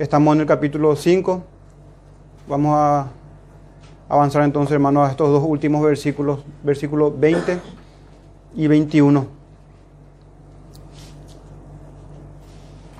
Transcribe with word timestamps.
Estamos 0.00 0.34
en 0.34 0.40
el 0.40 0.46
capítulo 0.46 0.96
5. 0.96 1.44
Vamos 2.48 2.74
a 2.74 3.08
avanzar 4.08 4.44
entonces, 4.44 4.72
hermanos, 4.72 5.06
a 5.06 5.10
estos 5.10 5.28
dos 5.28 5.44
últimos 5.46 5.84
versículos, 5.84 6.42
versículos 6.62 7.20
20 7.20 7.58
y 8.56 8.66
21. 8.66 9.26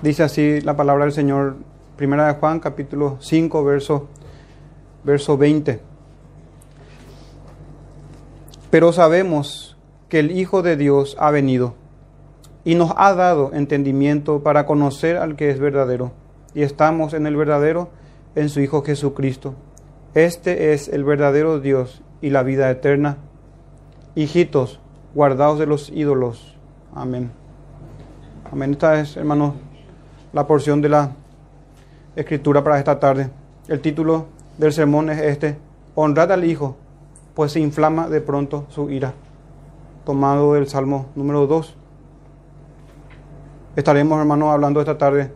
Dice 0.03 0.21
así 0.21 0.61
la 0.61 0.77
palabra 0.77 1.05
del 1.05 1.11
Señor, 1.11 1.55
primera 1.95 2.27
de 2.27 2.33
Juan, 2.33 2.59
capítulo 2.59 3.17
5, 3.19 3.63
verso, 3.63 4.07
verso 5.03 5.39
20. 5.39 5.81
Pero 8.69 8.93
sabemos 8.93 9.75
que 10.07 10.19
el 10.19 10.29
Hijo 10.37 10.61
de 10.61 10.77
Dios 10.77 11.17
ha 11.19 11.31
venido 11.31 11.73
y 12.63 12.75
nos 12.75 12.93
ha 12.95 13.15
dado 13.15 13.53
entendimiento 13.53 14.43
para 14.43 14.67
conocer 14.67 15.17
al 15.17 15.35
que 15.35 15.49
es 15.49 15.59
verdadero. 15.59 16.20
Y 16.53 16.63
estamos 16.63 17.13
en 17.13 17.25
el 17.27 17.35
verdadero, 17.35 17.89
en 18.35 18.49
su 18.49 18.59
Hijo 18.59 18.83
Jesucristo. 18.83 19.55
Este 20.13 20.73
es 20.73 20.89
el 20.89 21.05
verdadero 21.05 21.59
Dios 21.59 22.01
y 22.21 22.29
la 22.29 22.43
vida 22.43 22.69
eterna. 22.69 23.17
Hijitos, 24.15 24.81
guardaos 25.15 25.59
de 25.59 25.65
los 25.65 25.89
ídolos. 25.89 26.57
Amén. 26.93 27.31
Amén. 28.51 28.71
Esta 28.71 28.99
es, 28.99 29.15
hermanos, 29.15 29.53
la 30.33 30.45
porción 30.45 30.81
de 30.81 30.89
la 30.89 31.11
escritura 32.17 32.63
para 32.63 32.79
esta 32.79 32.99
tarde. 32.99 33.29
El 33.69 33.79
título 33.79 34.25
del 34.57 34.73
sermón 34.73 35.09
es 35.09 35.19
este. 35.21 35.57
Honrad 35.95 36.33
al 36.33 36.43
Hijo, 36.43 36.75
pues 37.33 37.53
se 37.53 37.61
inflama 37.61 38.09
de 38.09 38.19
pronto 38.19 38.65
su 38.67 38.89
ira. 38.89 39.13
Tomado 40.03 40.55
del 40.55 40.67
Salmo 40.67 41.07
número 41.15 41.47
2. 41.47 41.77
Estaremos, 43.77 44.19
hermanos, 44.19 44.49
hablando 44.49 44.81
esta 44.81 44.97
tarde 44.97 45.31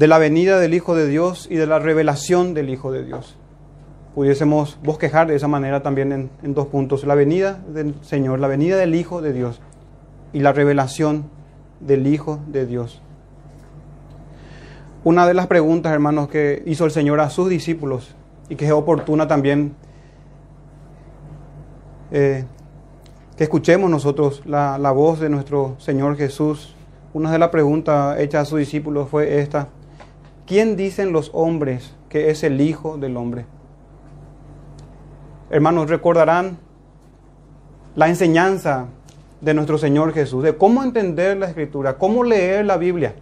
de 0.00 0.06
la 0.06 0.16
venida 0.16 0.58
del 0.58 0.72
Hijo 0.72 0.94
de 0.96 1.06
Dios 1.06 1.46
y 1.50 1.56
de 1.56 1.66
la 1.66 1.78
revelación 1.78 2.54
del 2.54 2.70
Hijo 2.70 2.90
de 2.90 3.04
Dios. 3.04 3.36
Pudiésemos 4.14 4.78
bosquejar 4.82 5.26
de 5.26 5.36
esa 5.36 5.46
manera 5.46 5.82
también 5.82 6.10
en, 6.12 6.30
en, 6.42 6.54
dos 6.54 6.68
puntos. 6.68 7.04
La 7.04 7.14
venida 7.14 7.60
del 7.68 7.94
Señor, 8.00 8.40
la 8.40 8.48
venida 8.48 8.78
del 8.78 8.94
Hijo 8.94 9.20
de 9.20 9.34
Dios 9.34 9.60
y 10.32 10.40
la 10.40 10.54
revelación 10.54 11.28
del 11.80 12.06
Hijo 12.06 12.40
de 12.46 12.64
Dios. 12.64 13.02
Una 15.04 15.26
de 15.26 15.34
las 15.34 15.48
preguntas, 15.48 15.92
hermanos, 15.92 16.28
que 16.28 16.62
hizo 16.64 16.86
el 16.86 16.92
Señor 16.92 17.20
a 17.20 17.28
sus 17.28 17.50
discípulos 17.50 18.14
y 18.48 18.56
que 18.56 18.64
es 18.64 18.72
oportuna 18.72 19.28
también 19.28 19.74
eh, 22.10 22.46
que 23.36 23.44
escuchemos 23.44 23.90
nosotros 23.90 24.40
la, 24.46 24.78
la 24.78 24.92
voz 24.92 25.20
de 25.20 25.28
nuestro 25.28 25.74
Señor 25.78 26.16
Jesús 26.16 26.74
una 27.12 27.32
de 27.32 27.40
las 27.40 27.48
preguntas 27.48 28.20
hechas 28.20 28.42
a 28.42 28.44
sus 28.44 28.60
discípulos 28.60 29.08
fue 29.08 29.40
esta. 29.40 29.68
¿Quién 30.50 30.74
dicen 30.74 31.12
los 31.12 31.30
hombres 31.32 31.94
que 32.08 32.30
es 32.30 32.42
el 32.42 32.60
Hijo 32.60 32.98
del 32.98 33.16
Hombre? 33.16 33.46
Hermanos, 35.48 35.88
recordarán 35.88 36.58
la 37.94 38.08
enseñanza 38.08 38.88
de 39.40 39.54
nuestro 39.54 39.78
Señor 39.78 40.12
Jesús, 40.12 40.42
de 40.42 40.56
cómo 40.56 40.82
entender 40.82 41.36
la 41.36 41.46
Escritura, 41.46 41.98
cómo 41.98 42.24
leer 42.24 42.66
la 42.66 42.78
Biblia. 42.78 43.14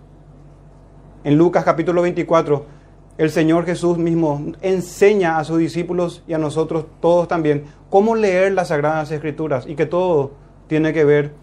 En 1.23 1.37
Lucas 1.37 1.65
capítulo 1.65 2.01
24, 2.01 2.65
el 3.19 3.31
Señor 3.31 3.67
Jesús 3.67 3.99
mismo 3.99 4.55
enseña 4.63 5.37
a 5.37 5.45
sus 5.45 5.59
discípulos 5.59 6.25
y 6.27 6.33
a 6.33 6.39
nosotros 6.39 6.87
todos 6.99 7.29
también 7.29 7.65
cómo 7.91 8.17
leer 8.17 8.53
las 8.53 8.69
Sagradas 8.69 9.11
Escrituras 9.11 9.67
y 9.67 9.75
que 9.75 9.85
todo 9.85 10.31
tiene 10.67 10.95
que 10.95 11.05
ver 11.05 11.35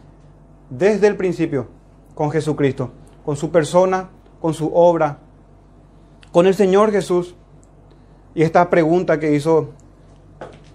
desde 0.72 1.06
el 1.06 1.16
principio 1.16 1.68
con 2.16 2.32
Jesucristo, 2.32 2.90
con 3.24 3.36
su 3.36 3.52
persona, 3.52 4.10
con 4.42 4.56
su 4.56 4.72
obra, 4.74 5.20
con 6.36 6.48
el 6.48 6.54
Señor 6.54 6.92
Jesús. 6.92 7.34
Y 8.34 8.44
esta 8.44 8.70
pregunta 8.70 9.22
que 9.22 9.34
hizo 9.34 9.70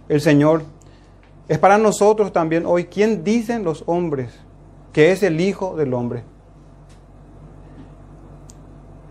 el 0.09 0.23
Señor 0.23 0.63
es 1.49 1.59
para 1.59 1.77
nosotros 1.77 2.33
también 2.33 2.65
hoy. 2.65 2.87
¿Quién 2.87 3.25
dicen 3.25 3.63
los 3.63 3.85
hombres 3.85 4.33
que 4.95 5.13
es 5.13 5.23
el 5.23 5.39
Hijo 5.39 5.77
del 5.77 5.93
Hombre? 5.93 6.25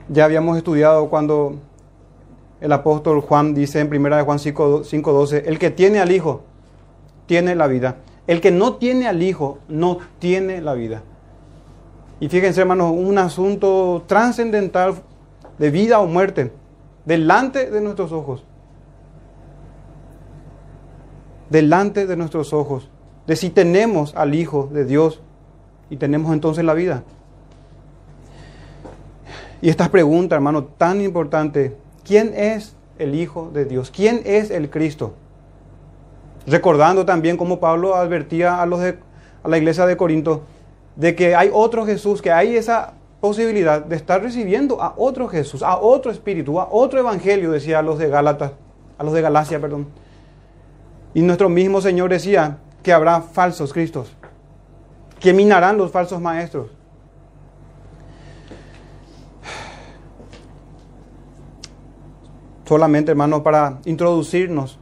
Ya 0.07 0.25
habíamos 0.25 0.57
estudiado 0.57 1.07
cuando 1.11 1.59
el 2.61 2.71
apóstol 2.71 3.21
Juan 3.21 3.53
dice 3.53 3.81
en 3.81 3.95
1 3.95 4.25
Juan 4.25 4.39
5.12, 4.39 5.43
el 5.45 5.59
que 5.59 5.69
tiene 5.69 5.99
al 5.99 6.11
Hijo 6.11 6.41
tiene 7.27 7.53
la 7.53 7.67
vida. 7.67 7.97
El 8.25 8.41
que 8.41 8.49
no 8.49 8.77
tiene 8.77 9.07
al 9.07 9.21
Hijo 9.21 9.59
no 9.67 9.99
tiene 10.17 10.61
la 10.61 10.73
vida. 10.73 11.03
Y 12.19 12.27
fíjense, 12.27 12.61
hermanos, 12.61 12.91
un 12.91 13.19
asunto 13.19 14.03
trascendental 14.07 14.95
de 15.59 15.69
vida 15.69 15.99
o 15.99 16.07
muerte 16.07 16.51
delante 17.05 17.69
de 17.69 17.81
nuestros 17.81 18.11
ojos. 18.11 18.43
Delante 21.49 22.07
de 22.07 22.15
nuestros 22.15 22.53
ojos. 22.53 22.89
De 23.27 23.35
si 23.35 23.49
tenemos 23.49 24.15
al 24.15 24.33
Hijo 24.33 24.69
de 24.71 24.85
Dios 24.85 25.21
y 25.89 25.97
tenemos 25.97 26.33
entonces 26.33 26.63
la 26.63 26.73
vida. 26.73 27.03
Y 29.61 29.69
esta 29.69 29.89
pregunta, 29.89 30.35
hermano, 30.35 30.63
tan 30.63 31.01
importante. 31.01 31.75
¿Quién 32.05 32.33
es 32.35 32.75
el 32.97 33.13
Hijo 33.13 33.51
de 33.53 33.65
Dios? 33.65 33.91
¿Quién 33.91 34.21
es 34.25 34.51
el 34.51 34.69
Cristo? 34.69 35.13
Recordando 36.47 37.05
también 37.05 37.37
como 37.37 37.59
Pablo 37.59 37.95
advertía 37.95 38.55
a, 38.55 38.63
a 38.63 39.47
la 39.47 39.57
iglesia 39.57 39.85
de 39.85 39.97
Corinto 39.97 40.43
de 40.95 41.15
que 41.15 41.35
hay 41.35 41.49
otro 41.51 41.85
Jesús, 41.85 42.21
que 42.21 42.31
hay 42.31 42.55
esa 42.55 42.93
posibilidad 43.19 43.81
de 43.81 43.95
estar 43.95 44.21
recibiendo 44.21 44.81
a 44.81 44.93
otro 44.97 45.27
Jesús, 45.27 45.61
a 45.61 45.77
otro 45.77 46.11
espíritu, 46.11 46.59
a 46.59 46.69
otro 46.71 46.99
evangelio, 46.99 47.51
decía 47.51 47.79
a 47.79 47.81
los 47.81 47.99
de 47.99 48.09
Gálatas, 48.09 48.53
a 48.97 49.03
los 49.03 49.13
de 49.13 49.21
Galacia, 49.21 49.59
perdón. 49.59 49.87
Y 51.13 51.21
nuestro 51.21 51.49
mismo 51.49 51.81
Señor 51.81 52.09
decía 52.09 52.59
que 52.83 52.93
habrá 52.93 53.21
falsos 53.21 53.73
Cristos, 53.73 54.15
que 55.19 55.33
minarán 55.33 55.77
los 55.77 55.91
falsos 55.91 56.21
maestros. 56.21 56.71
Solamente, 62.65 63.11
hermanos, 63.11 63.41
para 63.41 63.79
introducirnos 63.85 64.77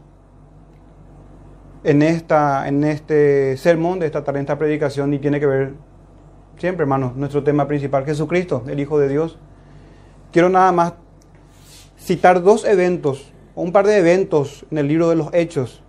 en, 1.86 2.02
esta, 2.02 2.68
en 2.68 2.84
este 2.84 3.56
sermón 3.56 4.00
de 4.00 4.08
esta 4.08 4.26
talenta 4.26 4.58
predicación 4.58 5.14
y 5.14 5.20
tiene 5.20 5.40
que 5.40 5.46
ver 5.46 5.87
siempre, 6.57 6.84
hermanos, 6.84 7.16
nuestro 7.16 7.44
tema 7.44 7.68
principal, 7.68 8.06
Jesucristo, 8.06 8.63
el 8.68 8.79
Hijo 8.79 9.00
de 9.00 9.07
Dios. 9.07 9.38
Quiero 10.31 10.50
nada 10.50 10.72
más 10.72 10.94
citar 12.00 12.41
dos 12.41 12.66
eventos, 12.66 13.31
un 13.56 13.72
par 13.72 13.85
de 13.85 13.97
eventos 13.97 14.66
en 14.72 14.79
el 14.79 14.88
libro 14.88 15.09
de 15.09 15.16
los 15.16 15.34
Hechos. 15.34 15.84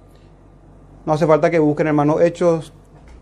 No 1.06 1.12
hace 1.12 1.26
falta 1.26 1.50
que 1.50 1.58
busquen, 1.58 1.86
hermanos, 1.86 2.20
Hechos 2.20 2.72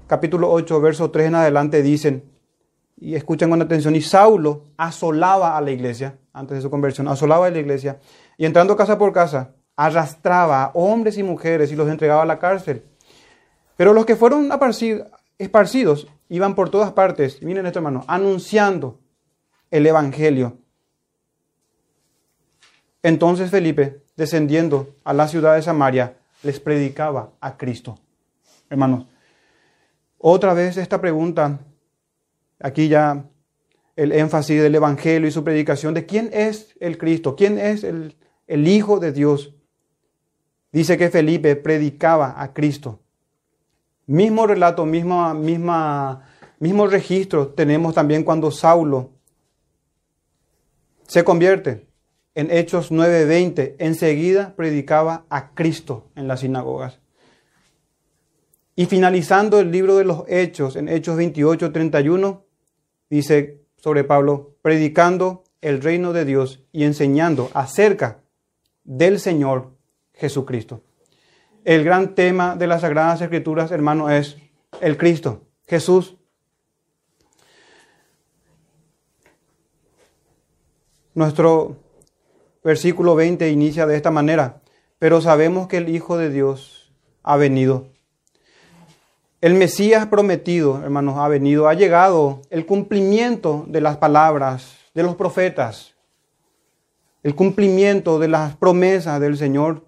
capítulo 0.06 0.50
8, 0.50 0.80
verso 0.80 1.10
3 1.10 1.28
en 1.28 1.34
adelante 1.34 1.82
dicen, 1.82 2.32
y 2.96 3.14
escuchen 3.14 3.50
con 3.50 3.60
atención, 3.60 3.94
y 3.94 4.00
Saulo 4.00 4.64
asolaba 4.76 5.56
a 5.56 5.60
la 5.60 5.70
iglesia, 5.70 6.18
antes 6.32 6.56
de 6.56 6.62
su 6.62 6.70
conversión, 6.70 7.08
asolaba 7.08 7.46
a 7.46 7.50
la 7.50 7.58
iglesia, 7.58 7.98
y 8.36 8.46
entrando 8.46 8.76
casa 8.76 8.98
por 8.98 9.12
casa, 9.12 9.54
arrastraba 9.76 10.64
a 10.64 10.70
hombres 10.74 11.18
y 11.18 11.22
mujeres 11.22 11.70
y 11.70 11.76
los 11.76 11.88
entregaba 11.88 12.22
a 12.22 12.26
la 12.26 12.38
cárcel. 12.38 12.84
Pero 13.76 13.92
los 13.92 14.06
que 14.06 14.16
fueron 14.16 14.48
esparcidos 15.38 16.08
iban 16.28 16.54
por 16.54 16.70
todas 16.70 16.92
partes, 16.92 17.42
miren 17.42 17.66
esto 17.66 17.78
hermano, 17.78 18.04
anunciando 18.08 19.00
el 19.70 19.86
Evangelio. 19.86 20.58
Entonces 23.02 23.50
Felipe, 23.50 24.02
descendiendo 24.16 24.94
a 25.04 25.12
la 25.12 25.28
ciudad 25.28 25.54
de 25.54 25.62
Samaria, 25.62 26.16
les 26.42 26.60
predicaba 26.60 27.32
a 27.40 27.56
Cristo. 27.56 27.98
Hermanos, 28.68 29.06
otra 30.18 30.54
vez 30.54 30.76
esta 30.76 31.00
pregunta, 31.00 31.60
aquí 32.58 32.88
ya 32.88 33.24
el 33.96 34.12
énfasis 34.12 34.60
del 34.62 34.74
Evangelio 34.74 35.28
y 35.28 35.32
su 35.32 35.44
predicación 35.44 35.94
de 35.94 36.06
quién 36.06 36.30
es 36.32 36.74
el 36.80 36.98
Cristo, 36.98 37.36
quién 37.36 37.58
es 37.58 37.84
el, 37.84 38.16
el 38.46 38.68
Hijo 38.68 39.00
de 39.00 39.12
Dios. 39.12 39.54
Dice 40.72 40.98
que 40.98 41.10
Felipe 41.10 41.56
predicaba 41.56 42.34
a 42.36 42.52
Cristo. 42.52 43.00
Mismo 44.06 44.46
relato, 44.46 44.84
misma, 44.84 45.32
misma, 45.32 46.25
mismo 46.58 46.86
registro 46.86 47.48
tenemos 47.48 47.94
también 47.94 48.24
cuando 48.24 48.50
Saulo 48.50 49.10
se 51.06 51.24
convierte. 51.24 51.86
En 52.34 52.50
Hechos 52.50 52.90
9:20, 52.90 53.76
enseguida 53.78 54.54
predicaba 54.56 55.24
a 55.30 55.54
Cristo 55.54 56.10
en 56.16 56.28
las 56.28 56.40
sinagogas. 56.40 57.00
Y 58.74 58.86
finalizando 58.86 59.58
el 59.58 59.70
libro 59.72 59.96
de 59.96 60.04
los 60.04 60.24
Hechos, 60.28 60.76
en 60.76 60.88
Hechos 60.88 61.16
28:31, 61.16 62.44
dice 63.08 63.62
sobre 63.76 64.04
Pablo, 64.04 64.56
predicando 64.60 65.44
el 65.62 65.80
reino 65.80 66.12
de 66.12 66.24
Dios 66.24 66.62
y 66.72 66.84
enseñando 66.84 67.50
acerca 67.54 68.20
del 68.84 69.18
Señor 69.18 69.72
Jesucristo. 70.12 70.82
El 71.64 71.84
gran 71.84 72.14
tema 72.14 72.54
de 72.54 72.66
las 72.66 72.82
Sagradas 72.82 73.20
Escrituras, 73.20 73.70
hermano, 73.70 74.10
es 74.10 74.36
el 74.80 74.96
Cristo, 74.96 75.42
Jesús. 75.66 76.15
Nuestro 81.16 81.78
versículo 82.62 83.14
20 83.14 83.48
inicia 83.48 83.86
de 83.86 83.96
esta 83.96 84.10
manera, 84.10 84.60
pero 84.98 85.22
sabemos 85.22 85.66
que 85.66 85.78
el 85.78 85.88
Hijo 85.88 86.18
de 86.18 86.28
Dios 86.28 86.92
ha 87.22 87.38
venido. 87.38 87.86
El 89.40 89.54
Mesías 89.54 90.08
prometido, 90.08 90.82
hermanos, 90.82 91.16
ha 91.16 91.26
venido, 91.28 91.68
ha 91.68 91.72
llegado 91.72 92.42
el 92.50 92.66
cumplimiento 92.66 93.64
de 93.66 93.80
las 93.80 93.96
palabras 93.96 94.76
de 94.92 95.04
los 95.04 95.16
profetas, 95.16 95.94
el 97.22 97.34
cumplimiento 97.34 98.18
de 98.18 98.28
las 98.28 98.54
promesas 98.54 99.18
del 99.18 99.38
Señor. 99.38 99.86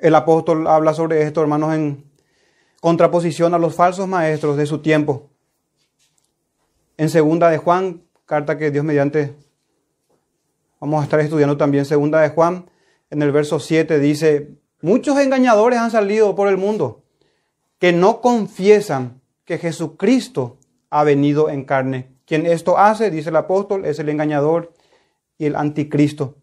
El 0.00 0.14
apóstol 0.14 0.66
habla 0.66 0.94
sobre 0.94 1.24
esto, 1.24 1.42
hermanos, 1.42 1.74
en 1.74 2.10
contraposición 2.80 3.52
a 3.52 3.58
los 3.58 3.74
falsos 3.74 4.08
maestros 4.08 4.56
de 4.56 4.64
su 4.64 4.78
tiempo. 4.78 5.28
En 6.96 7.10
segunda 7.10 7.50
de 7.50 7.58
Juan, 7.58 8.04
carta 8.30 8.56
que 8.56 8.70
Dios 8.70 8.84
mediante 8.84 9.34
vamos 10.78 11.00
a 11.00 11.02
estar 11.02 11.18
estudiando 11.18 11.56
también 11.56 11.84
segunda 11.84 12.20
de 12.20 12.28
Juan, 12.28 12.70
en 13.10 13.22
el 13.22 13.32
verso 13.32 13.58
7 13.58 13.98
dice, 13.98 14.50
muchos 14.82 15.18
engañadores 15.18 15.80
han 15.80 15.90
salido 15.90 16.36
por 16.36 16.46
el 16.46 16.56
mundo 16.56 17.02
que 17.80 17.92
no 17.92 18.20
confiesan 18.20 19.20
que 19.44 19.58
Jesucristo 19.58 20.58
ha 20.90 21.02
venido 21.02 21.50
en 21.50 21.64
carne. 21.64 22.14
Quien 22.24 22.46
esto 22.46 22.78
hace, 22.78 23.10
dice 23.10 23.30
el 23.30 23.36
apóstol, 23.36 23.84
es 23.84 23.98
el 23.98 24.08
engañador 24.08 24.74
y 25.36 25.46
el 25.46 25.56
anticristo. 25.56 26.36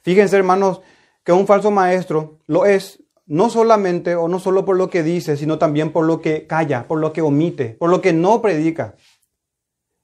Fíjense, 0.00 0.36
hermanos, 0.36 0.80
que 1.22 1.30
un 1.30 1.46
falso 1.46 1.70
maestro 1.70 2.40
lo 2.48 2.66
es 2.66 3.04
no 3.26 3.50
solamente 3.50 4.16
o 4.16 4.26
no 4.26 4.40
solo 4.40 4.64
por 4.64 4.76
lo 4.76 4.90
que 4.90 5.04
dice, 5.04 5.36
sino 5.36 5.58
también 5.58 5.92
por 5.92 6.06
lo 6.06 6.20
que 6.20 6.48
calla, 6.48 6.88
por 6.88 6.98
lo 6.98 7.12
que 7.12 7.22
omite, 7.22 7.76
por 7.78 7.88
lo 7.88 8.00
que 8.00 8.12
no 8.12 8.42
predica. 8.42 8.96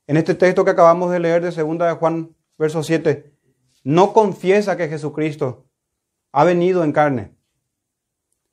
En 0.08 0.16
este 0.16 0.34
texto 0.34 0.64
que 0.64 0.70
acabamos 0.70 1.10
de 1.10 1.20
leer 1.20 1.42
de 1.42 1.50
2 1.50 1.78
de 1.78 1.92
Juan, 1.92 2.34
verso 2.56 2.82
7, 2.82 3.30
no 3.84 4.14
confiesa 4.14 4.78
que 4.78 4.88
Jesucristo 4.88 5.66
ha 6.32 6.44
venido 6.44 6.82
en 6.82 6.92
carne. 6.92 7.36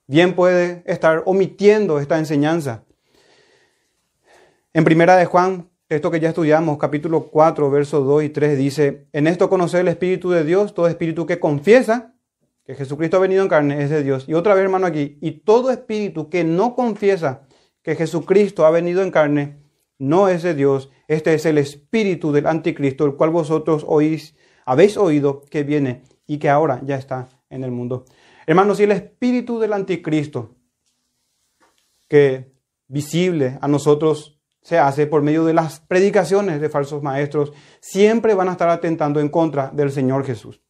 Bien 0.06 0.36
puede 0.36 0.84
estar 0.86 1.24
omitiendo 1.26 2.00
esta 2.00 2.20
enseñanza. 2.20 2.84
En 4.74 4.84
primera 4.84 5.16
de 5.16 5.26
Juan, 5.26 5.70
esto 5.88 6.12
que 6.12 6.20
ya 6.20 6.28
estudiamos, 6.28 6.78
capítulo 6.78 7.28
4, 7.28 7.72
versos 7.72 8.06
2 8.06 8.24
y 8.24 8.30
3, 8.30 8.58
dice, 8.58 9.08
en 9.14 9.26
esto 9.26 9.50
conocer 9.50 9.80
el 9.80 9.88
Espíritu 9.88 10.32
de 10.32 10.44
Dios, 10.44 10.74
todo 10.74 10.90
espíritu 10.90 11.26
que 11.26 11.40
confiesa 11.40 12.16
que 12.66 12.76
Jesucristo 12.76 13.16
ha 13.16 13.22
venido 13.22 13.44
en 13.44 13.48
carne 13.48 13.82
es 13.82 13.90
de 13.90 14.04
Dios. 14.04 14.26
Y 14.28 14.34
otra 14.34 14.56
vez, 14.56 14.64
hermano, 14.66 14.88
aquí, 14.88 15.18
y 15.22 15.32
todo 15.32 15.72
espíritu 15.72 16.30
que 16.30 16.44
no 16.44 16.76
confiesa 16.76 17.48
que 17.82 17.96
Jesucristo 17.96 18.66
ha 18.66 18.72
venido 18.72 19.02
en 19.04 19.12
carne, 19.12 19.65
no 19.98 20.28
es 20.28 20.44
de 20.44 20.54
Dios. 20.54 20.90
Este 21.08 21.34
es 21.34 21.46
el 21.46 21.58
espíritu 21.58 22.32
del 22.32 22.48
anticristo, 22.48 23.06
el 23.06 23.16
cual 23.16 23.30
vosotros 23.30 23.86
oís, 23.88 24.36
habéis 24.66 24.98
oído 24.98 25.42
que 25.50 25.64
viene 25.64 26.04
y 26.28 26.38
que 26.38 26.50
ahora 26.50 26.82
ya 26.84 26.96
está 26.96 27.30
en 27.50 27.64
el 27.64 27.72
mundo. 27.72 28.06
Hermanos, 28.48 28.78
si 28.78 28.84
el 28.84 28.92
espíritu 28.92 29.60
del 29.60 29.74
anticristo, 29.74 30.56
que 32.08 32.54
visible 32.88 33.58
a 33.62 33.68
nosotros 33.68 34.40
se 34.62 34.78
hace 34.78 35.08
por 35.08 35.22
medio 35.22 35.46
de 35.46 35.54
las 35.54 35.80
predicaciones 35.80 36.62
de 36.62 36.70
falsos 36.70 37.02
maestros, 37.02 37.54
siempre 37.80 38.34
van 38.34 38.50
a 38.50 38.54
estar 38.54 38.70
atentando 38.70 39.20
en 39.20 39.30
contra 39.30 39.72
del 39.72 39.92
Señor 39.92 40.26
Jesús 40.26 40.62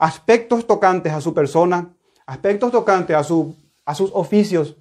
aspectos 0.00 0.66
tocantes 0.66 1.12
a 1.12 1.20
su 1.20 1.32
persona, 1.32 1.94
aspectos 2.26 2.72
tocantes 2.72 3.14
a, 3.14 3.22
su, 3.22 3.54
a 3.84 3.94
sus 3.94 4.10
oficios, 4.14 4.78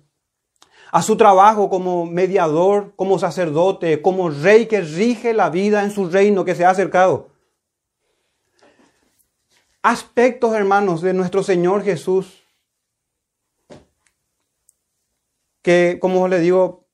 a 0.92 1.02
su 1.02 1.18
trabajo 1.18 1.70
como 1.70 2.06
mediador, 2.06 2.94
como 2.96 3.20
sacerdote, 3.20 4.02
como 4.02 4.30
rey 4.30 4.68
que 4.68 4.82
rige 4.82 5.34
la 5.34 5.50
vida 5.50 5.84
en 5.84 5.92
su 5.92 6.10
reino 6.10 6.46
que 6.46 6.56
se 6.56 6.66
ha 6.66 6.72
acercado. 6.72 7.30
Aspectos, 9.82 10.54
hermanos, 10.54 11.02
de 11.02 11.14
nuestro 11.14 11.44
Señor 11.44 11.84
Jesús, 11.84 12.44
que, 15.62 15.98
como 16.02 16.28
le 16.28 16.40
digo, 16.40 16.88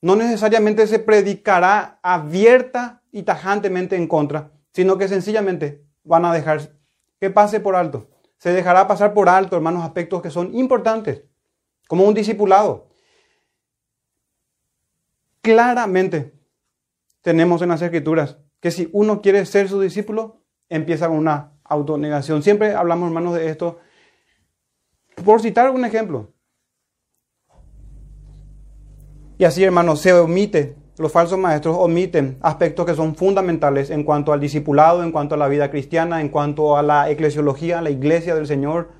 no 0.00 0.16
necesariamente 0.16 0.86
se 0.86 0.98
predicará 0.98 1.98
abierta 2.02 3.02
y 3.12 3.24
tajantemente 3.24 3.96
en 3.96 4.06
contra, 4.06 4.52
sino 4.72 4.96
que 4.96 5.08
sencillamente 5.08 5.84
van 6.04 6.24
a 6.24 6.32
dejar 6.32 6.72
que 7.18 7.30
pase 7.30 7.60
por 7.60 7.76
alto. 7.76 8.08
Se 8.38 8.52
dejará 8.52 8.88
pasar 8.88 9.12
por 9.12 9.28
alto, 9.28 9.56
hermanos, 9.56 9.84
aspectos 9.84 10.22
que 10.22 10.30
son 10.30 10.54
importantes, 10.54 11.24
como 11.88 12.04
un 12.04 12.14
discipulado. 12.14 12.89
Claramente 15.42 16.34
tenemos 17.22 17.62
en 17.62 17.70
las 17.70 17.82
escrituras 17.82 18.38
que 18.60 18.70
si 18.70 18.88
uno 18.92 19.22
quiere 19.22 19.44
ser 19.46 19.68
su 19.68 19.80
discípulo, 19.80 20.42
empieza 20.68 21.08
con 21.08 21.16
una 21.16 21.52
autonegación. 21.64 22.42
Siempre 22.42 22.74
hablamos, 22.74 23.08
hermanos, 23.08 23.34
de 23.34 23.48
esto. 23.48 23.78
Por 25.24 25.40
citar 25.40 25.70
un 25.70 25.84
ejemplo. 25.84 26.32
Y 29.38 29.44
así, 29.44 29.64
hermanos, 29.64 30.00
se 30.00 30.12
omite 30.12 30.76
los 31.00 31.12
falsos 31.12 31.38
maestros 31.38 31.78
omiten 31.78 32.36
aspectos 32.42 32.84
que 32.84 32.94
son 32.94 33.14
fundamentales 33.14 33.88
en 33.88 34.04
cuanto 34.04 34.34
al 34.34 34.40
discipulado, 34.40 35.02
en 35.02 35.12
cuanto 35.12 35.34
a 35.34 35.38
la 35.38 35.48
vida 35.48 35.70
cristiana, 35.70 36.20
en 36.20 36.28
cuanto 36.28 36.76
a 36.76 36.82
la 36.82 37.08
eclesiología, 37.08 37.80
la 37.80 37.88
iglesia 37.88 38.34
del 38.34 38.46
Señor. 38.46 38.90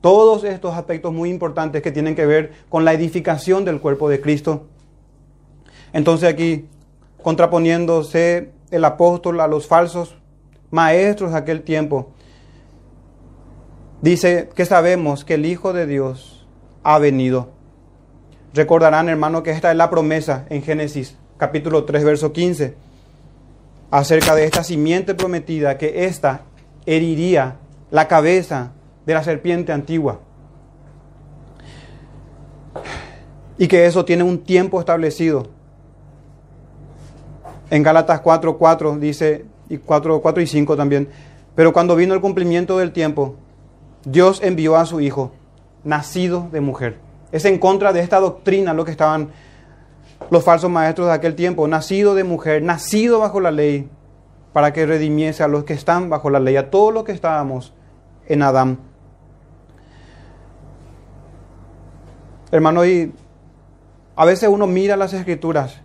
Todos 0.00 0.44
estos 0.44 0.74
aspectos 0.74 1.12
muy 1.12 1.28
importantes 1.28 1.82
que 1.82 1.92
tienen 1.92 2.14
que 2.14 2.24
ver 2.24 2.52
con 2.70 2.86
la 2.86 2.94
edificación 2.94 3.66
del 3.66 3.80
cuerpo 3.80 4.08
de 4.08 4.22
Cristo. 4.22 4.68
Entonces 5.92 6.28
aquí, 6.28 6.68
contraponiéndose 7.22 8.52
el 8.70 8.84
apóstol 8.84 9.40
a 9.40 9.46
los 9.46 9.66
falsos 9.66 10.16
maestros 10.70 11.32
de 11.32 11.38
aquel 11.38 11.62
tiempo, 11.62 12.12
dice 14.02 14.48
que 14.54 14.64
sabemos 14.64 15.24
que 15.24 15.34
el 15.34 15.46
Hijo 15.46 15.72
de 15.72 15.86
Dios 15.86 16.46
ha 16.82 16.98
venido. 16.98 17.50
Recordarán, 18.54 19.08
hermano, 19.08 19.42
que 19.42 19.50
esta 19.50 19.70
es 19.70 19.76
la 19.76 19.90
promesa 19.90 20.46
en 20.48 20.62
Génesis 20.62 21.16
capítulo 21.36 21.84
3, 21.84 22.04
verso 22.04 22.32
15, 22.32 22.74
acerca 23.90 24.34
de 24.34 24.44
esta 24.44 24.64
simiente 24.64 25.14
prometida, 25.14 25.78
que 25.78 26.06
ésta 26.06 26.42
heriría 26.86 27.56
la 27.90 28.08
cabeza 28.08 28.72
de 29.04 29.14
la 29.14 29.22
serpiente 29.22 29.72
antigua. 29.72 30.20
Y 33.58 33.68
que 33.68 33.86
eso 33.86 34.04
tiene 34.04 34.22
un 34.22 34.44
tiempo 34.44 34.80
establecido. 34.80 35.48
En 37.70 37.82
Gálatas 37.82 38.20
4, 38.20 38.58
4 38.58 38.98
dice, 38.98 39.44
y 39.68 39.78
4, 39.78 40.20
4 40.20 40.42
y 40.42 40.46
5 40.46 40.76
también, 40.76 41.08
pero 41.54 41.72
cuando 41.72 41.96
vino 41.96 42.14
el 42.14 42.20
cumplimiento 42.20 42.78
del 42.78 42.92
tiempo, 42.92 43.34
Dios 44.04 44.40
envió 44.42 44.76
a 44.76 44.86
su 44.86 45.00
Hijo, 45.00 45.32
nacido 45.82 46.48
de 46.52 46.60
mujer. 46.60 46.98
Es 47.32 47.44
en 47.44 47.58
contra 47.58 47.92
de 47.92 48.00
esta 48.00 48.20
doctrina 48.20 48.72
lo 48.72 48.84
que 48.84 48.92
estaban 48.92 49.30
los 50.30 50.44
falsos 50.44 50.70
maestros 50.70 51.08
de 51.08 51.14
aquel 51.14 51.34
tiempo, 51.34 51.66
nacido 51.66 52.14
de 52.14 52.24
mujer, 52.24 52.62
nacido 52.62 53.18
bajo 53.18 53.40
la 53.40 53.50
ley, 53.50 53.88
para 54.52 54.72
que 54.72 54.86
redimiese 54.86 55.42
a 55.42 55.48
los 55.48 55.64
que 55.64 55.74
están 55.74 56.08
bajo 56.08 56.30
la 56.30 56.40
ley, 56.40 56.56
a 56.56 56.70
todos 56.70 56.94
los 56.94 57.04
que 57.04 57.12
estábamos 57.12 57.74
en 58.26 58.42
Adán. 58.42 58.78
Hermano, 62.50 62.86
y 62.86 63.12
a 64.14 64.24
veces 64.24 64.48
uno 64.48 64.66
mira 64.66 64.96
las 64.96 65.12
escrituras 65.12 65.82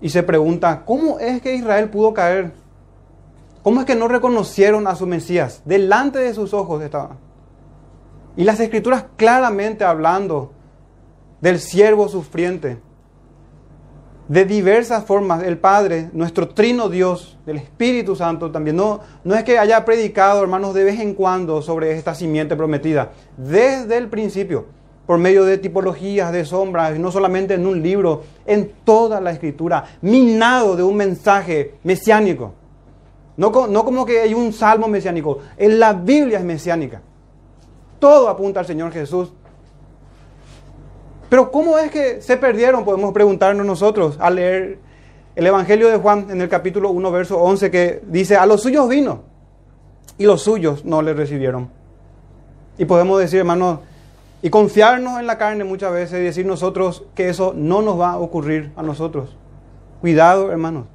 y 0.00 0.10
se 0.10 0.22
pregunta, 0.22 0.84
¿cómo 0.84 1.18
es 1.18 1.42
que 1.42 1.54
Israel 1.54 1.90
pudo 1.90 2.14
caer? 2.14 2.52
¿Cómo 3.62 3.80
es 3.80 3.86
que 3.86 3.94
no 3.94 4.08
reconocieron 4.08 4.86
a 4.86 4.94
su 4.94 5.06
Mesías? 5.06 5.62
Delante 5.64 6.18
de 6.18 6.34
sus 6.34 6.54
ojos 6.54 6.82
estaba. 6.82 7.16
Y 8.36 8.44
las 8.44 8.60
escrituras 8.60 9.06
claramente 9.16 9.84
hablando 9.84 10.52
del 11.40 11.58
siervo 11.58 12.08
sufriente, 12.08 12.80
de 14.28 14.44
diversas 14.44 15.04
formas 15.04 15.42
el 15.42 15.58
Padre, 15.58 16.10
nuestro 16.12 16.48
trino 16.48 16.88
Dios, 16.88 17.38
del 17.46 17.56
Espíritu 17.56 18.14
Santo 18.14 18.50
también. 18.50 18.76
No, 18.76 19.00
no 19.24 19.34
es 19.34 19.42
que 19.42 19.58
haya 19.58 19.84
predicado, 19.84 20.42
hermanos, 20.42 20.74
de 20.74 20.84
vez 20.84 21.00
en 21.00 21.14
cuando 21.14 21.62
sobre 21.62 21.92
esta 21.92 22.14
simiente 22.14 22.54
prometida. 22.54 23.10
Desde 23.36 23.96
el 23.96 24.08
principio, 24.08 24.66
por 25.08 25.18
medio 25.18 25.44
de 25.44 25.58
tipologías, 25.58 26.30
de 26.30 26.44
sombras, 26.44 26.96
no 27.00 27.10
solamente 27.10 27.54
en 27.54 27.66
un 27.66 27.82
libro, 27.82 28.22
en 28.46 28.70
toda 28.84 29.20
la 29.20 29.32
escritura, 29.32 29.84
minado 30.02 30.76
de 30.76 30.84
un 30.84 30.94
mensaje 30.94 31.74
mesiánico. 31.82 32.52
No, 33.36 33.66
no 33.66 33.84
como 33.84 34.06
que 34.06 34.20
hay 34.20 34.34
un 34.34 34.52
salmo 34.52 34.86
mesiánico, 34.86 35.38
en 35.56 35.80
la 35.80 35.92
Biblia 35.92 36.38
es 36.38 36.44
mesiánica. 36.44 37.02
Todo 37.98 38.28
apunta 38.28 38.60
al 38.60 38.66
Señor 38.66 38.92
Jesús 38.92 39.32
pero 41.28 41.50
¿cómo 41.50 41.78
es 41.78 41.90
que 41.90 42.22
se 42.22 42.36
perdieron? 42.36 42.84
Podemos 42.84 43.12
preguntarnos 43.12 43.66
nosotros 43.66 44.16
al 44.18 44.36
leer 44.36 44.78
el 45.36 45.46
Evangelio 45.46 45.88
de 45.88 45.98
Juan 45.98 46.26
en 46.30 46.40
el 46.40 46.48
capítulo 46.48 46.90
1, 46.90 47.10
verso 47.10 47.38
11, 47.38 47.70
que 47.70 48.02
dice, 48.06 48.36
a 48.36 48.46
los 48.46 48.62
suyos 48.62 48.88
vino 48.88 49.22
y 50.16 50.24
los 50.24 50.42
suyos 50.42 50.84
no 50.84 51.02
le 51.02 51.12
recibieron. 51.12 51.70
Y 52.78 52.86
podemos 52.86 53.20
decir, 53.20 53.40
hermanos, 53.40 53.80
y 54.42 54.50
confiarnos 54.50 55.18
en 55.18 55.26
la 55.26 55.38
carne 55.38 55.64
muchas 55.64 55.92
veces 55.92 56.20
y 56.20 56.24
decir 56.24 56.46
nosotros 56.46 57.04
que 57.14 57.28
eso 57.28 57.52
no 57.56 57.82
nos 57.82 57.98
va 57.98 58.12
a 58.12 58.18
ocurrir 58.18 58.72
a 58.76 58.82
nosotros. 58.82 59.36
Cuidado, 60.00 60.52
hermanos. 60.52 60.86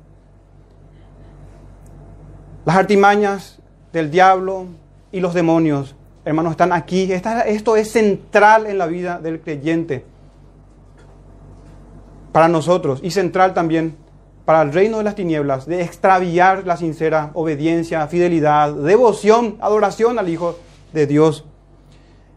Las 2.65 2.77
artimañas 2.77 3.59
del 3.91 4.09
diablo 4.09 4.67
y 5.11 5.19
los 5.19 5.33
demonios, 5.33 5.95
hermanos, 6.23 6.51
están 6.51 6.71
aquí. 6.71 7.11
esto 7.11 7.75
es 7.75 7.91
central 7.91 8.65
en 8.65 8.77
la 8.77 8.87
vida 8.87 9.19
del 9.19 9.41
creyente. 9.41 10.05
Para 12.31 12.47
nosotros 12.47 12.99
y 13.03 13.11
central 13.11 13.53
también 13.53 13.95
para 14.45 14.61
el 14.61 14.73
reino 14.73 14.97
de 14.97 15.03
las 15.03 15.15
tinieblas, 15.15 15.65
de 15.65 15.81
extraviar 15.81 16.65
la 16.65 16.75
sincera 16.75 17.31
obediencia, 17.33 18.07
fidelidad, 18.07 18.73
devoción, 18.73 19.57
adoración 19.61 20.19
al 20.19 20.29
Hijo 20.29 20.57
de 20.91 21.07
Dios. 21.07 21.45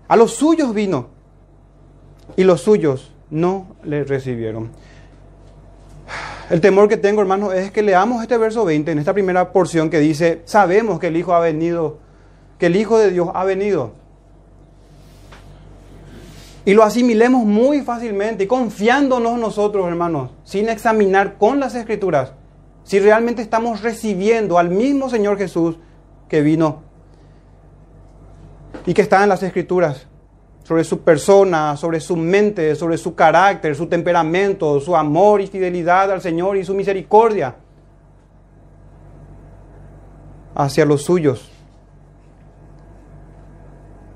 A 0.08 0.16
los 0.16 0.34
suyos 0.34 0.72
vino 0.74 1.08
y 2.36 2.44
los 2.44 2.60
suyos 2.60 3.12
no 3.30 3.76
le 3.82 4.04
recibieron. 4.04 4.70
El 6.48 6.60
temor 6.60 6.88
que 6.88 6.96
tengo, 6.96 7.20
hermanos, 7.20 7.54
es 7.54 7.72
que 7.72 7.82
leamos 7.82 8.22
este 8.22 8.38
verso 8.38 8.64
20 8.64 8.92
en 8.92 8.98
esta 8.98 9.12
primera 9.12 9.52
porción 9.52 9.90
que 9.90 9.98
dice, 9.98 10.42
sabemos 10.44 11.00
que 11.00 11.08
el 11.08 11.16
Hijo 11.16 11.34
ha 11.34 11.40
venido, 11.40 11.98
que 12.58 12.66
el 12.66 12.76
Hijo 12.76 12.98
de 12.98 13.10
Dios 13.10 13.28
ha 13.34 13.44
venido. 13.44 13.94
Y 16.64 16.74
lo 16.74 16.84
asimilemos 16.84 17.44
muy 17.44 17.82
fácilmente 17.82 18.46
confiándonos 18.46 19.38
nosotros, 19.38 19.88
hermanos, 19.88 20.30
sin 20.44 20.68
examinar 20.68 21.36
con 21.38 21.58
las 21.58 21.74
escrituras 21.74 22.32
si 22.86 23.00
realmente 23.00 23.42
estamos 23.42 23.82
recibiendo 23.82 24.58
al 24.58 24.70
mismo 24.70 25.10
Señor 25.10 25.38
Jesús 25.38 25.76
que 26.28 26.40
vino 26.40 26.84
y 28.86 28.94
que 28.94 29.02
está 29.02 29.22
en 29.22 29.28
las 29.28 29.42
escrituras 29.42 30.06
sobre 30.62 30.84
su 30.84 31.00
persona, 31.00 31.76
sobre 31.76 32.00
su 32.00 32.16
mente, 32.16 32.74
sobre 32.74 32.96
su 32.96 33.14
carácter, 33.14 33.74
su 33.76 33.86
temperamento, 33.86 34.80
su 34.80 34.96
amor 34.96 35.40
y 35.40 35.46
fidelidad 35.46 36.10
al 36.10 36.20
Señor 36.20 36.56
y 36.56 36.64
su 36.64 36.74
misericordia 36.74 37.56
hacia 40.54 40.84
los 40.84 41.02
suyos. 41.02 41.50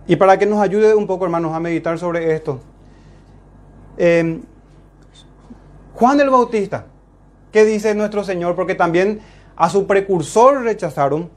Y 0.07 0.17
para 0.17 0.39
que 0.39 0.47
nos 0.47 0.61
ayude 0.61 0.95
un 0.95 1.07
poco, 1.07 1.25
hermanos, 1.25 1.55
a 1.55 1.61
meditar 1.61 1.99
sobre 1.99 2.35
esto. 2.35 2.61
Em, 3.97 4.43
Juan 5.95 6.19
el 6.21 6.31
Bautista, 6.31 6.87
¿qué 7.53 7.65
dice 7.65 7.95
nuestro 7.95 8.25
Señor? 8.25 8.57
Porque 8.57 8.75
también 8.75 9.21
a 9.55 9.69
su 9.69 9.87
precursor 9.87 10.63
rechazaron. 10.63 11.31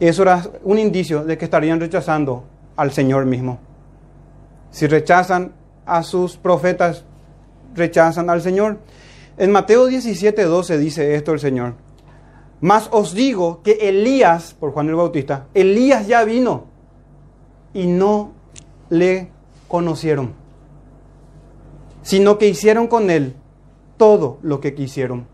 Eso 0.00 0.22
era 0.22 0.42
un 0.64 0.78
indicio 0.78 1.24
de 1.24 1.36
que 1.36 1.44
estarían 1.44 1.78
rechazando 1.78 2.44
al 2.76 2.90
Señor 2.90 3.26
mismo. 3.26 3.58
Si 4.70 4.86
rechazan 4.86 5.52
a 5.84 6.02
sus 6.02 6.38
profetas, 6.38 7.04
rechazan 7.74 8.30
al 8.30 8.40
Señor. 8.40 8.78
En 9.36 9.52
Mateo 9.52 9.86
17, 9.86 10.42
12 10.44 10.78
dice 10.78 11.14
esto 11.14 11.32
el 11.32 11.40
Señor. 11.40 11.74
Mas 12.62 12.88
os 12.92 13.14
digo 13.14 13.62
que 13.62 13.72
Elías, 13.88 14.54
por 14.58 14.72
Juan 14.72 14.88
el 14.88 14.94
Bautista, 14.94 15.46
Elías 15.52 16.06
ya 16.06 16.24
vino 16.24 16.64
y 17.74 17.86
no 17.86 18.32
le 18.88 19.30
conocieron, 19.68 20.32
sino 22.02 22.38
que 22.38 22.48
hicieron 22.48 22.86
con 22.86 23.10
él 23.10 23.34
todo 23.98 24.38
lo 24.42 24.60
que 24.60 24.74
quisieron. 24.74 25.26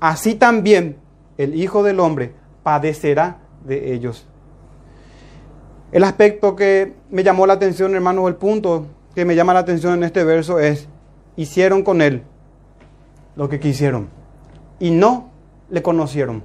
Así 0.00 0.34
también 0.34 0.98
el 1.38 1.54
Hijo 1.54 1.82
del 1.82 2.00
Hombre 2.00 2.34
padecerá 2.62 3.47
de 3.64 3.92
ellos. 3.92 4.26
El 5.90 6.04
aspecto 6.04 6.54
que 6.54 6.94
me 7.10 7.24
llamó 7.24 7.46
la 7.46 7.54
atención, 7.54 7.94
hermanos, 7.94 8.28
el 8.28 8.36
punto 8.36 8.86
que 9.14 9.24
me 9.24 9.34
llama 9.34 9.54
la 9.54 9.60
atención 9.60 9.94
en 9.94 10.04
este 10.04 10.22
verso 10.24 10.58
es, 10.58 10.88
hicieron 11.36 11.82
con 11.82 12.02
él 12.02 12.22
lo 13.36 13.48
que 13.48 13.60
quisieron 13.60 14.08
y 14.78 14.90
no 14.90 15.30
le 15.70 15.82
conocieron. 15.82 16.42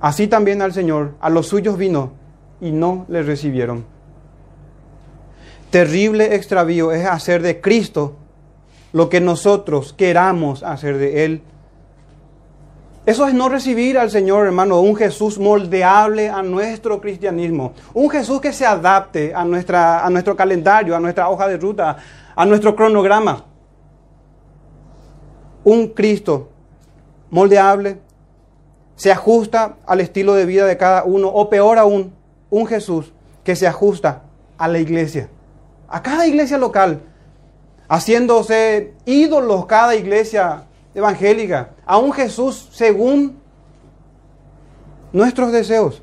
Así 0.00 0.26
también 0.26 0.62
al 0.62 0.72
Señor, 0.72 1.14
a 1.20 1.30
los 1.30 1.46
suyos 1.46 1.78
vino 1.78 2.12
y 2.60 2.70
no 2.70 3.06
le 3.08 3.22
recibieron. 3.22 3.84
Terrible 5.70 6.34
extravío 6.34 6.92
es 6.92 7.06
hacer 7.06 7.42
de 7.42 7.60
Cristo 7.60 8.16
lo 8.92 9.08
que 9.08 9.20
nosotros 9.20 9.92
queramos 9.92 10.62
hacer 10.62 10.98
de 10.98 11.24
Él. 11.24 11.42
Eso 13.06 13.26
es 13.26 13.34
no 13.34 13.50
recibir 13.50 13.98
al 13.98 14.10
Señor, 14.10 14.46
hermano, 14.46 14.80
un 14.80 14.96
Jesús 14.96 15.38
moldeable 15.38 16.30
a 16.30 16.42
nuestro 16.42 17.02
cristianismo, 17.02 17.74
un 17.92 18.08
Jesús 18.08 18.40
que 18.40 18.52
se 18.52 18.64
adapte 18.64 19.34
a, 19.34 19.44
nuestra, 19.44 20.04
a 20.04 20.08
nuestro 20.08 20.34
calendario, 20.34 20.96
a 20.96 21.00
nuestra 21.00 21.28
hoja 21.28 21.46
de 21.46 21.58
ruta, 21.58 21.98
a 22.34 22.46
nuestro 22.46 22.74
cronograma. 22.74 23.44
Un 25.64 25.88
Cristo 25.88 26.48
moldeable, 27.30 27.98
se 28.96 29.12
ajusta 29.12 29.76
al 29.86 30.00
estilo 30.00 30.34
de 30.34 30.46
vida 30.46 30.64
de 30.66 30.78
cada 30.78 31.04
uno, 31.04 31.28
o 31.28 31.50
peor 31.50 31.78
aún, 31.78 32.14
un 32.48 32.66
Jesús 32.66 33.12
que 33.42 33.54
se 33.54 33.66
ajusta 33.66 34.22
a 34.56 34.66
la 34.66 34.78
iglesia, 34.78 35.28
a 35.88 36.02
cada 36.02 36.26
iglesia 36.26 36.56
local, 36.56 37.02
haciéndose 37.88 38.94
ídolos 39.04 39.66
cada 39.66 39.94
iglesia 39.94 40.64
evangélica, 40.94 41.70
a 41.84 41.98
un 41.98 42.12
Jesús 42.12 42.68
según 42.72 43.38
nuestros 45.12 45.52
deseos, 45.52 46.02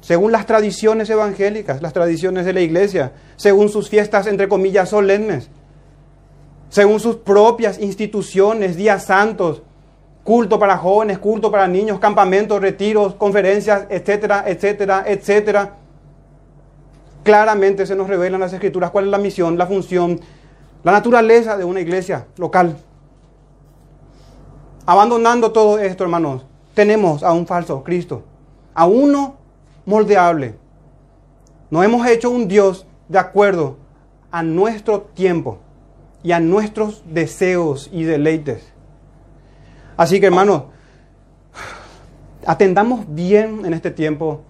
según 0.00 0.32
las 0.32 0.46
tradiciones 0.46 1.08
evangélicas, 1.08 1.80
las 1.80 1.92
tradiciones 1.92 2.44
de 2.44 2.52
la 2.52 2.60
iglesia, 2.60 3.12
según 3.36 3.68
sus 3.68 3.88
fiestas 3.88 4.26
entre 4.26 4.48
comillas 4.48 4.90
solemnes, 4.90 5.48
según 6.68 7.00
sus 7.00 7.16
propias 7.16 7.78
instituciones, 7.78 8.76
días 8.76 9.04
santos, 9.04 9.62
culto 10.24 10.58
para 10.58 10.76
jóvenes, 10.76 11.18
culto 11.18 11.50
para 11.50 11.68
niños, 11.68 12.00
campamentos, 12.00 12.60
retiros, 12.60 13.14
conferencias, 13.14 13.86
etcétera, 13.88 14.44
etcétera, 14.46 15.04
etcétera. 15.06 15.76
Claramente 17.22 17.86
se 17.86 17.94
nos 17.94 18.08
revelan 18.08 18.40
las 18.40 18.52
escrituras 18.52 18.90
cuál 18.90 19.04
es 19.04 19.10
la 19.10 19.18
misión, 19.18 19.56
la 19.56 19.66
función, 19.66 20.20
la 20.82 20.92
naturaleza 20.92 21.56
de 21.56 21.64
una 21.64 21.80
iglesia 21.80 22.26
local. 22.36 22.76
Abandonando 24.86 25.50
todo 25.50 25.78
esto, 25.78 26.04
hermanos, 26.04 26.44
tenemos 26.74 27.22
a 27.22 27.32
un 27.32 27.46
falso 27.46 27.82
Cristo, 27.82 28.22
a 28.74 28.86
uno 28.86 29.36
moldeable. 29.86 30.56
No 31.70 31.82
hemos 31.82 32.06
hecho 32.06 32.30
un 32.30 32.48
Dios 32.48 32.86
de 33.08 33.18
acuerdo 33.18 33.78
a 34.30 34.42
nuestro 34.42 35.00
tiempo 35.00 35.58
y 36.22 36.32
a 36.32 36.40
nuestros 36.40 37.02
deseos 37.06 37.88
y 37.92 38.04
deleites. 38.04 38.72
Así 39.96 40.20
que 40.20 40.26
hermanos, 40.26 40.64
atendamos 42.46 43.06
bien 43.08 43.64
en 43.64 43.72
este 43.72 43.90
tiempo 43.90 44.42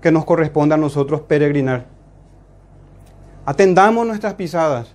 que 0.00 0.12
nos 0.12 0.24
corresponde 0.24 0.74
a 0.74 0.78
nosotros 0.78 1.20
peregrinar. 1.22 1.86
Atendamos 3.44 4.06
nuestras 4.06 4.34
pisadas. 4.34 4.93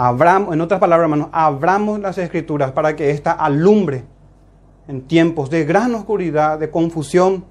Abramos, 0.00 0.54
en 0.54 0.60
otras 0.60 0.78
palabras, 0.78 1.06
hermanos, 1.06 1.28
abramos 1.32 1.98
las 1.98 2.18
escrituras 2.18 2.70
para 2.70 2.94
que 2.94 3.10
ésta 3.10 3.32
alumbre 3.32 4.04
en 4.86 5.02
tiempos 5.02 5.50
de 5.50 5.64
gran 5.64 5.92
oscuridad, 5.96 6.56
de 6.56 6.70
confusión. 6.70 7.44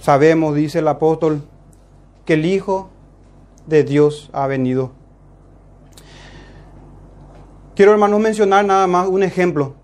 Sabemos, 0.00 0.54
dice 0.54 0.78
el 0.78 0.88
apóstol, 0.88 1.42
que 2.24 2.32
el 2.32 2.46
Hijo 2.46 2.88
de 3.66 3.84
Dios 3.84 4.30
ha 4.32 4.46
venido 4.46 4.92
Quiero, 7.76 7.92
hermanos, 7.92 8.20
mencionar 8.20 8.64
nada 8.64 8.86
más 8.86 9.06
un 9.06 9.22
ejemplo 9.22 9.74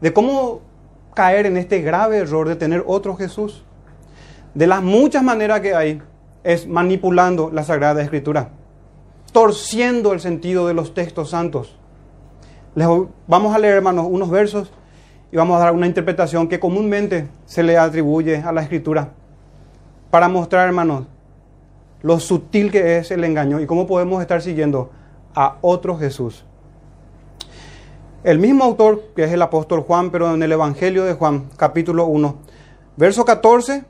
de 0.00 0.12
cómo 0.12 0.60
caer 1.14 1.46
en 1.46 1.56
este 1.56 1.82
grave 1.82 2.18
error 2.18 2.48
de 2.48 2.54
tener 2.54 2.84
otro 2.86 3.16
Jesús. 3.16 3.64
De 4.54 4.68
las 4.68 4.84
muchas 4.84 5.24
maneras 5.24 5.60
que 5.60 5.74
hay, 5.74 6.00
es 6.44 6.68
manipulando 6.68 7.50
la 7.52 7.64
Sagrada 7.64 8.00
Escritura, 8.00 8.50
torciendo 9.34 10.12
el 10.12 10.20
sentido 10.20 10.68
de 10.68 10.74
los 10.74 10.94
textos 10.94 11.30
santos. 11.30 11.76
Les 12.76 12.86
vamos 13.26 13.52
a 13.52 13.58
leer, 13.58 13.74
hermanos, 13.74 14.06
unos 14.08 14.30
versos 14.30 14.72
y 15.32 15.36
vamos 15.36 15.56
a 15.56 15.64
dar 15.64 15.74
una 15.74 15.88
interpretación 15.88 16.46
que 16.46 16.60
comúnmente 16.60 17.26
se 17.44 17.64
le 17.64 17.76
atribuye 17.76 18.36
a 18.36 18.52
la 18.52 18.62
Escritura 18.62 19.10
para 20.10 20.28
mostrar, 20.28 20.68
hermanos, 20.68 21.06
lo 22.02 22.20
sutil 22.20 22.70
que 22.70 22.98
es 22.98 23.10
el 23.10 23.24
engaño 23.24 23.60
y 23.60 23.66
cómo 23.66 23.88
podemos 23.88 24.22
estar 24.22 24.40
siguiendo 24.40 24.92
a 25.34 25.58
otro 25.62 25.98
Jesús. 25.98 26.44
El 28.22 28.38
mismo 28.38 28.62
autor, 28.62 29.02
que 29.16 29.24
es 29.24 29.32
el 29.32 29.42
apóstol 29.42 29.80
Juan, 29.80 30.12
pero 30.12 30.32
en 30.32 30.44
el 30.44 30.52
Evangelio 30.52 31.04
de 31.04 31.14
Juan, 31.14 31.50
capítulo 31.56 32.06
1, 32.06 32.38
verso 32.96 33.24
14, 33.24 33.84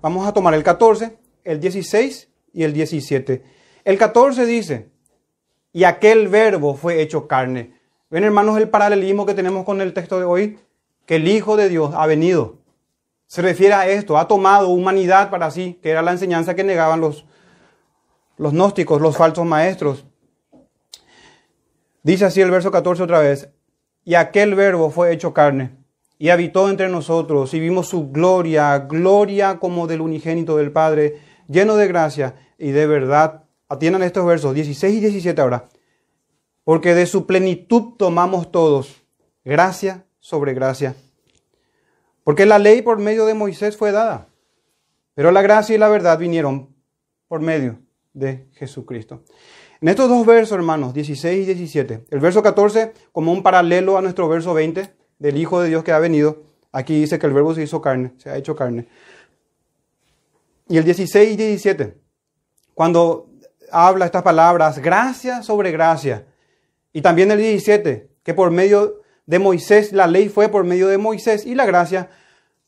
vamos 0.00 0.26
a 0.26 0.32
tomar 0.32 0.54
el 0.54 0.62
14, 0.62 1.18
el 1.44 1.60
16 1.60 2.30
y 2.54 2.62
el 2.62 2.72
17. 2.72 3.55
El 3.86 3.98
14 3.98 4.46
dice, 4.46 4.90
y 5.72 5.84
aquel 5.84 6.26
verbo 6.26 6.74
fue 6.74 7.00
hecho 7.00 7.28
carne. 7.28 7.72
Ven 8.10 8.24
hermanos 8.24 8.58
el 8.58 8.68
paralelismo 8.68 9.26
que 9.26 9.34
tenemos 9.34 9.64
con 9.64 9.80
el 9.80 9.94
texto 9.94 10.18
de 10.18 10.24
hoy, 10.24 10.58
que 11.06 11.14
el 11.16 11.28
Hijo 11.28 11.56
de 11.56 11.68
Dios 11.68 11.92
ha 11.94 12.04
venido. 12.06 12.56
Se 13.28 13.42
refiere 13.42 13.74
a 13.74 13.86
esto, 13.88 14.18
ha 14.18 14.26
tomado 14.26 14.70
humanidad 14.70 15.30
para 15.30 15.52
sí, 15.52 15.78
que 15.84 15.90
era 15.90 16.02
la 16.02 16.10
enseñanza 16.10 16.56
que 16.56 16.64
negaban 16.64 17.00
los, 17.00 17.26
los 18.38 18.54
gnósticos, 18.54 19.00
los 19.00 19.16
falsos 19.16 19.46
maestros. 19.46 20.04
Dice 22.02 22.24
así 22.24 22.40
el 22.40 22.50
verso 22.50 22.72
14 22.72 23.04
otra 23.04 23.20
vez, 23.20 23.50
y 24.04 24.16
aquel 24.16 24.56
verbo 24.56 24.90
fue 24.90 25.12
hecho 25.12 25.32
carne 25.32 25.76
y 26.18 26.30
habitó 26.30 26.68
entre 26.70 26.88
nosotros 26.88 27.54
y 27.54 27.60
vimos 27.60 27.86
su 27.86 28.10
gloria, 28.10 28.76
gloria 28.80 29.60
como 29.60 29.86
del 29.86 30.00
unigénito 30.00 30.56
del 30.56 30.72
Padre, 30.72 31.20
lleno 31.46 31.76
de 31.76 31.86
gracia 31.86 32.34
y 32.58 32.72
de 32.72 32.88
verdad. 32.88 33.45
Atiendan 33.68 34.02
estos 34.02 34.24
versos 34.26 34.54
16 34.54 34.96
y 34.96 35.00
17 35.00 35.40
ahora. 35.40 35.68
Porque 36.64 36.94
de 36.94 37.06
su 37.06 37.26
plenitud 37.26 37.94
tomamos 37.96 38.50
todos, 38.50 39.04
gracia 39.44 40.04
sobre 40.18 40.54
gracia. 40.54 40.96
Porque 42.24 42.46
la 42.46 42.58
ley 42.58 42.82
por 42.82 42.98
medio 42.98 43.24
de 43.26 43.34
Moisés 43.34 43.76
fue 43.76 43.92
dada, 43.92 44.26
pero 45.14 45.30
la 45.30 45.42
gracia 45.42 45.74
y 45.74 45.78
la 45.78 45.88
verdad 45.88 46.18
vinieron 46.18 46.74
por 47.28 47.40
medio 47.40 47.78
de 48.12 48.48
Jesucristo. 48.54 49.22
En 49.80 49.88
estos 49.88 50.08
dos 50.08 50.26
versos, 50.26 50.56
hermanos, 50.56 50.94
16 50.94 51.42
y 51.42 51.46
17, 51.46 52.06
el 52.10 52.18
verso 52.18 52.42
14 52.42 52.92
como 53.12 53.32
un 53.32 53.42
paralelo 53.42 53.96
a 53.96 54.02
nuestro 54.02 54.28
verso 54.28 54.54
20 54.54 54.92
del 55.18 55.36
Hijo 55.36 55.60
de 55.60 55.68
Dios 55.68 55.84
que 55.84 55.92
ha 55.92 55.98
venido, 55.98 56.44
aquí 56.72 56.98
dice 56.98 57.18
que 57.18 57.26
el 57.26 57.32
verbo 57.32 57.54
se 57.54 57.62
hizo 57.62 57.80
carne, 57.80 58.12
se 58.16 58.30
ha 58.30 58.36
hecho 58.36 58.56
carne. 58.56 58.88
Y 60.68 60.78
el 60.78 60.84
16 60.84 61.34
y 61.34 61.36
17, 61.36 61.96
cuando 62.74 63.28
habla 63.84 64.06
estas 64.06 64.22
palabras, 64.22 64.78
gracia 64.78 65.42
sobre 65.42 65.70
gracia. 65.70 66.26
Y 66.92 67.02
también 67.02 67.30
el 67.30 67.38
17, 67.38 68.08
que 68.22 68.34
por 68.34 68.50
medio 68.50 69.02
de 69.26 69.38
Moisés, 69.38 69.92
la 69.92 70.06
ley 70.06 70.28
fue 70.28 70.48
por 70.48 70.64
medio 70.64 70.88
de 70.88 70.98
Moisés 70.98 71.44
y 71.44 71.54
la 71.54 71.66
gracia 71.66 72.10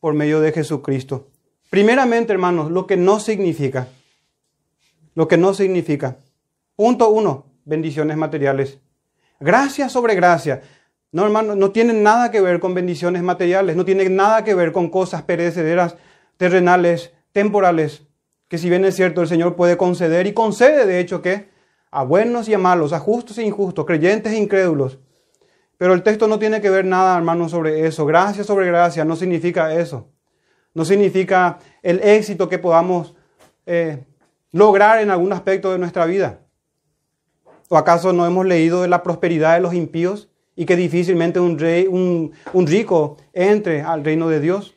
por 0.00 0.14
medio 0.14 0.40
de 0.40 0.52
Jesucristo. 0.52 1.28
Primeramente, 1.70 2.32
hermanos, 2.32 2.70
lo 2.70 2.86
que 2.86 2.96
no 2.96 3.20
significa, 3.20 3.88
lo 5.14 5.28
que 5.28 5.36
no 5.36 5.54
significa 5.54 6.16
Punto 6.78 7.10
uno, 7.10 7.46
bendiciones 7.64 8.16
materiales. 8.16 8.78
Gracia 9.40 9.88
sobre 9.88 10.14
gracia. 10.14 10.62
No, 11.10 11.24
hermano, 11.24 11.56
no 11.56 11.72
tiene 11.72 11.92
nada 11.92 12.30
que 12.30 12.40
ver 12.40 12.60
con 12.60 12.72
bendiciones 12.72 13.20
materiales, 13.24 13.74
no 13.74 13.84
tiene 13.84 14.08
nada 14.08 14.44
que 14.44 14.54
ver 14.54 14.70
con 14.70 14.88
cosas 14.88 15.22
perecederas, 15.22 15.96
terrenales, 16.36 17.12
temporales, 17.32 18.02
que 18.48 18.58
si 18.58 18.68
bien 18.70 18.84
es 18.84 18.96
cierto 18.96 19.20
el 19.20 19.28
Señor 19.28 19.56
puede 19.56 19.76
conceder 19.76 20.26
y 20.26 20.32
concede 20.32 20.86
de 20.86 21.00
hecho 21.00 21.22
que 21.22 21.50
a 21.90 22.02
buenos 22.04 22.48
y 22.48 22.54
a 22.54 22.58
malos, 22.58 22.92
a 22.92 22.98
justos 22.98 23.38
e 23.38 23.42
injustos, 23.42 23.84
creyentes 23.84 24.32
e 24.32 24.36
incrédulos. 24.36 24.98
Pero 25.78 25.94
el 25.94 26.02
texto 26.02 26.26
no 26.26 26.38
tiene 26.38 26.60
que 26.60 26.70
ver 26.70 26.84
nada, 26.84 27.16
hermano, 27.16 27.48
sobre 27.48 27.86
eso. 27.86 28.04
Gracia 28.04 28.44
sobre 28.44 28.66
gracia 28.66 29.04
no 29.04 29.16
significa 29.16 29.72
eso. 29.74 30.08
No 30.74 30.84
significa 30.84 31.58
el 31.82 32.00
éxito 32.02 32.48
que 32.48 32.58
podamos 32.58 33.14
eh, 33.64 34.04
lograr 34.50 35.00
en 35.00 35.10
algún 35.10 35.32
aspecto 35.32 35.72
de 35.72 35.78
nuestra 35.78 36.04
vida. 36.04 36.40
¿O 37.68 37.76
acaso 37.76 38.12
no 38.12 38.26
hemos 38.26 38.46
leído 38.46 38.82
de 38.82 38.88
la 38.88 39.02
prosperidad 39.02 39.54
de 39.54 39.60
los 39.60 39.74
impíos 39.74 40.30
y 40.56 40.66
que 40.66 40.74
difícilmente 40.74 41.38
un, 41.38 41.58
rey, 41.58 41.86
un, 41.86 42.32
rico 42.66 43.16
entre 43.32 43.82
al 43.82 44.04
reino 44.04 44.28
de 44.28 44.40
Dios? 44.40 44.74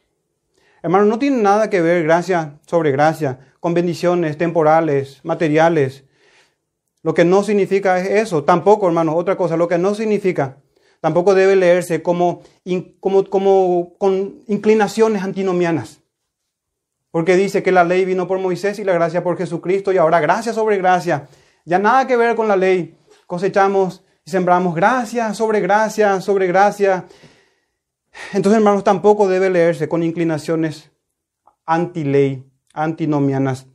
Hermano, 0.84 1.06
no 1.06 1.20
tiene 1.20 1.42
nada 1.42 1.70
que 1.70 1.82
ver 1.82 2.04
gracia 2.04 2.60
sobre 2.68 2.92
gracia 2.92 3.51
con 3.62 3.74
bendiciones 3.74 4.38
temporales, 4.38 5.22
materiales. 5.24 6.04
Lo 7.02 7.14
que 7.14 7.24
no 7.24 7.44
significa 7.44 7.98
es 8.02 8.10
eso. 8.10 8.44
Tampoco, 8.44 8.88
hermano, 8.88 9.16
otra 9.16 9.38
cosa, 9.38 9.56
lo 9.56 9.70
que 9.70 9.78
no 9.78 9.96
significa, 9.96 10.58
tampoco 11.00 11.34
debe 11.34 11.56
leerse 11.56 12.04
como, 12.04 12.42
como, 13.00 13.24
como 13.30 13.94
con 13.98 14.44
inclinaciones 14.48 15.24
antinomianas. 15.24 16.02
Porque 17.10 17.38
dice 17.38 17.64
que 17.64 17.72
la 17.72 17.86
ley 17.86 18.04
vino 18.04 18.28
por 18.28 18.40
Moisés 18.40 18.80
y 18.80 18.84
la 18.84 18.94
gracia 18.94 19.24
por 19.24 19.38
Jesucristo 19.38 19.94
y 19.94 19.98
ahora 19.98 20.20
gracia 20.20 20.52
sobre 20.52 20.78
gracia 20.78 21.30
ya 21.66 21.80
nada 21.80 22.08
que 22.08 22.18
ver 22.18 22.36
con 22.36 22.48
la 22.48 22.56
ley. 22.56 22.98
Cosechamos 23.28 24.04
y 24.26 24.32
sembramos 24.32 24.76
gracia 24.76 25.34
sobre 25.34 25.60
gracia 25.62 26.22
sobre 26.22 26.48
gracia. 26.48 27.06
Entonces, 28.34 28.58
hermanos, 28.58 28.84
tampoco 28.84 29.28
debe 29.28 29.50
leerse 29.50 29.88
con 29.88 30.04
inclinaciones 30.04 30.92
anti-ley, 31.66 32.44
antinomianas. 32.74 33.68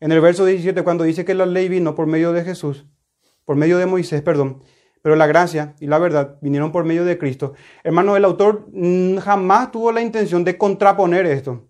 En 0.00 0.12
el 0.12 0.20
verso 0.20 0.44
17, 0.44 0.82
cuando 0.82 1.04
dice 1.04 1.24
que 1.24 1.34
la 1.34 1.46
ley 1.46 1.68
vino 1.68 1.94
por 1.94 2.06
medio 2.06 2.32
de 2.32 2.44
Jesús, 2.44 2.86
por 3.44 3.56
medio 3.56 3.78
de 3.78 3.86
Moisés, 3.86 4.22
perdón, 4.22 4.62
pero 5.02 5.16
la 5.16 5.26
gracia 5.26 5.74
y 5.80 5.86
la 5.86 5.98
verdad 5.98 6.38
vinieron 6.40 6.72
por 6.72 6.84
medio 6.84 7.04
de 7.04 7.18
Cristo. 7.18 7.54
Hermano, 7.82 8.16
el 8.16 8.24
autor 8.24 8.68
jamás 9.20 9.70
tuvo 9.72 9.92
la 9.92 10.00
intención 10.00 10.44
de 10.44 10.56
contraponer 10.56 11.26
esto. 11.26 11.68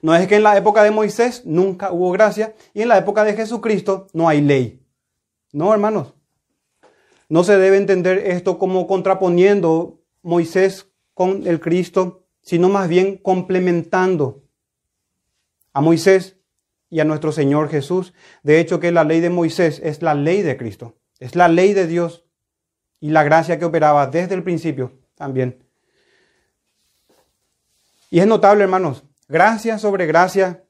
No 0.00 0.14
es 0.14 0.26
que 0.26 0.36
en 0.36 0.42
la 0.42 0.56
época 0.56 0.82
de 0.82 0.90
Moisés 0.90 1.44
nunca 1.44 1.92
hubo 1.92 2.10
gracia 2.10 2.54
y 2.72 2.82
en 2.82 2.88
la 2.88 2.98
época 2.98 3.24
de 3.24 3.34
Jesucristo 3.34 4.06
no 4.12 4.28
hay 4.28 4.40
ley. 4.40 4.82
No, 5.52 5.72
hermanos. 5.72 6.14
No 7.28 7.44
se 7.44 7.58
debe 7.58 7.76
entender 7.76 8.18
esto 8.18 8.58
como 8.58 8.86
contraponiendo 8.86 10.00
Moisés 10.22 10.90
con 11.14 11.46
el 11.46 11.60
Cristo, 11.60 12.26
sino 12.40 12.68
más 12.68 12.88
bien 12.88 13.16
complementando 13.18 14.44
a 15.72 15.80
Moisés 15.80 16.36
y 16.90 17.00
a 17.00 17.04
nuestro 17.04 17.32
Señor 17.32 17.68
Jesús. 17.68 18.14
De 18.42 18.60
hecho, 18.60 18.80
que 18.80 18.92
la 18.92 19.04
ley 19.04 19.20
de 19.20 19.30
Moisés 19.30 19.80
es 19.82 20.02
la 20.02 20.14
ley 20.14 20.42
de 20.42 20.56
Cristo, 20.56 20.96
es 21.18 21.36
la 21.36 21.48
ley 21.48 21.74
de 21.74 21.86
Dios 21.86 22.24
y 23.00 23.10
la 23.10 23.24
gracia 23.24 23.58
que 23.58 23.64
operaba 23.64 24.06
desde 24.06 24.34
el 24.34 24.42
principio 24.42 24.92
también. 25.14 25.64
Y 28.10 28.20
es 28.20 28.26
notable, 28.26 28.64
hermanos, 28.64 29.04
gracia 29.28 29.78
sobre 29.78 30.06
gracia 30.06 30.64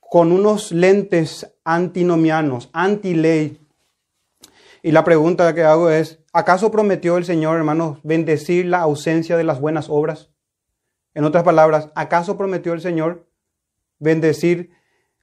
con 0.00 0.32
unos 0.32 0.70
lentes 0.70 1.52
antinomianos, 1.64 2.70
anti-ley. 2.72 3.60
Y 4.82 4.92
la 4.92 5.02
pregunta 5.02 5.52
que 5.54 5.64
hago 5.64 5.90
es, 5.90 6.20
¿acaso 6.32 6.70
prometió 6.70 7.16
el 7.16 7.24
Señor, 7.24 7.56
hermanos, 7.56 7.98
bendecir 8.04 8.66
la 8.66 8.80
ausencia 8.80 9.36
de 9.36 9.44
las 9.44 9.60
buenas 9.60 9.88
obras? 9.88 10.30
En 11.14 11.24
otras 11.24 11.42
palabras, 11.42 11.88
¿acaso 11.94 12.36
prometió 12.36 12.72
el 12.72 12.80
Señor 12.80 13.26
bendecir 13.98 14.70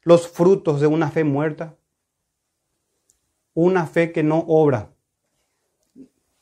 los 0.01 0.27
frutos 0.27 0.81
de 0.81 0.87
una 0.87 1.11
fe 1.11 1.23
muerta? 1.23 1.75
Una 3.53 3.85
fe 3.85 4.11
que 4.11 4.23
no 4.23 4.43
obra. 4.47 4.89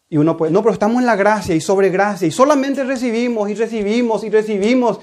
Y 0.09 0.17
uno 0.17 0.35
puede, 0.35 0.51
no, 0.51 0.61
pero 0.61 0.73
estamos 0.73 0.99
en 0.99 1.05
la 1.05 1.15
gracia 1.15 1.55
y 1.55 1.61
sobre 1.61 1.89
gracia 1.89 2.27
y 2.27 2.31
solamente 2.31 2.83
recibimos 2.83 3.49
y 3.49 3.55
recibimos 3.55 4.23
y 4.23 4.29
recibimos 4.29 4.99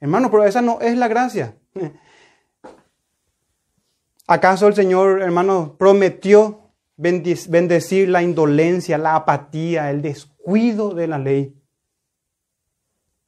Hermano, 0.00 0.30
pero 0.30 0.44
esa 0.44 0.62
no 0.62 0.80
es 0.80 0.96
la 0.96 1.08
gracia. 1.08 1.56
¿Acaso 4.26 4.68
el 4.68 4.74
Señor, 4.74 5.22
hermano, 5.22 5.76
prometió 5.78 6.70
bendecir 6.96 8.08
la 8.08 8.22
indolencia, 8.22 8.98
la 8.98 9.16
apatía, 9.16 9.90
el 9.90 10.02
descuido 10.02 10.94
de 10.94 11.06
la 11.08 11.18
ley? 11.18 11.54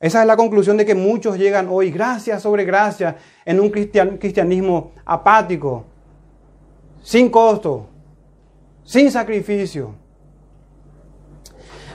Esa 0.00 0.22
es 0.22 0.26
la 0.26 0.36
conclusión 0.36 0.78
de 0.78 0.86
que 0.86 0.94
muchos 0.94 1.36
llegan 1.36 1.68
hoy, 1.70 1.90
gracia 1.90 2.40
sobre 2.40 2.64
gracia, 2.64 3.16
en 3.44 3.60
un 3.60 3.68
cristianismo 3.70 4.92
apático, 5.04 5.84
sin 7.02 7.28
costo, 7.28 7.86
sin 8.82 9.10
sacrificio. 9.10 9.94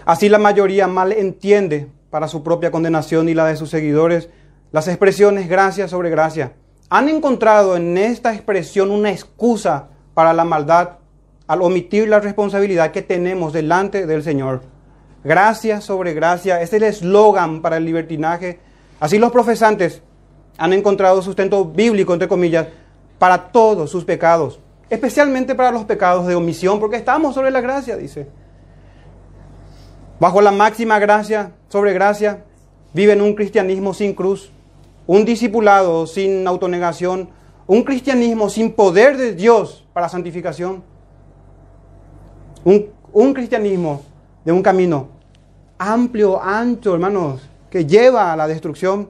Así 0.06 0.30
la 0.30 0.38
mayoría 0.38 0.88
mal 0.88 1.12
entiende 1.12 1.90
para 2.12 2.28
su 2.28 2.44
propia 2.44 2.70
condenación 2.70 3.28
y 3.28 3.34
la 3.34 3.46
de 3.46 3.58
sus 3.58 3.72
seguidores 3.72 4.30
las 4.72 4.88
expresiones 4.90 5.48
gracia 5.48 5.88
sobre 5.88 6.10
gracia, 6.10 6.52
han 6.90 7.08
encontrado 7.08 7.78
en 7.78 7.98
esta 7.98 8.34
expresión 8.34 8.92
una 8.92 9.10
excusa 9.10 9.88
para 10.14 10.34
la 10.34 10.44
maldad 10.44 10.98
al 11.48 11.62
omitir 11.62 12.10
la 12.10 12.20
responsabilidad 12.20 12.92
que 12.92 13.02
tenemos 13.02 13.54
delante 13.54 14.06
del 14.06 14.22
Señor. 14.22 14.75
Gracia 15.26 15.82
sobre 15.82 16.14
gracia 16.14 16.62
es 16.62 16.72
el 16.72 16.84
eslogan 16.84 17.64
para 17.64 17.78
el 17.78 17.86
libertinaje. 17.86 18.60
Así 19.00 19.18
los 19.18 19.32
profesantes 19.32 20.04
han 20.60 20.72
encontrado 20.72 21.24
sustento 21.24 21.66
bíblico, 21.66 22.14
entre 22.14 22.28
comillas, 22.28 22.68
para 23.18 23.48
todos 23.52 23.90
sus 23.90 24.06
pecados, 24.06 24.60
especialmente 24.88 25.56
para 25.56 25.72
los 25.72 25.86
pecados 25.86 26.28
de 26.28 26.36
omisión, 26.36 26.80
porque 26.80 26.98
estamos 26.98 27.34
sobre 27.34 27.50
la 27.50 27.60
gracia, 27.60 27.98
dice. 27.98 28.28
Bajo 30.20 30.42
la 30.42 30.52
máxima 30.52 31.00
gracia 31.00 31.54
sobre 31.70 31.94
gracia, 31.94 32.44
viven 32.94 33.20
un 33.20 33.34
cristianismo 33.34 33.96
sin 33.96 34.14
cruz, 34.14 34.52
un 35.08 35.26
discipulado 35.26 36.06
sin 36.06 36.48
autonegación, 36.48 37.30
un 37.66 37.82
cristianismo 37.82 38.48
sin 38.50 38.74
poder 38.74 39.18
de 39.18 39.34
Dios 39.34 39.88
para 39.92 40.08
santificación, 40.08 40.84
un, 42.64 43.34
cristianismo 43.34 44.04
de 44.44 44.52
un 44.52 44.62
camino 44.62 45.15
amplio, 45.78 46.42
ancho, 46.42 46.94
hermanos, 46.94 47.42
que 47.70 47.86
lleva 47.86 48.32
a 48.32 48.36
la 48.36 48.48
destrucción. 48.48 49.10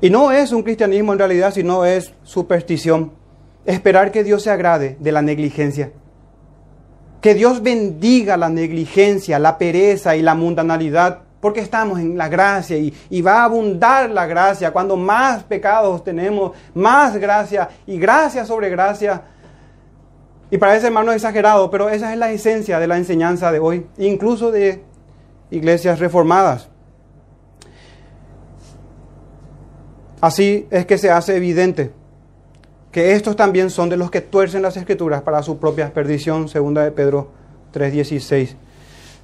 Y 0.00 0.10
no 0.10 0.32
es 0.32 0.52
un 0.52 0.62
cristianismo 0.62 1.12
en 1.12 1.18
realidad, 1.18 1.52
sino 1.52 1.84
es 1.84 2.12
superstición. 2.24 3.12
Esperar 3.64 4.10
que 4.10 4.24
Dios 4.24 4.42
se 4.42 4.50
agrade 4.50 4.96
de 4.98 5.12
la 5.12 5.22
negligencia. 5.22 5.92
Que 7.20 7.34
Dios 7.34 7.62
bendiga 7.62 8.36
la 8.36 8.48
negligencia, 8.48 9.38
la 9.38 9.58
pereza 9.58 10.16
y 10.16 10.22
la 10.22 10.34
mundanalidad 10.34 11.22
porque 11.42 11.58
estamos 11.58 11.98
en 11.98 12.16
la 12.16 12.28
gracia 12.28 12.76
y, 12.78 13.20
va 13.20 13.40
a 13.40 13.44
abundar 13.46 14.08
la 14.10 14.26
gracia. 14.26 14.70
Cuando 14.70 14.96
más 14.96 15.42
pecados 15.42 16.04
tenemos, 16.04 16.52
más 16.72 17.16
gracia 17.16 17.68
y 17.84 17.98
gracia 17.98 18.46
sobre 18.46 18.70
gracia. 18.70 19.22
Y 20.52 20.58
parece, 20.58 20.88
hermano, 20.88 21.12
exagerado, 21.12 21.70
pero 21.70 21.88
esa 21.88 22.12
es 22.12 22.18
la 22.18 22.30
esencia 22.30 22.78
de 22.78 22.86
la 22.86 22.98
enseñanza 22.98 23.50
de 23.50 23.58
hoy, 23.58 23.86
incluso 23.96 24.52
de 24.52 24.84
iglesias 25.50 25.98
reformadas. 25.98 26.68
Así 30.20 30.66
es 30.70 30.84
que 30.84 30.98
se 30.98 31.10
hace 31.10 31.36
evidente 31.36 31.90
que 32.90 33.14
estos 33.14 33.34
también 33.34 33.70
son 33.70 33.88
de 33.88 33.96
los 33.96 34.10
que 34.10 34.20
tuercen 34.20 34.60
las 34.60 34.76
escrituras 34.76 35.22
para 35.22 35.42
su 35.42 35.56
propia 35.56 35.90
perdición, 35.94 36.50
segunda 36.50 36.84
de 36.84 36.90
Pedro 36.90 37.30
3:16. 37.72 38.54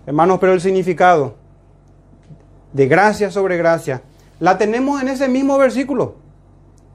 Hermanos, 0.07 0.39
pero 0.41 0.55
el 0.55 0.63
significado 0.63 1.35
de 2.73 2.89
gracia 2.89 3.31
sobre 3.31 3.59
gracia 3.59 4.01
la 4.41 4.57
tenemos 4.57 5.03
en 5.03 5.09
ese 5.09 5.29
mismo 5.29 5.59
versículo, 5.59 6.15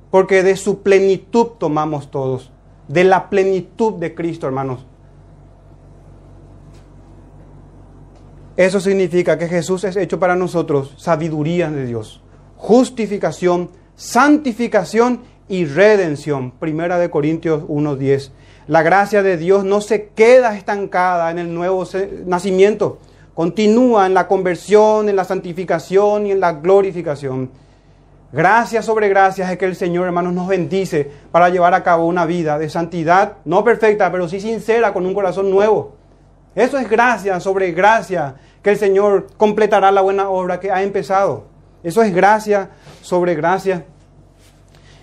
porque 0.09 0.41
de 0.41 0.57
su 0.57 0.81
plenitud 0.81 1.49
tomamos 1.59 2.09
todos 2.09 2.52
de 2.87 3.03
la 3.03 3.29
plenitud 3.29 3.93
de 3.93 4.13
Cristo, 4.13 4.47
hermanos. 4.47 4.85
Eso 8.55 8.79
significa 8.79 9.37
que 9.37 9.47
Jesús 9.47 9.83
es 9.83 9.95
hecho 9.95 10.19
para 10.19 10.35
nosotros 10.35 10.93
sabiduría 10.97 11.71
de 11.71 11.87
Dios, 11.87 12.21
justificación, 12.55 13.71
santificación 13.95 15.21
y 15.47 15.65
redención. 15.65 16.51
Primera 16.51 16.99
de 16.99 17.09
Corintios 17.09 17.63
1:10. 17.67 18.31
La 18.67 18.83
gracia 18.83 19.23
de 19.23 19.37
Dios 19.37 19.65
no 19.65 19.81
se 19.81 20.09
queda 20.09 20.55
estancada 20.55 21.31
en 21.31 21.39
el 21.39 21.53
nuevo 21.53 21.83
nacimiento, 22.25 22.99
continúa 23.33 24.05
en 24.05 24.13
la 24.13 24.27
conversión, 24.27 25.09
en 25.09 25.15
la 25.15 25.25
santificación 25.25 26.27
y 26.27 26.31
en 26.31 26.39
la 26.39 26.53
glorificación. 26.53 27.49
Gracias 28.33 28.85
sobre 28.85 29.09
gracias 29.09 29.51
es 29.51 29.59
que 29.59 29.65
el 29.65 29.75
Señor, 29.75 30.07
hermanos, 30.07 30.33
nos 30.33 30.47
bendice 30.47 31.07
para 31.31 31.49
llevar 31.49 31.75
a 31.75 31.83
cabo 31.83 32.07
una 32.07 32.25
vida 32.25 32.57
de 32.57 32.67
santidad, 32.67 33.33
no 33.45 33.63
perfecta, 33.63 34.11
pero 34.11 34.27
sí 34.27 34.39
sincera, 34.39 34.91
con 34.91 35.05
un 35.05 35.13
corazón 35.13 35.51
nuevo. 35.51 35.93
Eso 36.55 36.79
es 36.79 36.89
gracia 36.89 37.39
sobre 37.39 37.71
gracia, 37.73 38.33
que 38.63 38.71
el 38.71 38.77
Señor 38.77 39.27
completará 39.37 39.91
la 39.91 40.01
buena 40.01 40.29
obra 40.29 40.59
que 40.59 40.71
ha 40.71 40.81
empezado. 40.81 41.43
Eso 41.83 42.01
es 42.01 42.11
gracia 42.11 42.71
sobre 43.03 43.35
gracia. 43.35 43.85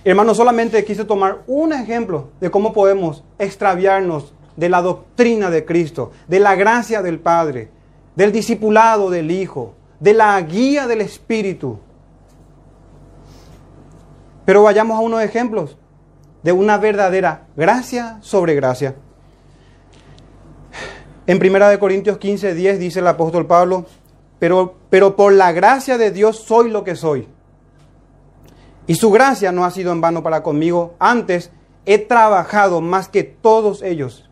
Hermanos, 0.02 0.36
solamente 0.36 0.84
quise 0.84 1.04
tomar 1.04 1.42
un 1.46 1.72
ejemplo 1.72 2.30
de 2.40 2.50
cómo 2.50 2.72
podemos 2.72 3.22
extraviarnos 3.38 4.34
de 4.56 4.68
la 4.68 4.82
doctrina 4.82 5.50
de 5.50 5.64
Cristo, 5.64 6.10
de 6.26 6.40
la 6.40 6.56
gracia 6.56 7.00
del 7.00 7.20
Padre, 7.20 7.70
del 8.16 8.32
discipulado 8.32 9.08
del 9.08 9.30
Hijo, 9.30 9.74
de 10.00 10.14
la 10.14 10.40
guía 10.40 10.88
del 10.88 11.00
Espíritu 11.00 11.78
pero 14.44 14.62
vayamos 14.62 14.98
a 14.98 15.00
unos 15.00 15.22
ejemplos 15.22 15.76
de 16.42 16.52
una 16.52 16.78
verdadera 16.78 17.46
gracia 17.56 18.18
sobre 18.20 18.54
gracia. 18.54 18.94
En 21.26 21.38
1 21.38 21.78
Corintios 21.78 22.18
15, 22.18 22.54
10 22.54 22.78
dice 22.78 23.00
el 23.00 23.06
apóstol 23.06 23.46
Pablo, 23.46 23.86
pero, 24.38 24.74
pero 24.88 25.16
por 25.16 25.32
la 25.32 25.52
gracia 25.52 25.98
de 25.98 26.10
Dios 26.10 26.44
soy 26.44 26.70
lo 26.70 26.82
que 26.82 26.96
soy. 26.96 27.28
Y 28.86 28.94
su 28.96 29.10
gracia 29.10 29.52
no 29.52 29.64
ha 29.64 29.70
sido 29.70 29.92
en 29.92 30.00
vano 30.00 30.22
para 30.22 30.42
conmigo. 30.42 30.94
Antes 30.98 31.52
he 31.86 31.98
trabajado 31.98 32.80
más 32.80 33.08
que 33.08 33.22
todos 33.22 33.82
ellos. 33.82 34.28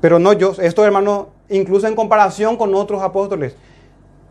Pero 0.00 0.18
no 0.18 0.32
yo, 0.32 0.52
esto 0.58 0.84
hermano, 0.84 1.30
incluso 1.48 1.86
en 1.86 1.94
comparación 1.94 2.56
con 2.56 2.74
otros 2.74 3.00
apóstoles. 3.02 3.56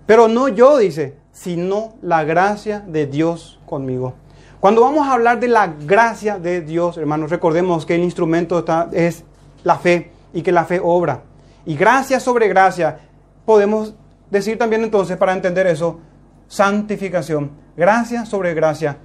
Pero 0.06 0.28
no 0.28 0.50
yo, 0.50 0.78
dice, 0.78 1.16
sino 1.32 1.94
la 2.02 2.24
gracia 2.24 2.80
de 2.80 3.06
Dios 3.08 3.60
conmigo. 3.66 4.14
Cuando 4.60 4.82
vamos 4.82 5.08
a 5.08 5.14
hablar 5.14 5.40
de 5.40 5.48
la 5.48 5.68
gracia 5.68 6.38
de 6.38 6.62
Dios, 6.62 6.98
hermanos, 6.98 7.32
recordemos 7.32 7.86
que 7.86 7.96
el 7.96 8.04
instrumento 8.04 8.60
está, 8.60 8.90
es 8.92 9.24
la 9.64 9.78
fe 9.78 10.12
y 10.34 10.44
que 10.44 10.52
la 10.52 10.66
fe 10.66 10.80
obra. 10.84 11.22
Y 11.66 11.76
gracia 11.76 12.20
sobre 12.20 12.48
gracia, 12.48 13.00
podemos 13.46 13.96
decir 14.30 14.58
también 14.58 14.84
entonces, 14.84 15.18
para 15.18 15.34
entender 15.34 15.66
eso, 15.68 16.00
santificación. 16.48 17.52
Gracia 17.76 18.26
sobre 18.26 18.54
gracia. 18.54 18.98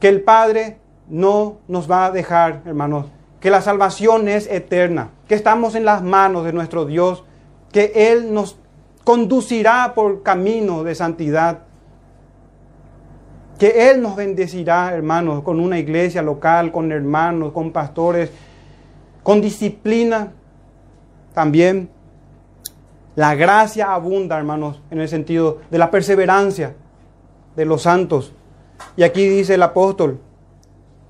Que 0.00 0.08
el 0.08 0.22
Padre 0.22 0.78
no 1.08 1.58
nos 1.68 1.90
va 1.90 2.06
a 2.06 2.10
dejar, 2.10 2.62
hermanos, 2.64 3.06
que 3.40 3.50
la 3.50 3.62
salvación 3.62 4.28
es 4.28 4.46
eterna, 4.48 5.10
que 5.28 5.34
estamos 5.34 5.74
en 5.74 5.84
las 5.84 6.02
manos 6.02 6.44
de 6.44 6.52
nuestro 6.52 6.86
Dios, 6.86 7.24
que 7.72 7.92
Él 7.94 8.34
nos 8.34 8.58
conducirá 9.10 9.92
por 9.92 10.22
camino 10.22 10.84
de 10.84 10.94
santidad. 10.94 11.62
Que 13.58 13.90
Él 13.90 14.00
nos 14.00 14.14
bendecirá, 14.14 14.94
hermanos, 14.94 15.42
con 15.42 15.58
una 15.58 15.80
iglesia 15.80 16.22
local, 16.22 16.70
con 16.70 16.92
hermanos, 16.92 17.52
con 17.52 17.72
pastores, 17.72 18.30
con 19.24 19.40
disciplina. 19.40 20.32
También 21.34 21.90
la 23.16 23.34
gracia 23.34 23.92
abunda, 23.92 24.38
hermanos, 24.38 24.80
en 24.92 25.00
el 25.00 25.08
sentido 25.08 25.58
de 25.72 25.78
la 25.78 25.90
perseverancia 25.90 26.76
de 27.56 27.64
los 27.64 27.82
santos. 27.82 28.32
Y 28.96 29.02
aquí 29.02 29.26
dice 29.26 29.54
el 29.54 29.62
apóstol, 29.64 30.20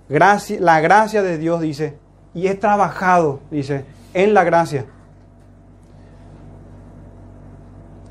la 0.08 0.80
gracia 0.80 1.22
de 1.22 1.36
Dios 1.36 1.60
dice, 1.60 1.98
y 2.32 2.46
he 2.46 2.54
trabajado, 2.54 3.40
dice, 3.50 3.84
en 4.14 4.32
la 4.32 4.42
gracia. 4.42 4.86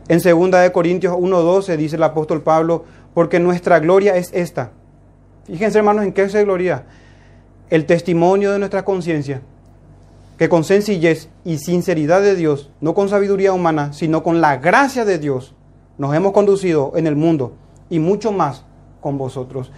En 0.10 0.20
2 0.20 0.72
Corintios 0.72 1.14
1.12 1.14 1.78
dice 1.78 1.96
el 1.96 2.04
apóstol 2.04 2.42
Pablo, 2.42 2.84
porque 3.14 3.40
nuestra 3.40 3.80
gloria 3.80 4.16
es 4.16 4.32
esta. 4.34 4.72
Fíjense 5.46 5.78
hermanos 5.78 6.04
en 6.04 6.14
qué 6.14 6.28
se 6.30 6.44
gloria. 6.44 6.86
El 7.70 7.86
testimonio 7.86 8.52
de 8.52 8.58
nuestra 8.58 8.84
conciencia, 8.84 9.44
que 10.40 10.50
con 10.50 10.64
sencillez 10.64 11.30
y 11.46 11.60
sinceridad 11.60 12.22
de 12.24 12.36
Dios, 12.36 12.72
no 12.82 12.96
con 12.96 13.08
sabiduría 13.08 13.54
humana, 13.54 13.94
sino 13.94 14.24
con 14.24 14.42
la 14.42 14.58
gracia 14.58 15.06
de 15.06 15.20
Dios, 15.20 15.54
nos 16.00 16.16
hemos 16.16 16.32
conducido 16.32 16.94
en 16.96 17.06
el 17.06 17.16
mundo 17.16 17.54
y 17.88 18.00
mucho 18.00 18.32
más 18.32 18.66
con 19.02 19.20
vosotros. 19.20 19.72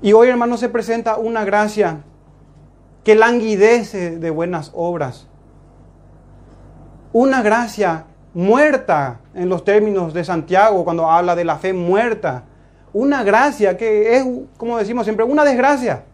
Y 0.00 0.12
hoy 0.12 0.28
hermanos 0.28 0.60
se 0.60 0.68
presenta 0.68 1.16
una 1.16 1.44
gracia 1.44 2.04
que 3.02 3.16
languidece 3.16 4.16
de 4.16 4.30
buenas 4.30 4.70
obras. 4.74 5.26
Una 7.12 7.42
gracia 7.42 8.06
muerta 8.34 9.20
en 9.32 9.48
los 9.48 9.64
términos 9.64 10.12
de 10.12 10.24
Santiago 10.24 10.84
cuando 10.84 11.10
habla 11.10 11.34
de 11.34 11.44
la 11.44 11.56
fe 11.56 11.72
muerta. 11.72 12.44
Una 12.92 13.22
gracia 13.22 13.76
que 13.76 14.16
es, 14.16 14.26
como 14.56 14.76
decimos 14.76 15.04
siempre, 15.04 15.24
una 15.24 15.44
desgracia. 15.44 16.04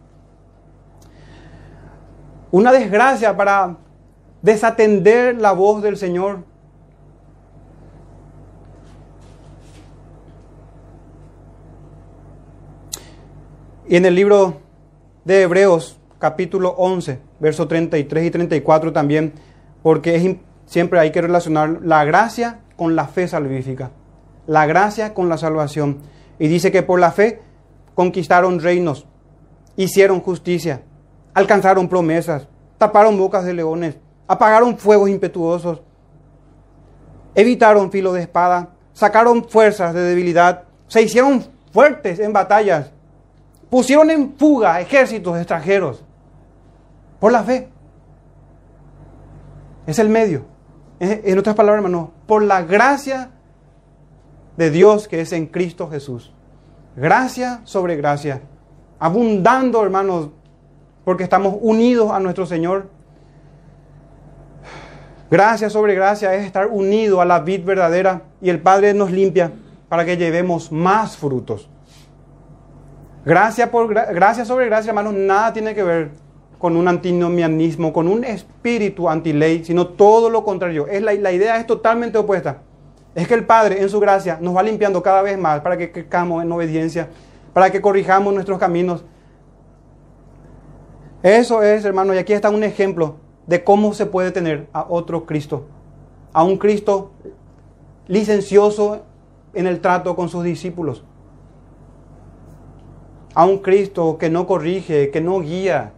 Una 2.51 2.71
desgracia 2.71 3.35
para 3.35 3.77
desatender 4.41 5.35
la 5.35 5.51
voz 5.51 5.81
del 5.81 5.97
Señor. 5.97 6.43
Y 13.87 13.97
en 13.97 14.05
el 14.05 14.15
libro 14.15 14.61
de 15.25 15.41
Hebreos, 15.41 15.99
capítulo 16.17 16.69
11, 16.77 17.19
versos 17.39 17.67
33 17.67 18.25
y 18.25 18.31
34 18.31 18.93
también, 18.93 19.33
porque 19.83 20.15
es 20.15 20.37
siempre 20.71 21.01
hay 21.01 21.11
que 21.11 21.21
relacionar 21.21 21.79
la 21.83 22.05
gracia 22.05 22.61
con 22.77 22.95
la 22.95 23.05
fe 23.05 23.27
salvífica. 23.27 23.91
La 24.47 24.65
gracia 24.65 25.13
con 25.13 25.27
la 25.27 25.37
salvación. 25.37 25.97
Y 26.39 26.47
dice 26.47 26.71
que 26.71 26.81
por 26.81 26.97
la 26.97 27.11
fe 27.11 27.41
conquistaron 27.93 28.61
reinos, 28.61 29.05
hicieron 29.75 30.21
justicia, 30.21 30.81
alcanzaron 31.33 31.89
promesas, 31.89 32.47
taparon 32.77 33.17
bocas 33.17 33.43
de 33.43 33.53
leones, 33.53 33.97
apagaron 34.29 34.77
fuegos 34.77 35.09
impetuosos, 35.09 35.81
evitaron 37.35 37.91
filo 37.91 38.13
de 38.13 38.21
espada, 38.21 38.69
sacaron 38.93 39.43
fuerzas 39.49 39.93
de 39.93 39.99
debilidad, 39.99 40.63
se 40.87 41.01
hicieron 41.01 41.43
fuertes 41.73 42.17
en 42.19 42.31
batallas, 42.31 42.93
pusieron 43.69 44.09
en 44.09 44.37
fuga 44.37 44.79
ejércitos 44.79 45.37
extranjeros 45.37 46.01
por 47.19 47.33
la 47.33 47.43
fe. 47.43 47.67
Es 49.85 49.99
el 49.99 50.07
medio. 50.07 50.50
En 51.03 51.39
otras 51.39 51.55
palabras, 51.55 51.83
hermano, 51.83 52.11
por 52.27 52.43
la 52.43 52.61
gracia 52.61 53.31
de 54.55 54.69
Dios 54.69 55.07
que 55.07 55.21
es 55.21 55.33
en 55.33 55.47
Cristo 55.47 55.89
Jesús. 55.89 56.31
Gracia 56.95 57.61
sobre 57.63 57.95
gracia. 57.95 58.41
Abundando, 58.99 59.81
hermanos, 59.83 60.29
porque 61.03 61.23
estamos 61.23 61.55
unidos 61.59 62.11
a 62.11 62.19
nuestro 62.19 62.45
Señor. 62.45 62.87
Gracia 65.31 65.71
sobre 65.71 65.95
gracia 65.95 66.35
es 66.35 66.45
estar 66.45 66.67
unido 66.67 67.19
a 67.19 67.25
la 67.25 67.39
vid 67.39 67.65
verdadera 67.65 68.21
y 68.39 68.51
el 68.51 68.61
Padre 68.61 68.93
nos 68.93 69.09
limpia 69.09 69.51
para 69.89 70.05
que 70.05 70.17
llevemos 70.17 70.71
más 70.71 71.17
frutos. 71.17 71.67
Gracia, 73.25 73.71
por, 73.71 73.91
gracia 73.91 74.45
sobre 74.45 74.67
gracia, 74.67 74.89
hermanos, 74.89 75.15
nada 75.15 75.51
tiene 75.51 75.73
que 75.73 75.81
ver 75.81 76.11
con 76.61 76.77
un 76.77 76.87
antinomianismo, 76.87 77.91
con 77.91 78.07
un 78.07 78.23
espíritu 78.23 79.09
antiley, 79.09 79.65
sino 79.65 79.87
todo 79.87 80.29
lo 80.29 80.43
contrario. 80.43 80.85
Es 80.85 81.01
la, 81.01 81.11
la 81.13 81.31
idea 81.31 81.57
es 81.57 81.65
totalmente 81.65 82.19
opuesta. 82.19 82.61
Es 83.15 83.27
que 83.27 83.33
el 83.33 83.47
Padre, 83.47 83.81
en 83.81 83.89
su 83.89 83.99
gracia, 83.99 84.37
nos 84.39 84.55
va 84.55 84.61
limpiando 84.61 85.01
cada 85.01 85.23
vez 85.23 85.39
más 85.39 85.61
para 85.61 85.75
que 85.75 85.91
crezcamos 85.91 86.43
en 86.43 86.51
obediencia, 86.51 87.09
para 87.51 87.71
que 87.71 87.81
corrijamos 87.81 88.31
nuestros 88.31 88.59
caminos. 88.59 89.03
Eso 91.23 91.63
es, 91.63 91.83
hermano, 91.83 92.13
y 92.13 92.19
aquí 92.19 92.31
está 92.31 92.51
un 92.51 92.63
ejemplo 92.63 93.15
de 93.47 93.63
cómo 93.63 93.93
se 93.95 94.05
puede 94.05 94.29
tener 94.31 94.67
a 94.71 94.85
otro 94.87 95.25
Cristo, 95.25 95.65
a 96.31 96.43
un 96.43 96.57
Cristo 96.57 97.11
licencioso 98.07 99.01
en 99.55 99.65
el 99.65 99.81
trato 99.81 100.15
con 100.15 100.29
sus 100.29 100.43
discípulos, 100.43 101.03
a 103.33 103.45
un 103.45 103.57
Cristo 103.57 104.19
que 104.19 104.29
no 104.29 104.45
corrige, 104.45 105.09
que 105.09 105.21
no 105.21 105.39
guía, 105.41 105.93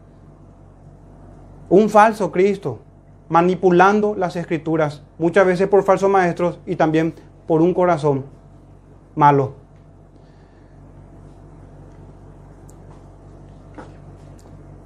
un 1.70 1.90
falso 1.90 2.32
Cristo, 2.32 2.80
manipulando 3.30 4.16
las 4.16 4.36
escrituras, 4.36 5.04
muchas 5.18 5.46
veces 5.46 5.68
por 5.68 5.84
falsos 5.84 6.10
maestros 6.10 6.60
y 6.66 6.76
también 6.76 7.14
por 7.48 7.62
un 7.62 7.74
corazón 7.74 8.26
malo. 9.16 9.54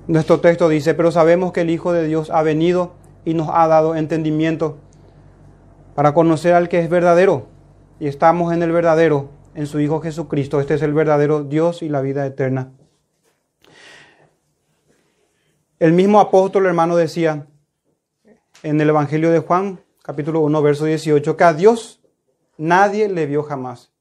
Nuestro 0.07 0.39
texto 0.39 0.69
dice, 0.69 0.93
pero 0.93 1.11
sabemos 1.11 1.51
que 1.51 1.61
el 1.61 1.69
Hijo 1.69 1.91
de 1.91 2.07
Dios 2.07 2.29
ha 2.29 2.41
venido 2.41 2.93
y 3.25 3.33
nos 3.33 3.49
ha 3.51 3.67
dado 3.67 3.95
entendimiento 3.95 4.77
para 5.95 6.13
conocer 6.13 6.53
al 6.53 6.69
que 6.69 6.79
es 6.79 6.89
verdadero. 6.89 7.47
Y 7.99 8.07
estamos 8.07 8.53
en 8.53 8.63
el 8.63 8.71
verdadero, 8.71 9.29
en 9.53 9.67
su 9.67 9.81
Hijo 9.81 9.99
Jesucristo. 9.99 10.61
Este 10.61 10.75
es 10.75 10.81
el 10.81 10.93
verdadero 10.93 11.43
Dios 11.43 11.81
y 11.81 11.89
la 11.89 11.99
vida 11.99 12.25
eterna. 12.25 12.71
El 15.79 15.93
mismo 15.93 16.19
apóstol 16.19 16.65
hermano 16.65 16.95
decía 16.95 17.45
en 18.63 18.81
el 18.81 18.89
Evangelio 18.89 19.29
de 19.29 19.37
Juan, 19.37 19.79
capítulo 20.01 20.39
1, 20.39 20.61
verso 20.63 20.85
18, 20.85 21.37
que 21.37 21.43
a 21.43 21.53
Dios 21.53 22.01
nadie 22.57 23.09
le 23.09 23.27
vio 23.27 23.43
jamás. 23.43 23.91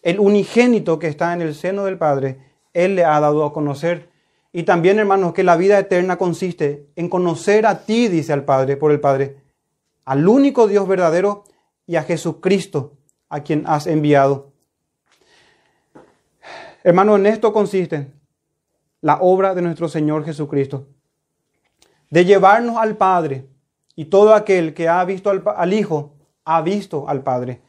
El 0.00 0.18
unigénito 0.18 0.98
que 0.98 1.08
está 1.08 1.34
en 1.34 1.42
el 1.42 1.54
seno 1.54 1.84
del 1.84 1.98
Padre, 1.98 2.40
Él 2.72 2.96
le 2.96 3.04
ha 3.04 3.20
dado 3.20 3.44
a 3.44 3.52
conocer 3.52 4.08
y 4.50 4.62
también, 4.62 4.98
hermanos, 4.98 5.34
que 5.34 5.44
la 5.44 5.58
vida 5.58 5.78
eterna 5.78 6.16
consiste 6.16 6.86
en 6.96 7.10
conocer 7.10 7.66
a 7.66 7.84
ti, 7.84 8.08
dice 8.08 8.32
al 8.32 8.46
Padre, 8.46 8.78
por 8.78 8.90
el 8.90 9.00
Padre, 9.00 9.36
al 10.06 10.26
único 10.26 10.66
Dios 10.66 10.88
verdadero 10.88 11.44
y 11.86 11.96
a 11.96 12.02
Jesucristo, 12.02 12.94
a 13.28 13.40
quien 13.40 13.64
has 13.66 13.86
enviado. 13.86 14.52
Hermano, 16.82 17.16
en 17.16 17.26
esto 17.26 17.52
consiste 17.52 18.10
la 19.02 19.18
obra 19.20 19.54
de 19.54 19.60
nuestro 19.60 19.90
Señor 19.90 20.24
Jesucristo, 20.24 20.86
de 22.10 22.24
llevarnos 22.24 22.76
al 22.76 22.96
Padre, 22.96 23.48
y 23.96 24.04
todo 24.04 24.34
aquel 24.34 24.74
que 24.74 24.88
ha 24.88 25.04
visto 25.04 25.30
al, 25.30 25.72
Hijo 25.72 26.14
ha 26.44 26.60
visto 26.60 27.08
al 27.08 27.22
Padre. 27.22 27.62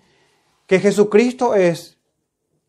Que 0.67 0.79
Jesucristo 0.79 1.55
es 1.55 1.97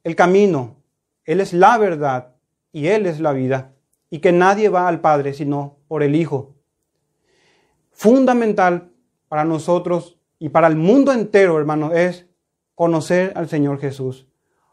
el 0.04 0.14
camino, 0.14 0.76
Él 1.24 1.40
es 1.40 1.52
la 1.52 1.76
verdad 1.76 2.36
y 2.72 2.86
Él 2.86 3.06
es 3.06 3.18
la 3.18 3.32
vida 3.32 3.72
y 4.08 4.20
que 4.20 4.32
nadie 4.32 4.68
va 4.68 4.88
al 4.88 5.00
Padre 5.00 5.34
sino 5.34 5.78
por 5.88 6.04
el 6.04 6.14
Hijo. 6.14 6.54
Fundamental 7.90 8.92
para 9.28 9.44
nosotros 9.44 10.18
y 10.38 10.50
para 10.50 10.68
el 10.68 10.76
mundo 10.76 11.12
entero, 11.12 11.58
hermanos, 11.58 11.92
es 11.94 12.26
conocer 12.76 13.32
al 13.34 13.48
Señor 13.48 13.80
Jesús. 13.80 14.28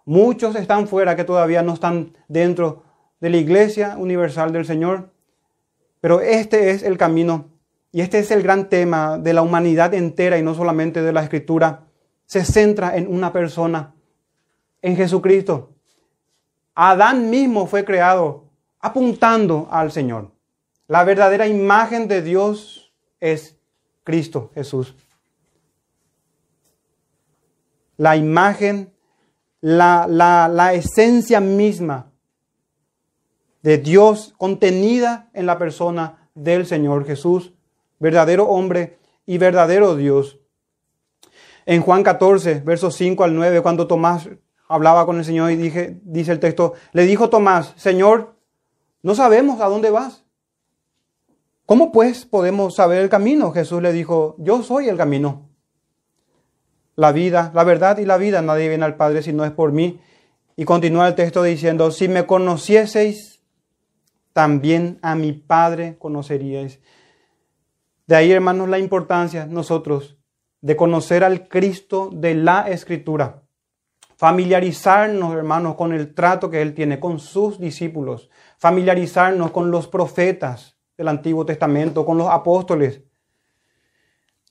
Muchos 0.05 0.55
están 0.55 0.87
fuera 0.87 1.15
que 1.15 1.23
todavía 1.23 1.63
no 1.63 1.73
están 1.73 2.15
dentro 2.27 2.83
de 3.19 3.31
la 3.31 3.37
iglesia 3.37 3.95
universal 3.97 4.53
del 4.53 4.65
Señor, 4.65 5.09
pero 6.05 6.21
este 6.21 6.69
es 6.69 6.83
el 6.83 6.99
camino 6.99 7.49
y 7.91 8.01
este 8.01 8.19
es 8.19 8.29
el 8.29 8.43
gran 8.43 8.69
tema 8.69 9.17
de 9.17 9.33
la 9.33 9.41
humanidad 9.41 9.91
entera 9.95 10.37
y 10.37 10.43
no 10.43 10.53
solamente 10.53 11.01
de 11.01 11.11
la 11.11 11.23
escritura. 11.23 11.87
Se 12.27 12.45
centra 12.45 12.95
en 12.95 13.11
una 13.11 13.33
persona, 13.33 13.95
en 14.83 14.97
Jesucristo. 14.97 15.73
Adán 16.75 17.31
mismo 17.31 17.65
fue 17.65 17.85
creado 17.85 18.51
apuntando 18.81 19.67
al 19.71 19.91
Señor. 19.91 20.31
La 20.87 21.03
verdadera 21.03 21.47
imagen 21.47 22.07
de 22.07 22.21
Dios 22.21 22.93
es 23.19 23.57
Cristo 24.03 24.51
Jesús. 24.53 24.93
La 27.97 28.15
imagen, 28.15 28.93
la, 29.59 30.05
la, 30.07 30.73
esencia 30.75 31.39
misma 31.39 32.11
de 33.65 33.79
Dios 33.79 34.35
contenida 34.37 35.31
en 35.33 35.47
la 35.47 35.57
persona 35.57 36.29
del 36.35 36.67
Señor 36.67 37.03
Jesús, 37.03 37.55
verdadero 37.97 38.47
hombre 38.47 38.99
y 39.25 39.39
verdadero 39.39 39.95
Dios. 39.95 40.37
En 41.65 41.81
Juan 41.81 42.03
14, 42.03 42.59
versos 42.63 42.95
5 42.95 43.23
al 43.23 43.33
9, 43.33 43.61
cuando 43.63 43.87
Tomás 43.87 44.29
hablaba 44.67 45.07
con 45.07 45.17
el 45.17 45.25
Señor 45.25 45.49
y 45.49 45.55
dije, 45.55 45.99
dice 46.03 46.31
el 46.31 46.39
texto, 46.39 46.73
le 46.91 47.07
dijo 47.07 47.31
Tomás, 47.31 47.73
Señor, 47.75 48.35
no 49.01 49.15
sabemos 49.15 49.59
a 49.61 49.65
dónde 49.65 49.89
vas. 49.89 50.25
¿Cómo 51.65 51.91
pues 51.91 52.23
podemos 52.27 52.75
saber 52.75 53.01
el 53.01 53.09
camino? 53.09 53.51
Jesús 53.51 53.81
le 53.81 53.93
dijo, 53.93 54.35
yo 54.37 54.61
soy 54.61 54.89
el 54.89 54.97
camino. 54.97 55.49
La 56.95 57.11
vida, 57.11 57.51
la 57.55 57.63
verdad 57.63 57.97
y 57.97 58.05
la 58.05 58.17
vida, 58.17 58.43
nadie 58.43 58.69
viene 58.69 58.85
al 58.85 58.95
Padre 58.95 59.23
si 59.23 59.33
no 59.33 59.43
es 59.43 59.51
por 59.51 59.71
mí. 59.71 59.99
Y 60.55 60.65
continúa 60.65 61.07
el 61.07 61.15
texto 61.15 61.41
diciendo, 61.41 61.89
si 61.89 62.07
me 62.07 62.27
conocieseis, 62.27 63.34
también 64.35 64.99
a 65.01 65.15
mi 65.15 65.31
Padre 65.31 65.97
conoceríais. 65.97 66.81
De 68.05 68.17
ahí, 68.17 68.33
hermanos, 68.33 68.67
la 68.67 68.79
importancia 68.79 69.45
nosotros 69.45 70.17
de 70.59 70.75
conocer 70.75 71.23
al 71.23 71.47
Cristo 71.47 72.09
de 72.11 72.35
la 72.35 72.69
Escritura. 72.69 73.43
Familiarizarnos, 74.17 75.33
hermanos, 75.35 75.75
con 75.75 75.93
el 75.93 76.13
trato 76.13 76.49
que 76.49 76.61
Él 76.61 76.73
tiene 76.73 76.99
con 76.99 77.19
sus 77.19 77.59
discípulos 77.59 78.29
familiarizarnos 78.57 79.51
con 79.51 79.71
los 79.71 79.87
profetas 79.87 80.77
del 80.97 81.07
Antiguo 81.07 81.45
Testamento, 81.45 82.05
con 82.05 82.17
los 82.17 82.27
apóstoles. 82.29 83.01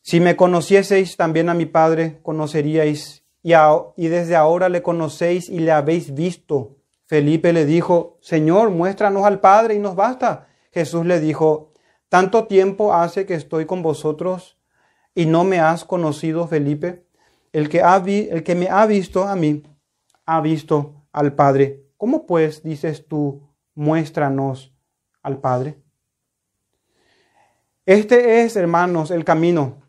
Si 0.03 0.21
me 0.21 0.37
conocieseis 0.37 1.17
también 1.17 1.49
a 1.49 1.55
mi 1.55 1.67
Padre, 1.67 2.21
conoceríais, 2.23 3.25
y, 3.43 3.53
y 3.97 4.09
desde 4.09 4.37
ahora 4.37 4.69
le 4.69 4.83
conocéis 4.83 5.49
y 5.49 5.61
le 5.61 5.73
habéis 5.73 6.15
visto. 6.15 6.77
Felipe 7.07 7.53
le 7.53 7.67
dijo, 7.67 8.19
Señor, 8.21 8.71
muéstranos 8.71 9.25
al 9.25 9.41
Padre 9.41 9.75
y 9.75 9.79
nos 9.79 9.97
basta. 9.97 10.49
Jesús 10.73 11.07
le 11.07 11.21
dijo, 11.21 11.73
tanto 12.09 12.47
tiempo 12.47 12.95
hace 12.95 13.27
que 13.27 13.35
estoy 13.35 13.67
con 13.67 13.83
vosotros 13.83 14.59
y 15.15 15.27
no 15.27 15.45
me 15.45 15.61
has 15.61 15.85
conocido, 15.85 16.49
Felipe. 16.49 17.07
El 17.53 17.69
que, 17.69 17.83
ha 17.83 17.97
el 17.97 18.43
que 18.43 18.55
me 18.55 18.69
ha 18.69 18.87
visto 18.87 19.25
a 19.25 19.37
mí, 19.37 19.63
ha 20.27 20.41
visto 20.41 21.07
al 21.13 21.35
Padre. 21.35 21.85
¿Cómo 21.97 22.27
pues 22.27 22.63
dices 22.63 23.07
tú, 23.07 23.43
muéstranos 23.75 24.75
al 25.23 25.41
Padre. 25.41 25.79
Este 27.87 28.43
es, 28.43 28.57
hermanos, 28.57 29.11
el 29.11 29.25
camino 29.25 29.83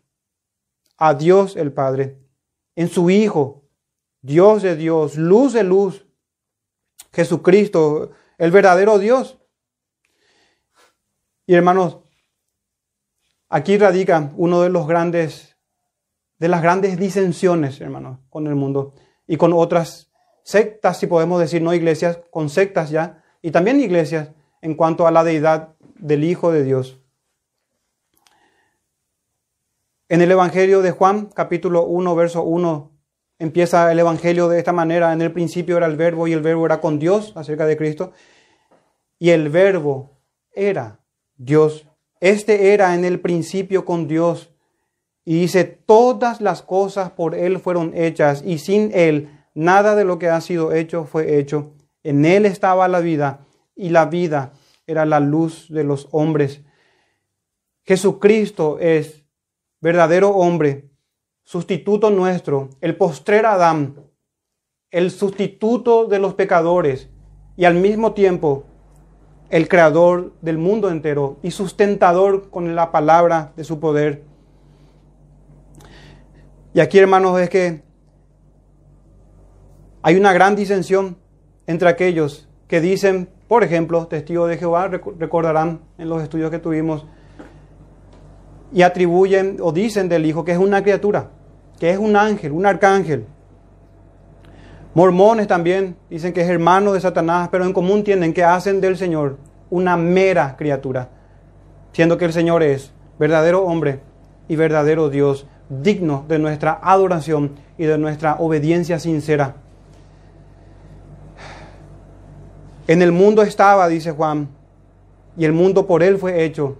a 0.98 1.14
Dios 1.14 1.56
el 1.56 1.72
Padre, 1.72 2.18
en 2.74 2.88
su 2.88 3.10
Hijo, 3.10 3.64
Dios 4.22 4.62
de 4.62 4.76
Dios, 4.76 5.16
luz 5.16 5.52
de 5.52 5.62
luz, 5.62 6.05
Jesucristo, 7.16 8.10
el 8.36 8.50
verdadero 8.50 8.98
Dios. 8.98 9.38
Y 11.46 11.54
hermanos, 11.54 12.00
aquí 13.48 13.78
radica 13.78 14.32
uno 14.36 14.60
de 14.60 14.68
los 14.68 14.86
grandes, 14.86 15.56
de 16.38 16.48
las 16.48 16.60
grandes 16.60 16.98
disensiones, 16.98 17.80
hermanos, 17.80 18.18
con 18.28 18.46
el 18.46 18.54
mundo 18.54 18.92
y 19.26 19.38
con 19.38 19.54
otras 19.54 20.12
sectas, 20.42 20.98
si 20.98 21.06
podemos 21.06 21.40
decir, 21.40 21.62
no 21.62 21.72
iglesias, 21.72 22.20
con 22.30 22.50
sectas 22.50 22.90
ya, 22.90 23.24
y 23.40 23.50
también 23.50 23.80
iglesias 23.80 24.32
en 24.60 24.74
cuanto 24.74 25.06
a 25.06 25.10
la 25.10 25.24
deidad 25.24 25.74
del 25.94 26.22
Hijo 26.22 26.52
de 26.52 26.64
Dios. 26.64 27.00
En 30.10 30.20
el 30.20 30.30
Evangelio 30.30 30.82
de 30.82 30.90
Juan, 30.90 31.30
capítulo 31.34 31.84
1, 31.86 32.14
verso 32.14 32.42
1, 32.42 32.95
empieza 33.38 33.90
el 33.90 33.98
Evangelio 33.98 34.48
de 34.48 34.58
esta 34.58 34.72
manera. 34.72 35.12
En 35.12 35.22
el 35.22 35.32
principio 35.32 35.76
era 35.76 35.86
el 35.86 35.96
verbo 35.96 36.26
y 36.26 36.32
el 36.32 36.42
verbo 36.42 36.66
era 36.66 36.80
con 36.80 36.98
Dios, 36.98 37.32
acerca 37.36 37.66
de 37.66 37.76
Cristo. 37.76 38.12
Y 39.18 39.30
el 39.30 39.48
verbo 39.48 40.18
era 40.52 41.00
Dios. 41.36 41.86
Este 42.20 42.72
era 42.72 42.94
en 42.94 43.04
el 43.04 43.20
principio 43.20 43.84
con 43.84 44.08
Dios. 44.08 44.50
Y 45.24 45.40
dice, 45.40 45.64
todas 45.64 46.40
las 46.40 46.62
cosas 46.62 47.10
por 47.10 47.34
Él 47.34 47.58
fueron 47.58 47.92
hechas 47.94 48.42
y 48.44 48.58
sin 48.58 48.90
Él 48.94 49.30
nada 49.54 49.96
de 49.96 50.04
lo 50.04 50.18
que 50.18 50.28
ha 50.28 50.40
sido 50.40 50.72
hecho 50.72 51.04
fue 51.04 51.38
hecho. 51.38 51.72
En 52.02 52.24
Él 52.24 52.46
estaba 52.46 52.86
la 52.88 53.00
vida 53.00 53.46
y 53.74 53.88
la 53.88 54.06
vida 54.06 54.52
era 54.86 55.04
la 55.04 55.18
luz 55.18 55.66
de 55.68 55.82
los 55.82 56.08
hombres. 56.12 56.62
Jesucristo 57.84 58.78
es 58.80 59.24
verdadero 59.80 60.30
hombre, 60.30 60.90
sustituto 61.46 62.10
nuestro, 62.10 62.70
el 62.80 62.96
postrer 62.96 63.46
Adán, 63.46 63.94
el 64.90 65.12
sustituto 65.12 66.06
de 66.06 66.18
los 66.18 66.34
pecadores 66.34 67.08
y 67.56 67.64
al 67.64 67.76
mismo 67.76 68.12
tiempo 68.12 68.64
el 69.48 69.68
creador 69.68 70.32
del 70.42 70.58
mundo 70.58 70.90
entero 70.90 71.38
y 71.44 71.52
sustentador 71.52 72.50
con 72.50 72.74
la 72.74 72.90
palabra 72.90 73.52
de 73.56 73.62
su 73.62 73.78
poder. 73.78 74.24
Y 76.74 76.80
aquí, 76.80 76.98
hermanos, 76.98 77.40
es 77.40 77.48
que 77.48 77.82
hay 80.02 80.16
una 80.16 80.32
gran 80.32 80.56
disensión 80.56 81.16
entre 81.66 81.88
aquellos 81.88 82.48
que 82.66 82.80
dicen 82.80 83.28
Por 83.48 83.62
ejemplo, 83.62 84.08
testigos 84.08 84.48
de 84.48 84.58
Jehová 84.58 84.88
recordarán 84.88 85.82
en 85.98 86.08
los 86.08 86.20
estudios 86.20 86.50
que 86.50 86.58
tuvimos 86.58 87.06
y 88.72 88.82
atribuyen 88.82 89.58
o 89.60 89.70
dicen 89.70 90.08
del 90.08 90.26
Hijo 90.26 90.44
que 90.44 90.50
es 90.50 90.58
una 90.58 90.82
criatura, 90.82 91.30
que 91.78 91.90
es 91.90 91.98
un 91.98 92.16
ángel, 92.16 92.52
un 92.52 92.66
arcángel. 92.66 93.26
Mormones 94.94 95.46
también 95.46 95.96
dicen 96.08 96.32
que 96.32 96.40
es 96.40 96.48
hermano 96.48 96.92
de 96.92 97.00
Satanás, 97.00 97.48
pero 97.50 97.64
en 97.64 97.72
común 97.72 98.02
tienen 98.02 98.32
que 98.32 98.44
hacen 98.44 98.80
del 98.80 98.96
Señor 98.96 99.36
una 99.68 99.96
mera 99.96 100.56
criatura, 100.56 101.10
siendo 101.92 102.16
que 102.16 102.24
el 102.24 102.32
Señor 102.32 102.62
es 102.62 102.92
verdadero 103.18 103.64
hombre 103.64 104.00
y 104.48 104.56
verdadero 104.56 105.10
Dios, 105.10 105.46
digno 105.68 106.24
de 106.28 106.38
nuestra 106.38 106.78
adoración 106.82 107.56
y 107.76 107.84
de 107.84 107.98
nuestra 107.98 108.36
obediencia 108.36 108.98
sincera. 108.98 109.56
En 112.86 113.02
el 113.02 113.12
mundo 113.12 113.42
estaba, 113.42 113.88
dice 113.88 114.12
Juan, 114.12 114.48
y 115.36 115.44
el 115.44 115.52
mundo 115.52 115.86
por 115.86 116.02
él 116.02 116.18
fue 116.18 116.44
hecho, 116.44 116.76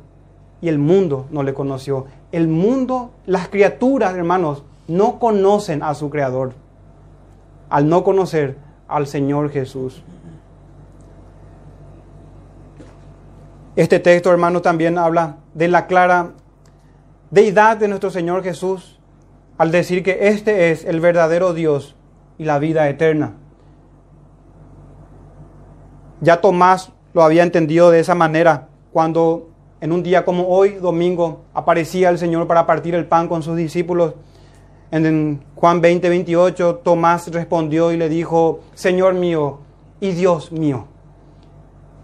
y 0.61 0.69
el 0.69 0.79
mundo 0.79 1.27
no 1.31 1.43
le 1.43 1.53
conoció. 1.53 2.07
El 2.33 2.49
mundo, 2.49 3.11
las 3.27 3.49
criaturas, 3.49 4.15
hermanos, 4.15 4.63
no 4.89 5.19
conocen 5.19 5.83
a 5.83 5.95
su 5.95 6.11
Creador, 6.11 6.55
al 7.69 7.89
no 7.89 8.05
conocer 8.05 8.59
al 8.89 9.07
Señor 9.07 9.51
Jesús. 9.51 10.03
Este 13.75 13.99
texto, 13.99 14.31
hermano, 14.31 14.63
también 14.63 14.97
habla 14.97 15.37
de 15.55 15.69
la 15.69 15.87
clara 15.87 16.33
deidad 17.31 17.77
de 17.77 17.89
nuestro 17.89 18.11
Señor 18.11 18.43
Jesús 18.43 18.99
al 19.59 19.71
decir 19.71 20.03
que 20.03 20.29
este 20.29 20.71
es 20.71 20.85
el 20.85 21.01
verdadero 21.01 21.53
Dios 21.53 21.95
y 22.39 22.45
la 22.45 22.59
vida 22.59 22.89
eterna. 22.89 23.35
Ya 26.21 26.41
Tomás 26.41 26.93
lo 27.13 27.23
había 27.23 27.43
entendido 27.43 27.91
de 27.91 28.01
esa 28.01 28.15
manera 28.15 28.69
cuando 28.93 29.51
en 29.81 29.93
un 29.93 30.03
día 30.03 30.25
como 30.25 30.49
hoy, 30.49 30.73
domingo, 30.73 31.45
aparecía 31.53 32.09
el 32.09 32.19
Señor 32.19 32.47
para 32.47 32.67
partir 32.67 32.95
el 32.95 33.07
pan 33.07 33.29
con 33.29 33.43
sus 33.43 33.57
discípulos. 33.57 34.15
En 34.91 35.43
Juan 35.57 35.81
20, 35.81 36.09
28, 36.09 36.77
Tomás 36.77 37.29
respondió 37.33 37.93
y 37.93 37.97
le 37.97 38.09
dijo, 38.09 38.61
Señor 38.75 39.15
mío 39.15 39.59
y 40.01 40.13
Dios 40.13 40.53
mío. 40.53 40.87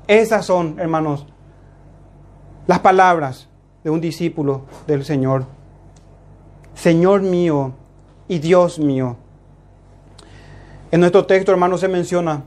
Esas 0.09 0.45
son, 0.45 0.79
hermanos, 0.81 1.27
las 2.67 2.81
palabras 2.81 3.49
de 3.85 3.91
un 3.91 4.01
discípulo 4.01 4.63
del 4.87 5.05
Señor. 5.05 5.47
Señor 6.75 7.23
mío 7.23 7.73
y 8.29 8.39
Dios 8.39 8.79
mío. 8.79 9.17
En 10.91 11.01
nuestro 11.01 11.25
texto, 11.27 11.53
hermanos, 11.53 11.81
se 11.81 11.89
menciona 11.89 12.45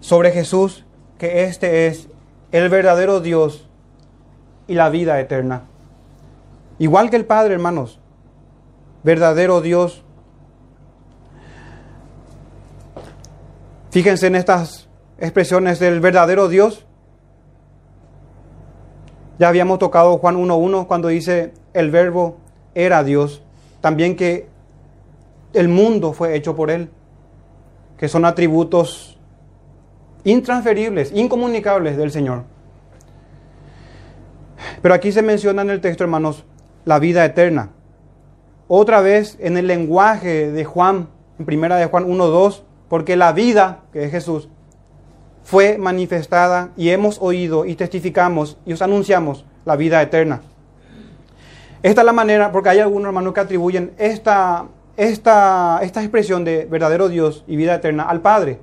sobre 0.00 0.30
Jesús 0.30 0.84
que 1.18 1.44
este 1.44 1.86
es 1.86 2.08
el 2.52 2.68
verdadero 2.68 3.20
Dios 3.20 3.68
y 4.68 4.74
la 4.74 4.88
vida 4.88 5.18
eterna. 5.20 5.64
Igual 6.78 7.10
que 7.10 7.16
el 7.16 7.24
Padre, 7.24 7.54
hermanos, 7.54 7.98
verdadero 9.06 9.60
Dios. 9.60 10.02
Fíjense 13.92 14.26
en 14.26 14.34
estas 14.34 14.88
expresiones 15.18 15.78
del 15.78 16.00
verdadero 16.00 16.48
Dios. 16.48 16.84
Ya 19.38 19.46
habíamos 19.46 19.78
tocado 19.78 20.18
Juan 20.18 20.36
1.1 20.36 20.88
cuando 20.88 21.06
dice 21.06 21.54
el 21.72 21.92
verbo 21.92 22.38
era 22.74 23.04
Dios. 23.04 23.44
También 23.80 24.16
que 24.16 24.48
el 25.52 25.68
mundo 25.68 26.12
fue 26.12 26.34
hecho 26.34 26.56
por 26.56 26.72
Él, 26.72 26.90
que 27.98 28.08
son 28.08 28.24
atributos 28.24 29.20
intransferibles, 30.24 31.12
incomunicables 31.12 31.96
del 31.96 32.10
Señor. 32.10 32.42
Pero 34.82 34.94
aquí 34.96 35.12
se 35.12 35.22
menciona 35.22 35.62
en 35.62 35.70
el 35.70 35.80
texto, 35.80 36.02
hermanos, 36.02 36.44
la 36.84 36.98
vida 36.98 37.24
eterna. 37.24 37.70
Otra 38.68 39.00
vez 39.00 39.36
en 39.40 39.56
el 39.56 39.68
lenguaje 39.68 40.50
de 40.50 40.64
Juan, 40.64 41.08
en 41.38 41.46
primera 41.46 41.76
de 41.76 41.86
Juan 41.86 42.04
1.2, 42.04 42.62
porque 42.88 43.16
la 43.16 43.32
vida, 43.32 43.84
que 43.92 44.04
es 44.04 44.10
Jesús, 44.10 44.48
fue 45.44 45.78
manifestada 45.78 46.70
y 46.76 46.90
hemos 46.90 47.18
oído 47.22 47.64
y 47.64 47.76
testificamos 47.76 48.58
y 48.66 48.72
os 48.72 48.82
anunciamos 48.82 49.44
la 49.64 49.76
vida 49.76 50.02
eterna. 50.02 50.40
Esta 51.84 52.00
es 52.00 52.04
la 52.04 52.12
manera, 52.12 52.50
porque 52.50 52.70
hay 52.70 52.80
algunos 52.80 53.06
hermanos 53.06 53.32
que 53.32 53.40
atribuyen 53.40 53.92
esta, 53.98 54.66
esta, 54.96 55.78
esta 55.82 56.00
expresión 56.02 56.44
de 56.44 56.64
verdadero 56.64 57.08
Dios 57.08 57.44
y 57.46 57.54
vida 57.54 57.76
eterna 57.76 58.02
al 58.02 58.20
Padre. 58.20 58.58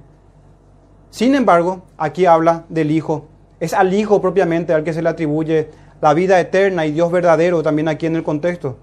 Sin 1.10 1.34
embargo, 1.34 1.84
aquí 1.98 2.26
habla 2.26 2.66
del 2.68 2.92
Hijo. 2.92 3.28
Es 3.62 3.74
al 3.74 3.94
Hijo 3.94 4.20
propiamente 4.20 4.74
al 4.74 4.84
que 4.84 4.92
se 4.92 5.02
le 5.02 5.08
atribuye 5.08 5.70
la 6.02 6.14
vida 6.14 6.38
eterna 6.42 6.86
y 6.86 6.92
Dios 6.92 7.10
verdadero 7.10 7.64
también 7.64 7.88
aquí 7.88 8.08
en 8.08 8.18
el 8.18 8.24
contexto. 8.24 8.78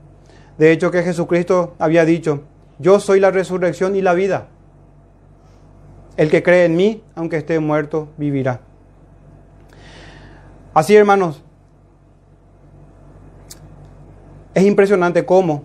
De 0.59 0.73
hecho 0.73 0.91
que 0.91 1.03
Jesucristo 1.03 1.75
había 1.79 2.05
dicho, 2.05 2.43
yo 2.79 3.01
soy 3.01 3.21
la 3.21 3.31
resurrección 3.31 3.97
y 3.97 4.03
la 4.03 4.15
vida. 4.15 4.49
El 6.17 6.31
que 6.31 6.43
cree 6.43 6.65
en 6.65 6.77
mí, 6.77 7.03
aunque 7.15 7.37
esté 7.37 7.59
muerto, 7.61 8.09
vivirá. 8.17 8.61
Así, 10.75 10.95
hermanos, 10.95 11.43
es 14.55 14.65
impresionante 14.65 15.25
cómo 15.25 15.65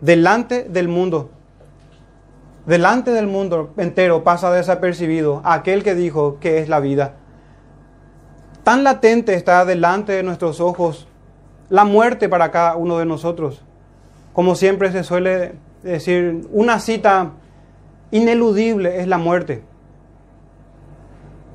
delante 0.00 0.64
del 0.64 0.88
mundo, 0.88 1.30
delante 2.66 3.10
del 3.10 3.26
mundo 3.26 3.72
entero 3.76 4.24
pasa 4.24 4.52
desapercibido 4.52 5.40
aquel 5.44 5.82
que 5.82 5.94
dijo 5.94 6.38
que 6.40 6.58
es 6.58 6.68
la 6.68 6.80
vida. 6.80 7.14
Tan 8.64 8.84
latente 8.84 9.34
está 9.34 9.64
delante 9.64 10.12
de 10.12 10.22
nuestros 10.22 10.60
ojos 10.60 11.06
la 11.70 11.84
muerte 11.84 12.28
para 12.28 12.50
cada 12.50 12.76
uno 12.76 12.98
de 12.98 13.06
nosotros. 13.06 13.62
Como 14.34 14.56
siempre 14.56 14.90
se 14.90 15.04
suele 15.04 15.52
decir, 15.84 16.46
una 16.50 16.80
cita 16.80 17.30
ineludible 18.10 19.00
es 19.00 19.06
la 19.06 19.16
muerte. 19.16 19.62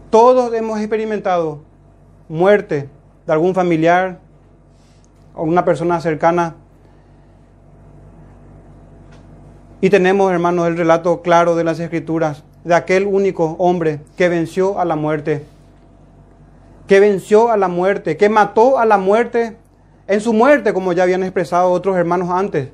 Todos 0.09 0.53
hemos 0.53 0.79
experimentado 0.79 1.61
muerte 2.29 2.89
de 3.27 3.33
algún 3.33 3.53
familiar 3.53 4.19
o 5.35 5.43
una 5.43 5.65
persona 5.65 5.99
cercana. 5.99 6.55
Y 9.81 9.89
tenemos, 9.89 10.31
hermanos, 10.31 10.67
el 10.67 10.77
relato 10.77 11.21
claro 11.21 11.55
de 11.55 11.65
las 11.65 11.79
escrituras 11.81 12.45
de 12.63 12.75
aquel 12.75 13.07
único 13.07 13.57
hombre 13.59 13.99
que 14.15 14.29
venció 14.29 14.79
a 14.79 14.85
la 14.85 14.95
muerte, 14.95 15.43
que 16.87 17.01
venció 17.01 17.51
a 17.51 17.57
la 17.57 17.67
muerte, 17.67 18.15
que 18.15 18.29
mató 18.29 18.79
a 18.79 18.85
la 18.85 18.97
muerte 18.97 19.57
en 20.09 20.21
su 20.21 20.33
muerte, 20.33 20.73
como 20.73 20.91
ya 20.91 21.03
habían 21.03 21.21
expresado 21.21 21.69
otros 21.69 21.95
hermanos 21.95 22.31
antes. 22.31 22.69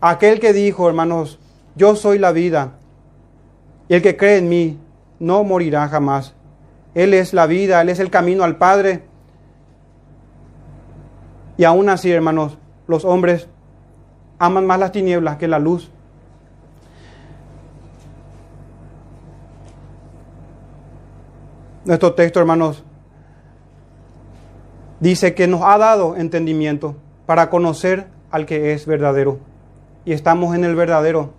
Aquel 0.00 0.40
que 0.40 0.54
dijo, 0.54 0.88
hermanos, 0.88 1.38
yo 1.76 1.94
soy 1.94 2.18
la 2.18 2.32
vida, 2.32 2.72
y 3.86 3.94
el 3.94 4.00
que 4.00 4.16
cree 4.16 4.38
en 4.38 4.48
mí 4.48 4.78
no 5.18 5.44
morirá 5.44 5.86
jamás. 5.88 6.34
Él 6.94 7.12
es 7.12 7.34
la 7.34 7.46
vida, 7.46 7.82
Él 7.82 7.90
es 7.90 8.00
el 8.00 8.08
camino 8.08 8.44
al 8.44 8.56
Padre. 8.56 9.04
Y 11.58 11.64
aún 11.64 11.90
así, 11.90 12.10
hermanos, 12.10 12.56
los 12.86 13.04
hombres 13.04 13.46
aman 14.38 14.66
más 14.66 14.80
las 14.80 14.90
tinieblas 14.90 15.36
que 15.36 15.48
la 15.48 15.58
luz. 15.58 15.90
Nuestro 21.84 22.14
texto, 22.14 22.40
hermanos, 22.40 22.82
dice 25.04 25.34
que 25.34 25.46
nos 25.46 25.60
ha 25.62 25.76
dado 25.76 26.16
entendimiento 26.16 26.96
para 27.26 27.50
conocer 27.50 28.06
al 28.30 28.46
que 28.46 28.72
es 28.72 28.86
verdadero. 28.86 29.38
Y 30.06 30.12
estamos 30.12 30.54
en 30.54 30.64
el 30.64 30.74
verdadero, 30.74 31.34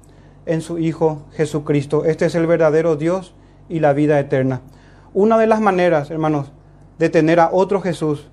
en 0.45 0.61
su 0.61 0.77
Hijo 0.77 1.25
Jesucristo. 1.33 2.05
Este 2.05 2.27
es 2.27 2.35
el 2.35 2.45
verdadero 2.45 2.95
Dios 2.95 3.33
y 3.67 3.79
la 3.79 3.93
vida 3.93 4.19
eterna. 4.19 4.61
Una 5.15 5.39
de 5.39 5.47
las 5.47 5.61
maneras, 5.61 6.11
hermanos, 6.11 6.51
de 6.99 7.09
tener 7.09 7.39
a 7.39 7.49
otro 7.51 7.81
Jesús 7.81 8.29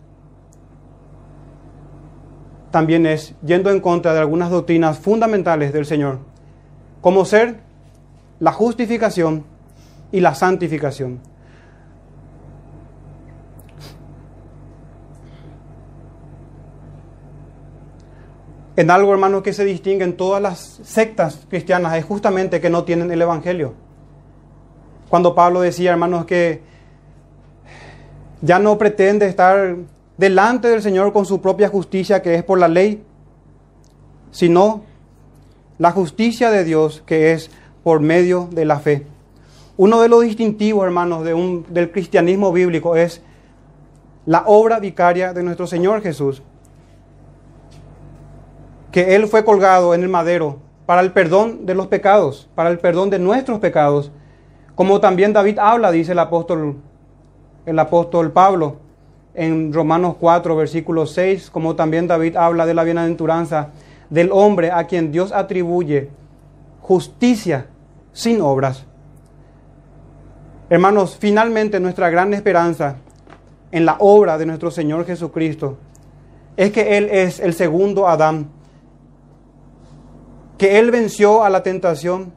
también 2.70 3.07
es 3.07 3.35
yendo 3.43 3.70
en 3.70 3.80
contra 3.80 4.12
de 4.12 4.20
algunas 4.20 4.51
doctrinas 4.51 4.99
fundamentales 4.99 5.72
del 5.72 5.87
Señor, 5.87 6.18
como 7.01 7.24
ser 7.24 7.61
la 8.39 8.53
justificación 8.53 9.45
y 10.11 10.20
la 10.20 10.35
santificación. 10.35 11.20
En 18.75 18.91
algo, 18.91 19.12
hermano, 19.12 19.43
que 19.43 19.53
se 19.53 19.64
distingue 19.64 20.05
en 20.05 20.16
todas 20.16 20.41
las 20.41 20.81
sectas 20.83 21.47
cristianas 21.49 21.95
es 21.97 22.05
justamente 22.05 22.61
que 22.61 22.70
no 22.70 22.85
tienen 22.85 23.11
el 23.11 23.20
Evangelio. 23.20 23.75
Cuando 25.11 25.35
Pablo 25.35 25.61
decía, 25.61 25.91
hermanos, 25.91 26.25
que 26.25 26.62
ya 28.41 28.59
no 28.59 28.79
pretende 28.79 29.27
estar 29.27 29.77
delante 30.16 30.68
del 30.68 30.81
Señor 30.81 31.12
con 31.12 31.27
su 31.27 31.43
propia 31.43 31.68
justicia, 31.68 32.23
que 32.23 32.35
es 32.35 32.43
por 32.43 32.59
la 32.59 32.68
ley, 32.68 33.03
sino 34.31 34.85
la 35.79 35.91
justicia 35.93 36.51
de 36.51 36.64
Dios, 36.64 37.03
que 37.05 37.33
es 37.33 37.51
por 37.83 38.01
medio 38.01 38.49
de 38.53 38.64
la 38.64 38.81
fe. 38.81 39.07
Uno 39.77 40.01
de 40.01 40.09
los 40.09 40.23
distintivos, 40.23 40.85
hermanos, 40.85 41.25
de 41.25 41.35
un, 41.35 41.66
del 41.68 41.91
cristianismo 41.91 42.53
bíblico 42.53 42.97
es 42.97 43.23
la 44.25 44.45
obra 44.47 44.81
vicaria 44.81 45.35
de 45.35 45.43
nuestro 45.43 45.66
Señor 45.66 46.03
Jesús. 46.03 46.43
Que 48.93 49.16
Él 49.16 49.26
fue 49.26 49.45
colgado 49.45 49.95
en 49.95 50.03
el 50.03 50.09
madero 50.09 50.59
para 50.86 51.01
el 51.01 51.12
perdón 51.12 51.66
de 51.66 51.74
los 51.74 51.88
pecados, 51.88 52.49
para 52.55 52.70
el 52.70 52.78
perdón 52.78 53.11
de 53.11 53.18
nuestros 53.18 53.59
pecados. 53.59 54.12
Como 54.74 55.01
también 55.01 55.32
David 55.32 55.59
habla, 55.59 55.90
dice 55.90 56.12
el 56.12 56.18
apóstol, 56.20 56.76
el 57.66 57.78
apóstol 57.78 58.30
Pablo 58.30 58.76
en 59.34 59.72
Romanos 59.72 60.16
4, 60.20 60.57
versículo 60.57 61.07
6, 61.07 61.51
como 61.51 61.74
también 61.74 62.07
David 62.07 62.36
habla 62.36 62.66
de 62.66 62.74
la 62.74 62.84
bienaventuranza 62.84 63.70
del 64.11 64.30
hombre 64.30 64.70
a 64.70 64.86
quien 64.86 65.11
Dios 65.11 65.32
atribuye 65.32 66.11
justicia 66.80 67.66
sin 68.12 68.40
obras. 68.43 68.84
Hermanos, 70.68 71.16
finalmente 71.18 71.80
nuestra 71.80 72.11
gran 72.11 72.34
esperanza 72.34 72.97
en 73.70 73.86
la 73.86 73.97
obra 73.99 74.36
de 74.36 74.47
nuestro 74.47 74.70
Señor 74.70 75.07
Jesucristo 75.07 75.78
es 76.57 76.70
que 76.72 76.99
Él 76.99 77.09
es 77.11 77.40
el 77.40 77.55
segundo 77.55 78.07
Adán, 78.07 78.51
que 80.63 80.79
Él 80.79 80.93
venció 80.93 81.43
a 81.43 81.51
la 81.51 81.65
tentación 81.65 82.33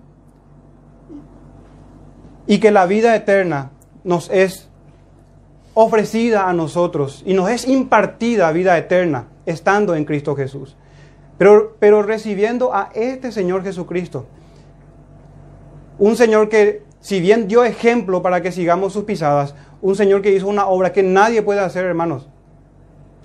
y 2.47 2.57
que 2.57 2.71
la 2.71 2.88
vida 2.88 3.15
eterna 3.15 3.69
nos 4.03 4.32
es 4.32 4.67
ofrecida 5.76 6.49
a 6.49 6.53
nosotros 6.53 7.21
y 7.23 7.36
nos 7.36 7.51
es 7.51 7.67
impartida 7.67 8.51
vida 8.51 8.76
eterna 8.80 9.28
estando 9.45 9.93
en 9.93 10.05
Cristo 10.05 10.36
Jesús. 10.36 10.76
Pero, 11.38 11.76
pero 11.78 12.01
recibiendo 12.01 12.73
a 12.73 12.89
este 12.95 13.32
Señor 13.32 13.61
Jesucristo, 13.63 14.26
un 15.99 16.15
Señor 16.15 16.49
que, 16.49 16.82
si 17.01 17.19
bien 17.19 17.47
dio 17.47 17.63
ejemplo 17.63 18.23
para 18.23 18.41
que 18.41 18.51
sigamos 18.51 18.93
sus 18.93 19.03
pisadas, 19.03 19.53
un 19.84 19.95
Señor 19.95 20.23
que 20.23 20.34
hizo 20.34 20.47
una 20.47 20.65
obra 20.65 20.91
que 20.91 21.03
nadie 21.03 21.43
puede 21.43 21.59
hacer, 21.59 21.86
hermanos, 21.86 22.28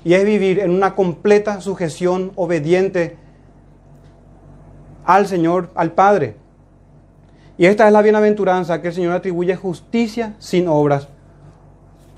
y 0.04 0.12
es 0.12 0.26
vivir 0.26 0.58
en 0.58 0.70
una 0.70 0.94
completa 0.94 1.62
sujeción 1.62 2.32
obediente 2.36 3.16
al 5.04 5.26
Señor, 5.26 5.70
al 5.74 5.92
Padre. 5.92 6.36
Y 7.58 7.66
esta 7.66 7.86
es 7.86 7.92
la 7.92 8.02
bienaventuranza 8.02 8.80
que 8.80 8.88
el 8.88 8.94
Señor 8.94 9.12
atribuye 9.12 9.54
justicia 9.56 10.34
sin 10.38 10.68
obras 10.68 11.08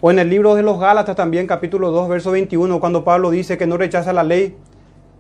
o 0.04 0.10
en 0.10 0.18
el 0.18 0.28
libro 0.28 0.56
de 0.56 0.64
los 0.64 0.80
Gálatas 0.80 1.14
también, 1.14 1.46
capítulo 1.46 1.92
2, 1.92 2.08
verso 2.08 2.32
21, 2.32 2.80
cuando 2.80 3.04
Pablo 3.04 3.30
dice 3.30 3.56
que 3.56 3.68
no 3.68 3.76
rechaza 3.76 4.12
la 4.12 4.24
ley, 4.24 4.56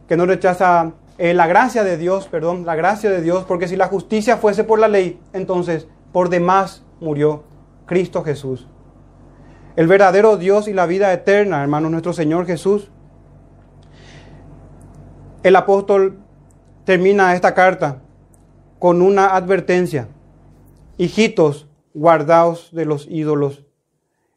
que 0.08 0.16
no 0.16 0.26
rechaza 0.26 0.90
eh, 1.18 1.34
la 1.34 1.46
gracia 1.46 1.84
de 1.84 1.96
Dios, 1.96 2.26
perdón, 2.26 2.66
la 2.66 2.74
gracia 2.74 3.08
de 3.08 3.22
Dios, 3.22 3.44
porque 3.44 3.68
si 3.68 3.76
la 3.76 3.86
justicia 3.86 4.38
fuese 4.38 4.64
por 4.64 4.80
la 4.80 4.88
ley, 4.88 5.20
entonces 5.32 5.86
por 6.10 6.30
demás 6.30 6.82
murió 6.98 7.44
Cristo 7.86 8.24
Jesús. 8.24 8.66
El 9.76 9.86
verdadero 9.86 10.36
Dios 10.36 10.66
y 10.66 10.72
la 10.72 10.86
vida 10.86 11.12
eterna, 11.12 11.62
hermano, 11.62 11.88
nuestro 11.88 12.12
Señor 12.12 12.44
Jesús. 12.46 12.90
El 15.44 15.54
apóstol 15.54 16.18
termina 16.84 17.34
esta 17.34 17.54
carta 17.54 18.02
con 18.78 19.02
una 19.02 19.34
advertencia. 19.34 20.08
Hijitos, 20.98 21.68
guardaos 21.94 22.70
de 22.72 22.84
los 22.84 23.06
ídolos 23.08 23.64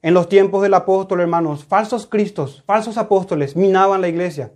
en 0.05 0.13
los 0.13 0.29
tiempos 0.29 0.61
del 0.61 0.75
apóstol, 0.75 1.21
hermanos, 1.21 1.65
falsos 1.65 2.05
cristos, 2.05 2.61
falsos 2.67 2.95
apóstoles 2.99 3.55
minaban 3.55 4.01
la 4.01 4.07
iglesia. 4.07 4.51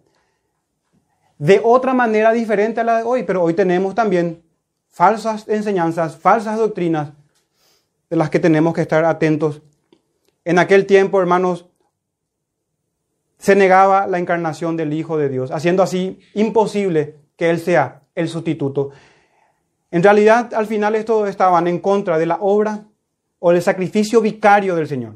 De 1.40 1.60
otra 1.64 1.96
manera 1.96 2.34
diferente 2.34 2.82
a 2.82 2.84
la 2.84 2.98
de 2.98 3.04
hoy, 3.04 3.24
pero 3.24 3.42
hoy 3.42 3.56
tenemos 3.56 3.96
también 3.96 4.44
falsas 4.90 5.48
enseñanzas, 5.48 6.18
falsas 6.18 6.60
doctrinas 6.60 7.14
de 8.12 8.16
las 8.16 8.30
que 8.30 8.40
tenemos 8.40 8.76
que 8.76 8.82
estar 8.82 9.04
atentos. 9.06 9.64
En 10.46 10.60
aquel 10.60 10.86
tiempo, 10.86 11.20
hermanos, 11.20 11.66
se 13.40 13.56
negaba 13.56 14.06
la 14.06 14.20
encarnación 14.20 14.78
del 14.78 14.94
Hijo 14.94 15.18
de 15.18 15.30
Dios, 15.30 15.50
haciendo 15.50 15.82
así 15.82 16.20
imposible 16.36 17.16
que 17.40 17.50
Él 17.50 17.60
sea 17.60 18.04
el 18.14 18.30
sustituto. 18.30 18.92
En 19.90 20.04
realidad, 20.04 20.54
al 20.54 20.68
final, 20.68 20.94
estos 20.94 21.28
estaban 21.28 21.68
en 21.68 21.80
contra 21.80 22.20
de 22.20 22.28
la 22.28 22.38
obra 22.40 22.84
o 23.40 23.52
del 23.52 23.64
sacrificio 23.64 24.22
vicario 24.22 24.76
del 24.76 24.88
Señor 24.88 25.16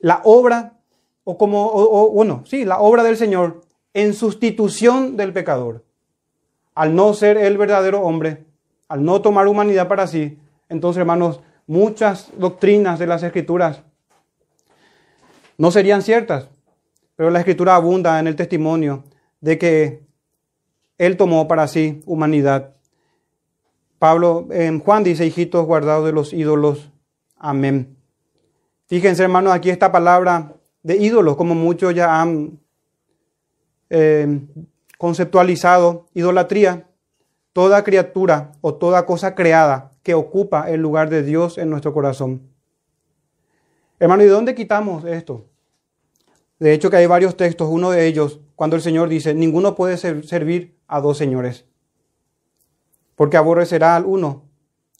la 0.00 0.22
obra, 0.24 0.72
o 1.24 1.38
como, 1.38 2.10
bueno, 2.10 2.42
sí, 2.46 2.64
la 2.64 2.80
obra 2.80 3.02
del 3.04 3.16
Señor 3.16 3.62
en 3.94 4.14
sustitución 4.14 5.16
del 5.16 5.32
pecador. 5.32 5.84
Al 6.74 6.94
no 6.94 7.12
ser 7.14 7.36
el 7.36 7.58
verdadero 7.58 8.00
hombre, 8.00 8.44
al 8.88 9.04
no 9.04 9.20
tomar 9.20 9.46
humanidad 9.46 9.88
para 9.88 10.06
sí, 10.06 10.38
entonces, 10.68 11.00
hermanos, 11.00 11.40
muchas 11.66 12.30
doctrinas 12.36 12.98
de 12.98 13.06
las 13.06 13.22
escrituras 13.22 13.82
no 15.58 15.70
serían 15.70 16.02
ciertas, 16.02 16.48
pero 17.16 17.30
la 17.30 17.40
escritura 17.40 17.74
abunda 17.74 18.18
en 18.18 18.26
el 18.26 18.36
testimonio 18.36 19.04
de 19.40 19.58
que 19.58 20.02
Él 21.00 21.16
tomó 21.16 21.48
para 21.48 21.66
sí 21.66 22.02
humanidad. 22.04 22.74
Pablo 23.98 24.48
en 24.50 24.80
Juan 24.80 25.02
dice, 25.02 25.24
hijitos 25.24 25.64
guardados 25.64 26.04
de 26.04 26.12
los 26.12 26.34
ídolos. 26.34 26.90
Amén. 27.38 27.96
Fíjense, 28.86 29.22
hermanos, 29.22 29.54
aquí 29.54 29.70
esta 29.70 29.90
palabra 29.90 30.56
de 30.82 30.98
ídolos, 30.98 31.36
como 31.36 31.54
muchos 31.54 31.94
ya 31.94 32.20
han 32.20 32.60
eh, 33.88 34.40
conceptualizado, 34.98 36.04
idolatría, 36.12 36.86
toda 37.54 37.82
criatura 37.82 38.52
o 38.60 38.74
toda 38.74 39.06
cosa 39.06 39.34
creada 39.34 39.92
que 40.02 40.12
ocupa 40.12 40.70
el 40.70 40.82
lugar 40.82 41.08
de 41.08 41.22
Dios 41.22 41.56
en 41.56 41.70
nuestro 41.70 41.94
corazón. 41.94 42.42
Hermano, 43.98 44.22
¿y 44.22 44.26
de 44.26 44.32
dónde 44.32 44.54
quitamos 44.54 45.06
esto? 45.06 45.46
De 46.58 46.74
hecho, 46.74 46.90
que 46.90 46.98
hay 46.98 47.06
varios 47.06 47.38
textos, 47.38 47.70
uno 47.70 47.90
de 47.90 48.06
ellos, 48.06 48.40
cuando 48.54 48.76
el 48.76 48.82
Señor 48.82 49.08
dice, 49.08 49.32
ninguno 49.32 49.74
puede 49.74 49.96
servir 49.96 50.78
a 50.90 51.00
dos 51.00 51.16
señores, 51.16 51.66
porque 53.14 53.36
aborrecerá 53.36 53.94
al 53.94 54.04
uno 54.04 54.50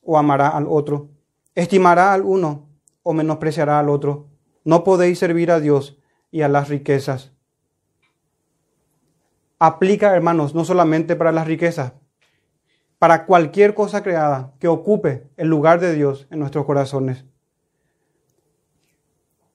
o 0.05 0.17
amará 0.17 0.49
al 0.49 0.67
otro, 0.69 1.11
estimará 1.55 2.13
al 2.13 2.23
uno 2.23 2.69
o 3.03 3.13
menospreciará 3.13 3.81
al 3.81 3.89
otro. 3.89 4.29
No 4.65 4.85
podéis 4.85 5.19
servir 5.19 5.51
a 5.51 5.59
Dios 5.59 5.99
y 6.31 6.43
a 6.43 6.49
las 6.49 6.69
riquezas. 6.69 7.33
Aplica, 9.59 10.15
hermanos, 10.15 10.55
no 10.55 10.65
solamente 10.65 11.17
para 11.17 11.33
las 11.33 11.47
riquezas, 11.47 11.93
para 12.99 13.27
cualquier 13.27 13.75
cosa 13.75 14.03
creada 14.03 14.55
que 14.61 14.69
ocupe 14.69 15.29
el 15.37 15.49
lugar 15.49 15.81
de 15.81 15.93
Dios 15.93 16.29
en 16.31 16.39
nuestros 16.39 16.67
corazones. 16.67 17.25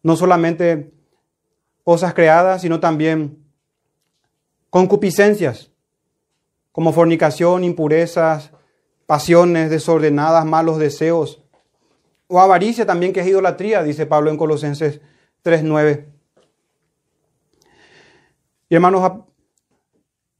No 0.03 0.15
solamente 0.15 0.91
cosas 1.83 2.13
creadas, 2.13 2.61
sino 2.61 2.79
también 2.79 3.45
concupiscencias, 4.69 5.71
como 6.75 6.91
fornicación, 6.91 7.63
impurezas, 7.63 8.51
pasiones 9.05 9.69
desordenadas, 9.69 10.43
malos 10.43 10.77
deseos, 10.77 11.41
o 12.27 12.41
avaricia 12.41 12.85
también, 12.85 13.13
que 13.13 13.21
es 13.21 13.27
idolatría, 13.27 13.81
dice 13.81 14.05
Pablo 14.05 14.29
en 14.29 14.35
Colosenses 14.35 14.99
3.9. 15.45 16.07
Y 18.67 18.75
hermanos, 18.75 19.09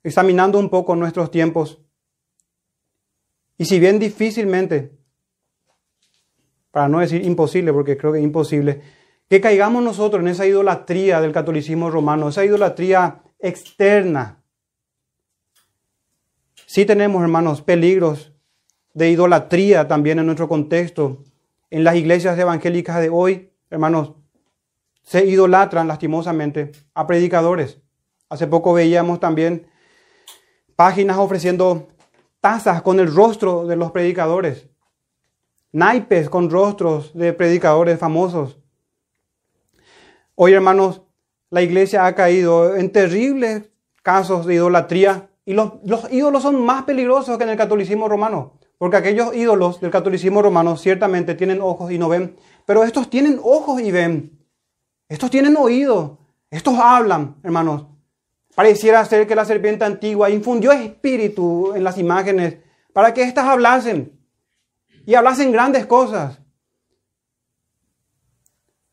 examinando 0.04 0.60
un 0.60 0.70
poco 0.70 0.94
nuestros 0.98 1.32
tiempos, 1.32 1.82
y 3.58 3.64
si 3.64 3.80
bien 3.80 3.98
difícilmente, 3.98 4.92
para 6.70 6.90
no 6.90 7.00
decir 7.00 7.24
imposible, 7.24 7.72
porque 7.72 7.96
creo 7.96 8.12
que 8.12 8.20
es 8.20 8.26
imposible, 8.26 8.82
que 9.30 9.40
caigamos 9.40 9.82
nosotros 9.82 10.22
en 10.22 10.28
esa 10.28 10.46
idolatría 10.46 11.22
del 11.22 11.32
catolicismo 11.32 11.90
romano, 11.90 12.28
esa 12.28 12.44
idolatría 12.44 13.24
externa. 13.40 14.42
Sí 16.76 16.86
tenemos, 16.86 17.22
hermanos, 17.22 17.62
peligros 17.62 18.34
de 18.94 19.10
idolatría 19.10 19.88
también 19.88 20.20
en 20.20 20.26
nuestro 20.26 20.50
contexto, 20.50 21.24
en 21.70 21.86
las 21.86 21.96
iglesias 21.96 22.38
evangélicas 22.38 23.00
de 23.00 23.08
hoy, 23.08 23.54
hermanos, 23.70 24.12
se 25.02 25.26
idolatran 25.26 25.88
lastimosamente 25.88 26.74
a 26.94 27.08
predicadores. 27.08 27.80
Hace 28.28 28.48
poco 28.48 28.74
veíamos 28.74 29.22
también 29.22 29.70
páginas 30.76 31.18
ofreciendo 31.18 31.88
tazas 32.42 32.82
con 32.82 33.00
el 33.00 33.08
rostro 33.16 33.66
de 33.66 33.78
los 33.78 33.92
predicadores, 33.92 34.68
naipes 35.72 36.30
con 36.30 36.50
rostros 36.50 37.14
de 37.14 37.32
predicadores 37.32 37.98
famosos. 37.98 38.60
Hoy, 40.36 40.52
hermanos, 40.52 41.04
la 41.52 41.62
iglesia 41.62 42.06
ha 42.06 42.16
caído 42.16 42.76
en 42.76 42.92
terribles 42.92 43.72
casos 44.04 44.46
de 44.46 44.56
idolatría 44.56 45.30
y 45.46 45.54
los, 45.54 45.74
los 45.84 46.12
ídolos 46.12 46.44
son 46.44 46.64
más 46.66 46.84
peligrosos 46.84 47.38
que 47.38 47.44
en 47.44 47.52
el 47.52 47.58
catolicismo 47.58 48.10
romano. 48.10 48.54
Porque 48.78 48.98
aquellos 48.98 49.34
ídolos 49.36 49.80
del 49.80 49.92
catolicismo 49.92 50.42
romano 50.42 50.76
ciertamente 50.76 51.36
tienen 51.36 51.62
ojos 51.62 51.92
y 51.92 51.98
no 51.98 52.10
ven, 52.10 52.36
pero 52.66 52.84
estos 52.84 53.10
tienen 53.10 53.40
ojos 53.42 53.80
y 53.82 53.92
ven. 53.92 54.46
Estos 55.08 55.30
tienen 55.30 55.56
oído. 55.56 56.20
Estos 56.50 56.78
hablan, 56.78 57.36
hermanos. 57.44 57.86
Pareciera 58.56 59.04
ser 59.06 59.28
que 59.28 59.36
la 59.36 59.46
serpiente 59.46 59.86
antigua 59.86 60.30
infundió 60.30 60.72
espíritu 60.72 61.74
en 61.76 61.84
las 61.84 61.98
imágenes 61.98 62.58
para 62.94 63.14
que 63.14 63.24
éstas 63.24 63.46
hablasen. 63.46 64.12
y 65.06 65.14
hablasen 65.14 65.52
grandes 65.52 65.86
cosas. 65.86 66.40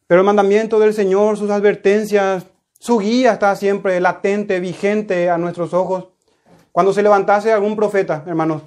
Pero 0.07 0.21
el 0.21 0.27
mandamiento 0.27 0.79
del 0.79 0.93
Señor, 0.93 1.39
sus 1.39 1.49
advertencias, 1.49 2.45
su 2.79 2.99
guía 2.99 3.33
está 3.33 3.57
siempre 3.57 3.99
latente, 3.99 4.61
vigente 4.61 5.31
a 5.31 5.39
nuestros 5.39 5.73
ojos. 5.73 6.12
Cuando 6.73 6.93
se 6.93 7.03
levantase 7.03 7.53
algún 7.53 7.77
profeta, 7.77 8.25
hermanos, 8.27 8.63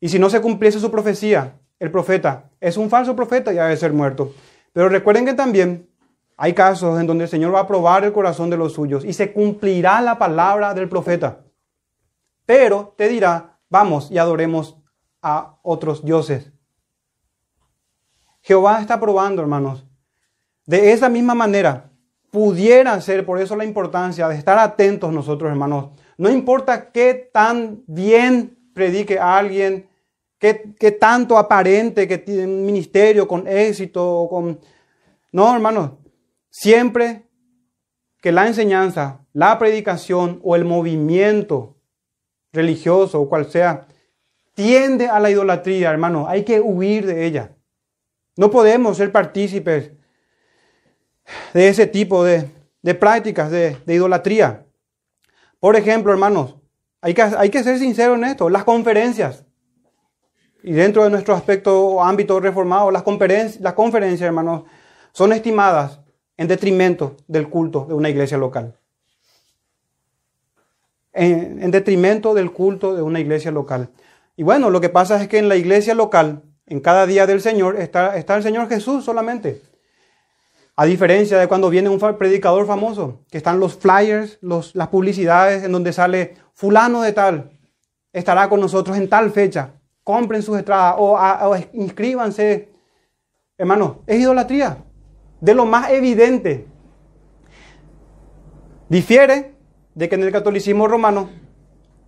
y 0.00 0.08
si 0.08 0.18
no 0.18 0.30
se 0.30 0.40
cumpliese 0.40 0.80
su 0.80 0.90
profecía, 0.90 1.58
el 1.78 1.90
profeta 1.90 2.50
es 2.60 2.76
un 2.76 2.88
falso 2.88 3.14
profeta 3.16 3.52
y 3.52 3.58
ha 3.58 3.66
de 3.66 3.76
ser 3.76 3.92
muerto. 3.92 4.32
Pero 4.72 4.88
recuerden 4.88 5.24
que 5.26 5.34
también 5.34 5.88
hay 6.36 6.54
casos 6.54 6.98
en 7.00 7.06
donde 7.06 7.24
el 7.24 7.30
Señor 7.30 7.54
va 7.54 7.60
a 7.60 7.66
probar 7.66 8.04
el 8.04 8.12
corazón 8.12 8.50
de 8.50 8.56
los 8.56 8.72
suyos 8.72 9.04
y 9.04 9.12
se 9.12 9.32
cumplirá 9.32 10.00
la 10.00 10.18
palabra 10.18 10.74
del 10.74 10.88
profeta. 10.88 11.40
Pero 12.46 12.94
te 12.96 13.08
dirá, 13.08 13.58
vamos 13.68 14.10
y 14.10 14.18
adoremos 14.18 14.76
a 15.20 15.56
otros 15.62 16.04
dioses. 16.04 16.52
Jehová 18.42 18.80
está 18.80 18.98
probando, 18.98 19.42
hermanos. 19.42 19.86
De 20.66 20.92
esa 20.92 21.08
misma 21.08 21.34
manera, 21.34 21.90
pudiera 22.30 23.00
ser, 23.00 23.24
por 23.24 23.40
eso 23.40 23.56
la 23.56 23.64
importancia 23.64 24.28
de 24.28 24.36
estar 24.36 24.58
atentos 24.58 25.12
nosotros, 25.12 25.50
hermanos. 25.50 25.90
No 26.22 26.30
importa 26.30 26.92
qué 26.92 27.14
tan 27.32 27.82
bien 27.88 28.56
predique 28.74 29.18
alguien, 29.18 29.88
qué, 30.38 30.54
tanto 31.00 31.36
aparente 31.36 32.06
que 32.06 32.18
tiene 32.18 32.44
un 32.44 32.64
ministerio 32.64 33.26
con 33.26 33.48
éxito, 33.48 34.28
con... 34.30 34.60
No, 35.32 35.52
hermanos, 35.52 35.94
siempre 36.48 37.24
que 38.20 38.30
la 38.30 38.46
enseñanza, 38.46 39.26
la 39.32 39.58
predicación 39.58 40.38
o 40.44 40.54
el 40.54 40.64
movimiento 40.64 41.74
religioso 42.52 43.20
o 43.20 43.28
cual 43.28 43.50
sea, 43.50 43.88
tiende 44.54 45.08
a 45.08 45.18
la 45.18 45.28
idolatría, 45.28 45.90
hermano, 45.90 46.28
hay 46.28 46.44
que 46.44 46.60
huir 46.60 47.04
de 47.04 47.26
ella. 47.26 47.56
No 48.36 48.48
podemos 48.48 48.96
ser 48.96 49.10
partícipes 49.10 49.90
de 51.52 51.66
ese 51.66 51.88
tipo 51.88 52.22
de, 52.22 52.48
prácticas 52.94 53.50
de, 53.50 53.76
idolatría. 53.88 54.66
Por 55.62 55.76
ejemplo, 55.76 56.12
hermanos, 56.12 56.56
hay 57.00 57.14
que, 57.14 57.22
hay 57.22 57.48
que 57.48 57.62
ser 57.62 57.78
sinceros 57.78 58.18
en 58.18 58.24
esto, 58.24 58.50
las 58.50 58.64
conferencias. 58.64 59.44
Y 60.64 60.72
dentro 60.72 61.04
de 61.04 61.10
nuestro 61.10 61.34
aspecto 61.34 62.02
ámbito 62.02 62.40
reformado, 62.40 62.90
las, 62.90 63.04
conferencias, 63.04 63.62
las 63.62 63.74
conferencias, 63.74 64.26
hermanos, 64.26 64.64
son 65.12 65.32
estimadas 65.32 66.00
en 66.36 66.48
detrimento 66.48 67.16
del 67.28 67.48
culto 67.48 67.86
de 67.86 67.94
una 67.94 68.10
iglesia 68.10 68.38
local 68.38 68.74
en, 71.12 71.70
detrimento 71.70 72.34
del 72.34 72.52
culto 72.52 72.94
de 72.94 73.02
una 73.02 73.20
iglesia 73.20 73.50
local. 73.50 73.90
Y 74.36 74.42
bueno, 74.42 74.70
lo 74.70 74.80
que 74.80 74.88
pasa 74.88 75.20
es 75.20 75.28
que 75.28 75.38
en 75.38 75.48
la 75.48 75.56
iglesia 75.56 75.94
local, 75.94 76.42
en 76.66 76.80
cada 76.80 77.06
día 77.06 77.26
del 77.26 77.40
Señor, 77.40 77.76
está, 77.76 78.16
está 78.16 78.36
el 78.36 78.42
Señor 78.42 78.68
Jesús 78.68 79.04
solamente. 79.04 79.60
A 80.74 80.84
diferencia 80.86 81.38
de 81.38 81.48
cuando 81.48 81.68
viene 81.68 81.88
un 81.88 81.98
predicador 81.98 82.66
famoso, 82.66 83.20
que 83.30 83.38
están 83.38 83.60
los 83.60 83.76
flyers, 83.76 84.38
las 84.40 84.88
publicidades 84.88 85.64
en 85.64 85.72
donde 85.72 85.92
sale 85.92 86.36
fulano 86.54 87.02
de 87.02 87.12
tal, 87.12 87.50
estará 88.12 88.48
con 88.48 88.60
nosotros 88.60 88.96
en 88.96 89.08
tal 89.08 89.30
fecha, 89.30 89.74
compren 90.02 90.42
sus 90.42 90.58
entradas 90.58 90.94
o, 90.98 91.18
o 91.18 91.56
inscríbanse. 91.74 92.70
Hermano, 93.58 94.02
es 94.06 94.20
idolatría, 94.20 94.78
de 95.40 95.54
lo 95.54 95.66
más 95.66 95.90
evidente. 95.90 96.66
Difiere 98.88 99.54
de 99.94 100.08
que 100.08 100.14
en 100.14 100.22
el 100.22 100.32
catolicismo 100.32 100.88
romano 100.88 101.28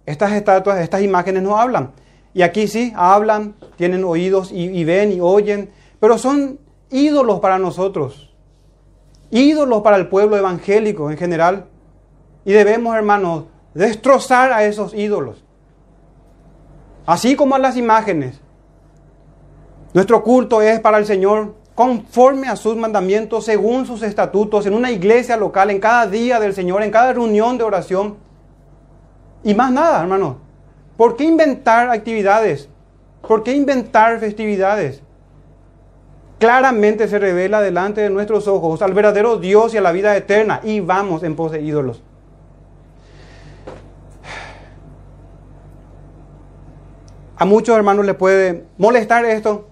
estas 0.06 0.32
estatuas, 0.32 0.80
estas 0.80 1.02
imágenes 1.02 1.42
no 1.42 1.58
hablan. 1.58 1.92
Y 2.32 2.42
aquí 2.42 2.66
sí, 2.66 2.92
hablan, 2.96 3.54
tienen 3.76 4.04
oídos 4.04 4.50
y, 4.52 4.84
ven 4.84 5.12
y 5.12 5.20
oyen, 5.20 5.70
pero 6.00 6.18
son 6.18 6.58
ídolos 6.90 7.40
para 7.40 7.58
nosotros, 7.58 8.33
ídolos 9.34 9.82
para 9.82 9.96
el 9.96 10.08
pueblo 10.08 10.36
evangélico 10.36 11.10
en 11.10 11.18
general. 11.18 11.66
Y 12.44 12.52
debemos, 12.52 12.94
hermanos, 12.94 13.44
destrozar 13.74 14.52
a 14.52 14.64
esos 14.64 14.94
ídolos. 14.94 15.44
Así 17.04 17.34
como 17.36 17.54
a 17.54 17.58
las 17.58 17.76
imágenes. 17.76 18.40
Nuestro 19.92 20.22
culto 20.22 20.62
es 20.62 20.80
para 20.80 20.98
el 20.98 21.06
Señor 21.06 21.54
conforme 21.74 22.48
a 22.48 22.56
sus 22.56 22.76
mandamientos, 22.76 23.44
según 23.44 23.84
sus 23.84 24.02
estatutos, 24.02 24.64
en 24.66 24.74
una 24.74 24.92
iglesia 24.92 25.36
local, 25.36 25.70
en 25.70 25.80
cada 25.80 26.06
día 26.06 26.38
del 26.38 26.54
Señor, 26.54 26.82
en 26.82 26.90
cada 26.90 27.12
reunión 27.12 27.58
de 27.58 27.64
oración. 27.64 28.16
Y 29.42 29.54
más 29.54 29.72
nada, 29.72 30.00
hermano. 30.00 30.38
¿Por 30.96 31.16
qué 31.16 31.24
inventar 31.24 31.90
actividades? 31.90 32.68
¿Por 33.26 33.42
qué 33.42 33.54
inventar 33.54 34.20
festividades? 34.20 35.02
Claramente 36.44 37.08
se 37.08 37.18
revela 37.18 37.62
delante 37.62 38.02
de 38.02 38.10
nuestros 38.10 38.48
ojos 38.48 38.82
al 38.82 38.92
verdadero 38.92 39.38
Dios 39.38 39.72
y 39.72 39.78
a 39.78 39.80
la 39.80 39.92
vida 39.92 40.14
eterna 40.14 40.60
y 40.62 40.80
vamos 40.80 41.22
en 41.22 41.36
pos 41.36 41.52
de 41.52 41.62
ídolos. 41.62 42.02
A 47.38 47.46
muchos 47.46 47.74
hermanos 47.74 48.04
les 48.04 48.14
puede 48.14 48.66
molestar 48.76 49.24
esto, 49.24 49.68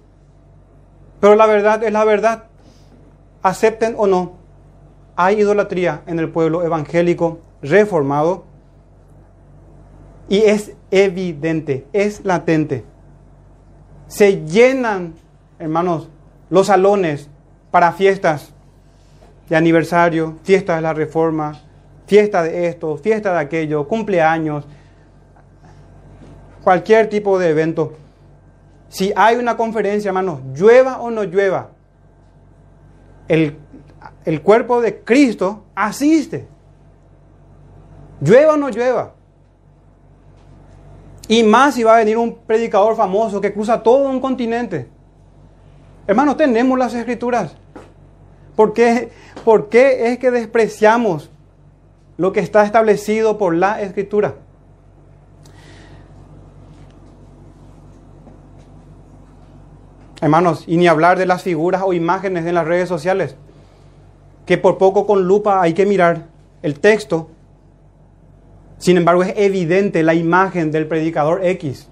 pero 1.20 1.35
la 1.35 1.45
verdad 1.45 1.85
es 1.85 1.93
la 1.93 2.07
verdad. 2.07 2.45
Acepten 3.43 3.95
o 3.99 4.07
no, 4.07 4.39
hay 5.14 5.41
idolatría 5.41 6.01
en 6.07 6.20
el 6.20 6.31
pueblo 6.31 6.64
evangélico 6.64 7.41
reformado 7.61 8.45
y 10.27 10.39
es 10.39 10.73
evidente, 10.91 11.87
es 11.93 12.25
latente. 12.25 12.87
Se 14.07 14.47
llenan, 14.47 15.12
hermanos, 15.59 16.09
los 16.53 16.66
salones 16.66 17.30
para 17.70 17.92
fiestas 17.92 18.53
de 19.48 19.57
aniversario, 19.57 20.36
fiestas 20.42 20.76
de 20.76 20.82
la 20.82 20.92
reforma, 20.92 21.59
fiesta 22.07 22.42
de 22.42 22.66
esto, 22.66 22.98
fiesta 22.98 23.32
de 23.32 23.38
aquello, 23.38 23.88
cumpleaños, 23.88 24.66
cualquier 26.62 27.09
tipo 27.09 27.38
de 27.38 27.48
evento. 27.48 27.94
Si 28.90 29.14
hay 29.16 29.36
una 29.36 29.57
conferencia, 29.57 30.11
hermanos, 30.11 30.40
llueva 30.55 31.00
o 31.00 31.11
no 31.11 31.24
llueva, 31.24 31.70
el, 33.28 33.57
el 34.26 34.42
cuerpo 34.42 34.82
de 34.82 35.00
Cristo 35.00 35.64
asiste. 35.74 36.46
Llueva 38.20 38.53
o 38.53 38.57
no 38.59 38.68
llueva. 38.68 39.14
Y 41.28 41.44
más 41.44 41.76
si 41.76 41.82
va 41.82 41.94
a 41.94 41.98
venir 42.00 42.18
un 42.18 42.34
predicador 42.46 42.94
famoso 42.94 43.40
que 43.40 43.55
cruza 43.55 43.82
todo 43.82 44.07
un 44.11 44.20
continente. 44.20 44.91
Hermanos, 46.07 46.36
tenemos 46.36 46.78
las 46.78 46.94
escrituras. 46.94 47.55
¿Por 48.57 48.72
qué, 48.72 49.11
¿Por 49.44 49.68
qué 49.68 50.12
es 50.12 50.18
que 50.18 50.30
despreciamos 50.30 51.30
lo 52.16 52.32
que 52.32 52.40
está 52.40 52.64
establecido 52.64 53.38
por 53.38 53.55
la 53.55 53.80
escritura? 53.80 54.34
Hermanos, 60.20 60.64
y 60.66 60.76
ni 60.76 60.86
hablar 60.86 61.18
de 61.18 61.26
las 61.26 61.42
figuras 61.42 61.82
o 61.84 61.92
imágenes 61.92 62.46
en 62.46 62.55
las 62.55 62.66
redes 62.66 62.88
sociales, 62.88 63.36
que 64.46 64.59
por 64.59 64.78
poco 64.78 65.07
con 65.07 65.26
lupa 65.26 65.61
hay 65.61 65.72
que 65.72 65.86
mirar 65.86 66.26
el 66.62 66.78
texto. 66.78 67.28
Sin 68.78 68.96
embargo, 68.96 69.22
es 69.22 69.34
evidente 69.36 70.03
la 70.03 70.14
imagen 70.14 70.70
del 70.70 70.86
predicador 70.86 71.44
X. 71.44 71.88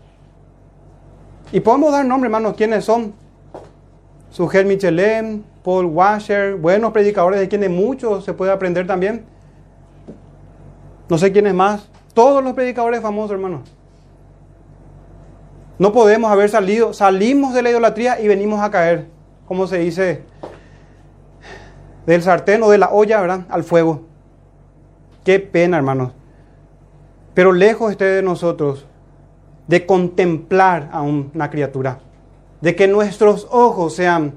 Y 1.53 1.61
podemos 1.61 1.91
dar 1.91 2.05
nombre, 2.05 2.29
hermanos, 2.29 2.55
quiénes 2.57 2.85
son. 2.85 3.15
Sugel 4.31 4.67
Michelin, 4.67 5.45
Paul 5.63 5.87
Washer, 5.87 6.55
buenos 6.55 6.93
predicadores 6.93 7.41
de 7.41 7.49
quienes 7.49 7.71
mucho 7.71 8.21
se 8.21 8.33
puede 8.33 8.53
aprender 8.53 8.87
también. 8.87 9.25
No 11.09 11.19
sé 11.19 11.33
quiénes 11.33 11.55
más. 11.55 11.89
Todos 12.15 12.43
los 12.43 12.55
predicadores 12.55 13.01
famosos, 13.01 13.33
hermanos. 13.33 13.63
No 15.79 15.93
podemos 15.93 16.31
haber 16.31 16.49
salido, 16.49 16.93
salimos 16.93 17.55
de 17.55 17.63
la 17.63 17.71
idolatría 17.71 18.21
y 18.21 18.29
venimos 18.29 18.61
a 18.61 18.71
caer, 18.71 19.07
como 19.49 19.67
se 19.67 19.79
dice, 19.79 20.23
del 22.07 22.23
sartén 22.23 22.63
o 22.63 22.71
de 22.71 22.79
la 22.79 22.91
olla, 22.91 23.21
¿verdad? 23.21 23.47
Al 23.49 23.65
fuego. 23.65 24.03
Qué 25.25 25.41
pena, 25.41 25.77
hermanos. 25.77 26.13
Pero 27.35 27.53
lejos 27.53 27.91
esté 27.91 28.05
de 28.05 28.23
nosotros 28.23 28.87
de 29.67 29.87
contemplar 29.87 30.89
a 30.93 31.03
una 31.03 31.49
criatura, 31.49 32.01
de 32.61 32.77
que 32.77 32.89
nuestros 32.89 33.47
ojos 33.51 33.95
sean 33.95 34.35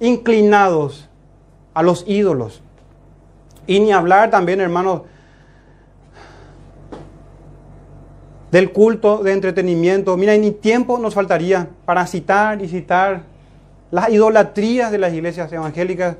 inclinados 0.00 1.08
a 1.74 1.82
los 1.82 2.04
ídolos. 2.06 2.62
Y 3.66 3.80
ni 3.80 3.92
hablar 3.92 4.30
también, 4.30 4.60
hermanos, 4.60 5.02
del 8.50 8.72
culto 8.72 9.18
de 9.22 9.32
entretenimiento. 9.32 10.16
Mira, 10.16 10.36
ni 10.36 10.50
tiempo 10.50 10.98
nos 10.98 11.14
faltaría 11.14 11.68
para 11.84 12.06
citar 12.06 12.62
y 12.62 12.68
citar 12.68 13.24
las 13.90 14.08
idolatrías 14.10 14.90
de 14.90 14.98
las 14.98 15.12
iglesias 15.12 15.52
evangélicas, 15.52 16.16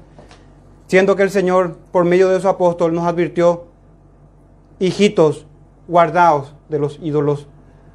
siendo 0.86 1.16
que 1.16 1.22
el 1.22 1.30
Señor, 1.30 1.76
por 1.92 2.04
medio 2.04 2.28
de 2.28 2.40
su 2.40 2.48
apóstol, 2.48 2.94
nos 2.94 3.06
advirtió, 3.06 3.66
hijitos, 4.78 5.46
guardaos 5.88 6.54
de 6.68 6.78
los 6.78 6.98
ídolos. 7.02 7.46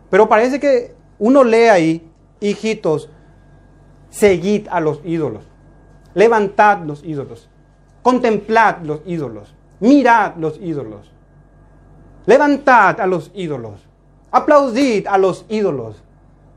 Pero 0.09 0.27
parece 0.27 0.59
que 0.59 0.93
uno 1.19 1.43
lee 1.43 1.69
ahí, 1.69 2.09
hijitos, 2.39 3.09
seguid 4.11 4.67
a 4.69 4.79
los 4.79 5.01
ídolos, 5.03 5.43
levantad 6.13 6.83
los 6.85 7.03
ídolos, 7.03 7.49
contemplad 8.03 8.83
los 8.83 9.01
ídolos, 9.07 9.55
mirad 9.79 10.35
los 10.35 10.59
ídolos, 10.61 11.11
levantad 12.27 13.01
a 13.01 13.07
los 13.07 13.31
ídolos, 13.33 13.81
aplaudid 14.29 15.07
a 15.07 15.17
los 15.17 15.45
ídolos. 15.49 16.03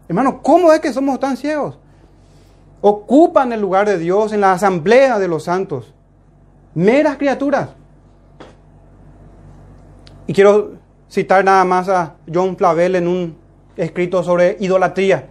Hermano, 0.09 0.43
¿cómo 0.43 0.73
es 0.73 0.81
que 0.81 0.93
somos 0.93 1.19
tan 1.19 1.37
ciegos? 1.39 1.79
Ocupan 2.83 3.53
el 3.53 3.63
lugar 3.63 3.89
de 3.89 3.97
Dios 3.97 4.33
en 4.33 4.43
la 4.43 4.53
asamblea 4.53 5.19
de 5.19 5.29
los 5.29 5.45
santos. 5.45 5.95
Meras 6.75 7.17
criaturas. 7.17 7.71
Y 10.27 10.35
quiero 10.35 10.73
citar 11.09 11.45
nada 11.45 11.65
más 11.65 11.89
a 11.89 12.17
John 12.31 12.57
Flavel 12.57 12.97
en 12.97 13.09
un 13.09 13.37
escrito 13.77 14.23
sobre 14.23 14.57
idolatría. 14.61 15.29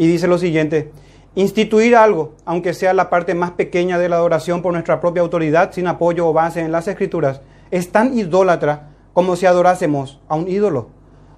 Y 0.00 0.06
dice 0.06 0.28
lo 0.28 0.38
siguiente, 0.38 0.92
instituir 1.34 1.94
algo, 1.94 2.32
aunque 2.46 2.72
sea 2.72 2.94
la 2.94 3.10
parte 3.10 3.34
más 3.34 3.50
pequeña 3.50 3.98
de 3.98 4.08
la 4.08 4.16
adoración 4.16 4.62
por 4.62 4.72
nuestra 4.72 4.98
propia 4.98 5.20
autoridad, 5.20 5.72
sin 5.72 5.86
apoyo 5.86 6.26
o 6.26 6.32
base 6.32 6.60
en 6.60 6.72
las 6.72 6.88
escrituras, 6.88 7.42
es 7.70 7.92
tan 7.92 8.16
idólatra 8.16 8.92
como 9.12 9.36
si 9.36 9.44
adorásemos 9.44 10.18
a 10.26 10.36
un 10.36 10.48
ídolo. 10.48 10.88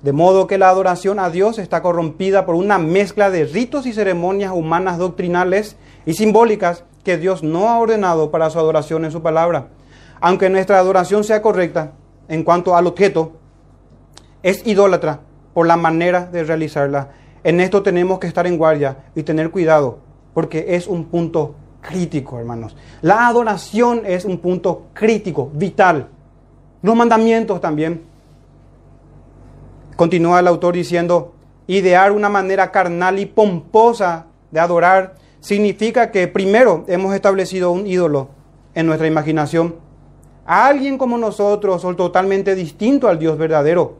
De 0.02 0.12
modo 0.12 0.46
que 0.46 0.58
la 0.58 0.68
adoración 0.68 1.18
a 1.18 1.28
Dios 1.28 1.58
está 1.58 1.82
corrompida 1.82 2.46
por 2.46 2.54
una 2.54 2.78
mezcla 2.78 3.30
de 3.30 3.46
ritos 3.46 3.84
y 3.84 3.92
ceremonias 3.92 4.52
humanas 4.54 4.96
doctrinales 4.96 5.76
y 6.06 6.14
simbólicas 6.14 6.84
que 7.02 7.18
Dios 7.18 7.42
no 7.42 7.68
ha 7.68 7.80
ordenado 7.80 8.30
para 8.30 8.48
su 8.48 8.60
adoración 8.60 9.04
en 9.04 9.10
su 9.10 9.22
palabra. 9.22 9.70
Aunque 10.20 10.50
nuestra 10.50 10.78
adoración 10.78 11.24
sea 11.24 11.42
correcta 11.42 11.94
en 12.28 12.44
cuanto 12.44 12.76
al 12.76 12.86
objeto, 12.86 13.32
es 14.44 14.64
idólatra 14.64 15.18
por 15.52 15.66
la 15.66 15.76
manera 15.76 16.26
de 16.26 16.44
realizarla. 16.44 17.21
En 17.45 17.61
esto 17.61 17.82
tenemos 17.82 18.18
que 18.18 18.26
estar 18.26 18.47
en 18.47 18.57
guardia 18.57 18.99
y 19.14 19.22
tener 19.22 19.51
cuidado, 19.51 19.99
porque 20.34 20.66
es 20.68 20.86
un 20.86 21.07
punto 21.07 21.57
crítico, 21.80 22.38
hermanos. 22.38 22.76
La 23.01 23.26
adoración 23.26 24.03
es 24.07 24.24
un 24.24 24.38
punto 24.38 24.86
crítico, 24.93 25.51
vital. 25.53 26.09
Los 26.82 26.95
mandamientos 26.95 27.61
también. 27.61 28.03
Continúa 29.97 30.40
el 30.40 30.47
autor 30.47 30.74
diciendo, 30.74 31.34
idear 31.66 32.12
una 32.12 32.28
manera 32.28 32.70
carnal 32.70 33.18
y 33.18 33.26
pomposa 33.26 34.26
de 34.51 34.61
adorar 34.61 35.16
significa 35.40 36.11
que 36.11 36.28
primero 36.28 36.84
hemos 36.86 37.14
establecido 37.14 37.72
un 37.72 37.86
ídolo 37.86 38.28
en 38.74 38.86
nuestra 38.86 39.09
imaginación, 39.09 39.76
a 40.47 40.66
alguien 40.66 40.99
como 40.99 41.18
nosotros 41.18 41.84
o 41.84 41.95
totalmente 41.95 42.55
distinto 42.55 43.09
al 43.09 43.18
Dios 43.18 43.36
verdadero, 43.36 43.97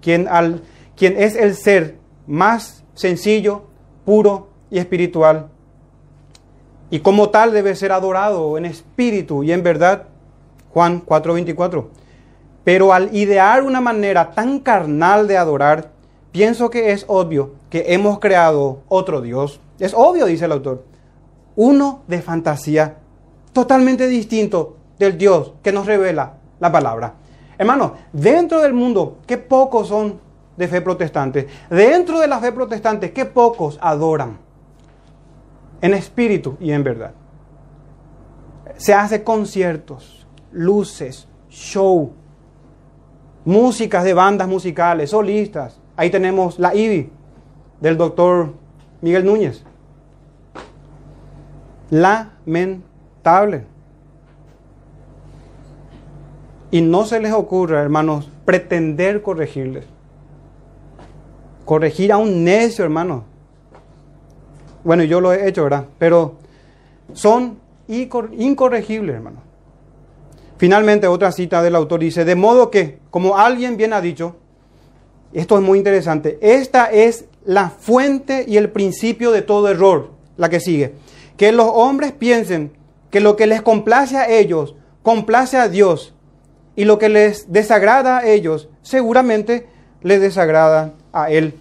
quien, 0.00 0.28
al, 0.28 0.62
quien 0.96 1.20
es 1.20 1.36
el 1.36 1.54
ser 1.54 2.01
más 2.26 2.84
sencillo, 2.94 3.62
puro 4.04 4.48
y 4.70 4.78
espiritual. 4.78 5.48
Y 6.90 7.00
como 7.00 7.30
tal 7.30 7.52
debe 7.52 7.74
ser 7.74 7.92
adorado 7.92 8.58
en 8.58 8.66
espíritu 8.66 9.42
y 9.42 9.52
en 9.52 9.62
verdad. 9.62 10.04
Juan 10.72 11.02
4:24. 11.04 11.88
Pero 12.64 12.92
al 12.92 13.14
idear 13.14 13.62
una 13.62 13.80
manera 13.80 14.30
tan 14.32 14.60
carnal 14.60 15.26
de 15.26 15.36
adorar, 15.36 15.90
pienso 16.30 16.70
que 16.70 16.92
es 16.92 17.04
obvio 17.08 17.52
que 17.70 17.94
hemos 17.94 18.18
creado 18.18 18.80
otro 18.88 19.20
Dios. 19.20 19.60
Es 19.78 19.94
obvio, 19.94 20.26
dice 20.26 20.44
el 20.44 20.52
autor. 20.52 20.84
Uno 21.56 22.02
de 22.06 22.22
fantasía, 22.22 22.96
totalmente 23.52 24.06
distinto 24.06 24.76
del 24.98 25.18
Dios 25.18 25.54
que 25.62 25.72
nos 25.72 25.86
revela 25.86 26.34
la 26.60 26.70
palabra. 26.70 27.14
Hermano, 27.58 27.94
dentro 28.12 28.60
del 28.60 28.72
mundo, 28.72 29.18
qué 29.26 29.38
pocos 29.38 29.88
son 29.88 30.20
de 30.56 30.68
fe 30.68 30.80
protestante. 30.80 31.48
Dentro 31.70 32.20
de 32.20 32.26
la 32.26 32.38
fe 32.38 32.52
protestante, 32.52 33.12
qué 33.12 33.24
pocos 33.24 33.78
adoran. 33.80 34.38
En 35.80 35.94
espíritu 35.94 36.56
y 36.60 36.72
en 36.72 36.84
verdad. 36.84 37.12
Se 38.76 38.94
hace 38.94 39.22
conciertos, 39.24 40.26
luces, 40.52 41.28
show, 41.48 42.12
músicas 43.44 44.04
de 44.04 44.14
bandas 44.14 44.48
musicales, 44.48 45.10
solistas. 45.10 45.80
Ahí 45.96 46.10
tenemos 46.10 46.58
la 46.58 46.74
IBI 46.74 47.10
del 47.80 47.96
doctor 47.96 48.54
Miguel 49.00 49.24
Núñez. 49.24 49.64
Lamentable. 51.90 53.66
Y 56.70 56.80
no 56.80 57.04
se 57.04 57.20
les 57.20 57.32
ocurra, 57.32 57.82
hermanos, 57.82 58.30
pretender 58.46 59.20
corregirles. 59.20 59.91
Corregir 61.72 62.12
a 62.12 62.18
un 62.18 62.44
necio, 62.44 62.84
hermano. 62.84 63.24
Bueno, 64.84 65.04
yo 65.04 65.22
lo 65.22 65.32
he 65.32 65.48
hecho, 65.48 65.62
¿verdad? 65.62 65.86
Pero 65.98 66.34
son 67.14 67.60
incorregibles, 67.88 69.16
hermano. 69.16 69.38
Finalmente, 70.58 71.06
otra 71.06 71.32
cita 71.32 71.62
del 71.62 71.74
autor 71.74 72.00
dice, 72.00 72.26
de 72.26 72.34
modo 72.34 72.70
que, 72.70 72.98
como 73.08 73.38
alguien 73.38 73.78
bien 73.78 73.94
ha 73.94 74.02
dicho, 74.02 74.36
esto 75.32 75.56
es 75.56 75.62
muy 75.62 75.78
interesante, 75.78 76.38
esta 76.42 76.92
es 76.92 77.24
la 77.46 77.70
fuente 77.70 78.44
y 78.46 78.58
el 78.58 78.68
principio 78.68 79.30
de 79.30 79.40
todo 79.40 79.70
error, 79.70 80.10
la 80.36 80.50
que 80.50 80.60
sigue. 80.60 80.92
Que 81.38 81.52
los 81.52 81.70
hombres 81.72 82.12
piensen 82.12 82.72
que 83.08 83.20
lo 83.20 83.34
que 83.34 83.46
les 83.46 83.62
complace 83.62 84.18
a 84.18 84.28
ellos, 84.28 84.74
complace 85.02 85.56
a 85.56 85.70
Dios, 85.70 86.12
y 86.76 86.84
lo 86.84 86.98
que 86.98 87.08
les 87.08 87.50
desagrada 87.50 88.18
a 88.18 88.26
ellos, 88.26 88.68
seguramente 88.82 89.68
les 90.02 90.20
desagrada 90.20 90.92
a 91.14 91.30
Él. 91.30 91.54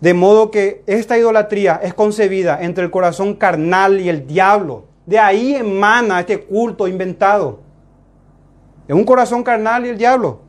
De 0.00 0.14
modo 0.14 0.50
que 0.50 0.82
esta 0.86 1.18
idolatría 1.18 1.78
es 1.82 1.92
concebida 1.92 2.58
entre 2.62 2.84
el 2.84 2.90
corazón 2.90 3.34
carnal 3.34 4.00
y 4.00 4.08
el 4.08 4.26
diablo. 4.26 4.86
De 5.04 5.18
ahí 5.18 5.54
emana 5.54 6.20
este 6.20 6.42
culto 6.42 6.88
inventado. 6.88 7.60
De 8.88 8.94
un 8.94 9.04
corazón 9.04 9.42
carnal 9.42 9.84
y 9.84 9.90
el 9.90 9.98
diablo. 9.98 10.40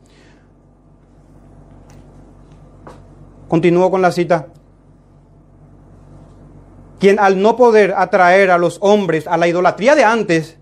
Continúo 3.49 3.91
con 3.91 4.01
la 4.01 4.13
cita. 4.13 4.47
Quien 6.99 7.19
al 7.19 7.41
no 7.41 7.57
poder 7.57 7.93
atraer 7.97 8.51
a 8.51 8.57
los 8.57 8.77
hombres 8.81 9.27
a 9.27 9.35
la 9.35 9.47
idolatría 9.47 9.95
de 9.95 10.05
antes, 10.05 10.57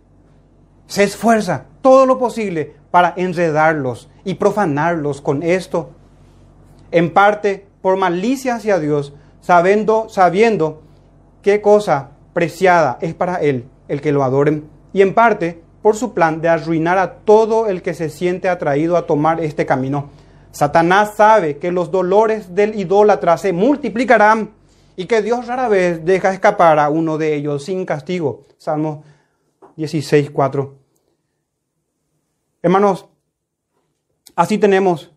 se 0.88 1.04
esfuerza 1.04 1.66
todo 1.82 2.08
lo 2.08 2.18
posible 2.18 2.76
para 2.90 3.14
enredarlos 3.16 4.10
y 4.24 4.36
profanarlos 4.36 5.22
con 5.22 5.44
esto. 5.44 5.92
En 6.92 7.14
parte 7.14 7.69
por 7.82 7.98
malicia 7.98 8.56
hacia 8.56 8.80
Dios, 8.80 9.14
sabiendo, 9.42 10.10
sabiendo 10.10 10.82
qué 11.42 11.62
cosa 11.62 12.12
preciada 12.34 12.98
es 13.02 13.14
para 13.14 13.36
Él 13.38 13.66
el 13.88 14.02
que 14.02 14.12
lo 14.12 14.24
adoren. 14.24 14.70
Y 14.94 15.02
en 15.02 15.14
parte 15.14 15.62
por 15.82 15.96
su 15.96 16.14
plan 16.14 16.42
de 16.42 16.50
arruinar 16.50 16.98
a 16.98 17.20
todo 17.20 17.68
el 17.68 17.82
que 17.82 17.94
se 17.94 18.10
siente 18.10 18.50
atraído 18.50 18.98
a 18.98 19.06
tomar 19.06 19.42
este 19.42 19.66
camino. 19.66 20.10
Satanás 20.52 21.16
sabe 21.16 21.58
que 21.58 21.72
los 21.72 21.92
dolores 21.92 22.56
del 22.56 22.78
idólatra 22.78 23.38
se 23.38 23.54
multiplicarán 23.54 24.52
y 24.96 25.06
que 25.06 25.22
Dios 25.22 25.48
rara 25.48 25.68
vez 25.68 26.04
deja 26.04 26.34
escapar 26.34 26.80
a 26.80 26.90
uno 26.90 27.18
de 27.18 27.36
ellos 27.36 27.64
sin 27.64 27.86
castigo. 27.86 28.42
Salmo 28.58 29.04
16, 29.78 30.32
4. 30.32 30.76
Hermanos, 32.62 33.08
así 34.36 34.58
tenemos 34.58 35.12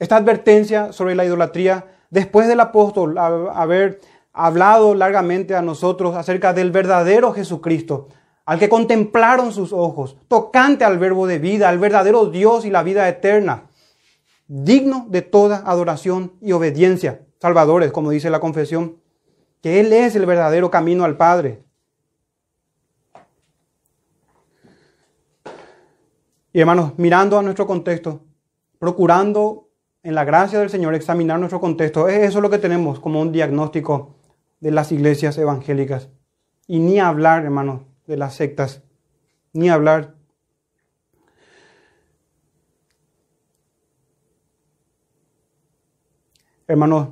esta 0.00 0.16
advertencia 0.16 0.92
sobre 0.92 1.14
la 1.14 1.24
idolatría 1.24 1.97
después 2.10 2.48
del 2.48 2.60
apóstol 2.60 3.18
haber 3.18 4.00
hablado 4.32 4.94
largamente 4.94 5.54
a 5.54 5.62
nosotros 5.62 6.16
acerca 6.16 6.52
del 6.52 6.70
verdadero 6.70 7.32
Jesucristo, 7.32 8.08
al 8.44 8.58
que 8.58 8.68
contemplaron 8.68 9.52
sus 9.52 9.72
ojos, 9.72 10.16
tocante 10.28 10.84
al 10.84 10.98
verbo 10.98 11.26
de 11.26 11.38
vida, 11.38 11.68
al 11.68 11.78
verdadero 11.78 12.26
Dios 12.26 12.64
y 12.64 12.70
la 12.70 12.82
vida 12.82 13.08
eterna, 13.08 13.64
digno 14.46 15.06
de 15.08 15.22
toda 15.22 15.62
adoración 15.66 16.32
y 16.40 16.52
obediencia, 16.52 17.26
salvadores, 17.40 17.92
como 17.92 18.10
dice 18.10 18.30
la 18.30 18.40
confesión, 18.40 18.96
que 19.60 19.80
Él 19.80 19.92
es 19.92 20.16
el 20.16 20.24
verdadero 20.24 20.70
camino 20.70 21.04
al 21.04 21.16
Padre, 21.16 21.64
Y 26.52 26.60
hermanos, 26.60 26.94
mirando 26.96 27.38
a 27.38 27.42
nuestro 27.42 27.66
contexto, 27.66 28.20
procurando 28.78 29.67
en 30.02 30.14
la 30.14 30.24
gracia 30.24 30.58
del 30.58 30.70
Señor 30.70 30.94
examinar 30.94 31.38
nuestro 31.38 31.60
contexto, 31.60 32.08
es 32.08 32.28
eso 32.28 32.40
lo 32.40 32.50
que 32.50 32.58
tenemos 32.58 33.00
como 33.00 33.20
un 33.20 33.32
diagnóstico 33.32 34.16
de 34.60 34.70
las 34.70 34.92
iglesias 34.92 35.36
evangélicas. 35.38 36.08
Y 36.66 36.78
ni 36.78 37.00
hablar, 37.00 37.44
hermanos, 37.44 37.82
de 38.06 38.16
las 38.16 38.34
sectas, 38.34 38.82
ni 39.52 39.68
hablar. 39.68 40.14
Hermanos, 46.66 47.08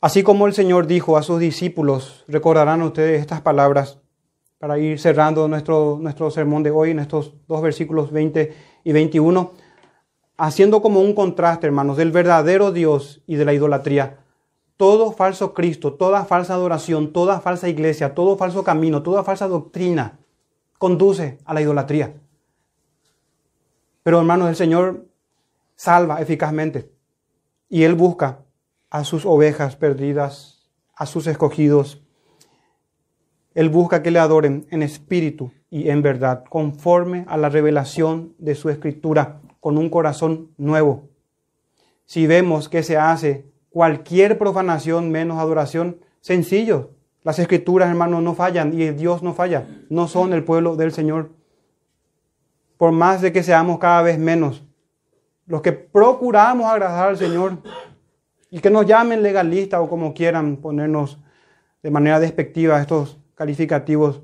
así 0.00 0.22
como 0.22 0.46
el 0.46 0.54
Señor 0.54 0.86
dijo 0.86 1.16
a 1.16 1.22
sus 1.22 1.40
discípulos, 1.40 2.24
recordarán 2.28 2.82
ustedes 2.82 3.20
estas 3.20 3.40
palabras, 3.40 4.00
para 4.60 4.78
ir 4.78 5.00
cerrando 5.00 5.48
nuestro, 5.48 5.98
nuestro 5.98 6.30
sermón 6.30 6.62
de 6.62 6.70
hoy 6.70 6.90
en 6.90 6.98
estos 6.98 7.32
dos 7.48 7.62
versículos 7.62 8.12
20 8.12 8.52
y 8.84 8.92
21, 8.92 9.52
haciendo 10.40 10.80
como 10.80 11.02
un 11.02 11.14
contraste, 11.14 11.66
hermanos, 11.66 11.98
del 11.98 12.12
verdadero 12.12 12.72
Dios 12.72 13.22
y 13.26 13.36
de 13.36 13.44
la 13.44 13.52
idolatría. 13.52 14.24
todo 14.78 15.12
falso 15.12 15.52
Cristo, 15.52 15.92
toda 15.92 16.24
falsa 16.24 16.54
adoración, 16.54 17.12
toda 17.12 17.40
falsa 17.40 17.68
iglesia, 17.68 18.14
todo 18.14 18.38
falso 18.38 18.64
camino, 18.64 19.02
toda 19.02 19.22
falsa 19.22 19.46
doctrina 19.46 20.18
conduce 20.78 21.36
a 21.44 21.52
la 21.52 21.60
idolatría. 21.60 22.14
Pero 24.02 24.20
hermanos, 24.20 24.48
el 24.48 24.56
Señor 24.56 25.06
salva 25.76 26.22
eficazmente 26.22 26.90
y 27.68 27.82
Él 27.82 27.94
busca 27.94 28.46
a 28.88 29.04
sus 29.04 29.26
ovejas 29.26 29.76
perdidas, 29.76 30.70
a 30.94 31.04
sus 31.04 31.26
escogidos. 31.26 32.02
Él 33.52 33.68
busca 33.68 34.02
que 34.02 34.10
le 34.10 34.18
adoren 34.18 34.66
en 34.70 34.82
espíritu 34.82 35.52
y 35.70 35.88
en 35.88 36.02
verdad, 36.02 36.44
conforme 36.48 37.24
a 37.28 37.36
la 37.36 37.48
revelación 37.48 38.34
de 38.38 38.56
su 38.56 38.68
escritura, 38.68 39.40
con 39.60 39.78
un 39.78 39.88
corazón 39.88 40.50
nuevo. 40.56 41.08
Si 42.06 42.26
vemos 42.26 42.68
que 42.68 42.82
se 42.82 42.96
hace 42.96 43.46
cualquier 43.68 44.36
profanación 44.36 45.10
menos 45.10 45.38
adoración, 45.38 46.00
sencillo. 46.20 46.90
Las 47.22 47.38
escrituras, 47.38 47.88
hermanos, 47.88 48.22
no 48.22 48.34
fallan 48.34 48.72
y 48.74 48.88
Dios 48.90 49.22
no 49.22 49.34
falla. 49.34 49.66
No 49.90 50.08
son 50.08 50.32
el 50.32 50.42
pueblo 50.42 50.76
del 50.76 50.92
Señor. 50.92 51.30
Por 52.78 52.92
más 52.92 53.20
de 53.20 53.32
que 53.32 53.42
seamos 53.42 53.78
cada 53.78 54.02
vez 54.02 54.18
menos, 54.18 54.64
los 55.46 55.60
que 55.60 55.72
procuramos 55.72 56.66
agradar 56.66 57.10
al 57.10 57.18
Señor 57.18 57.58
y 58.50 58.60
que 58.60 58.70
nos 58.70 58.86
llamen 58.86 59.22
legalistas 59.22 59.80
o 59.80 59.88
como 59.88 60.14
quieran 60.14 60.56
ponernos 60.56 61.18
de 61.82 61.90
manera 61.90 62.18
despectiva 62.18 62.80
estos 62.80 63.18
calificativos. 63.34 64.22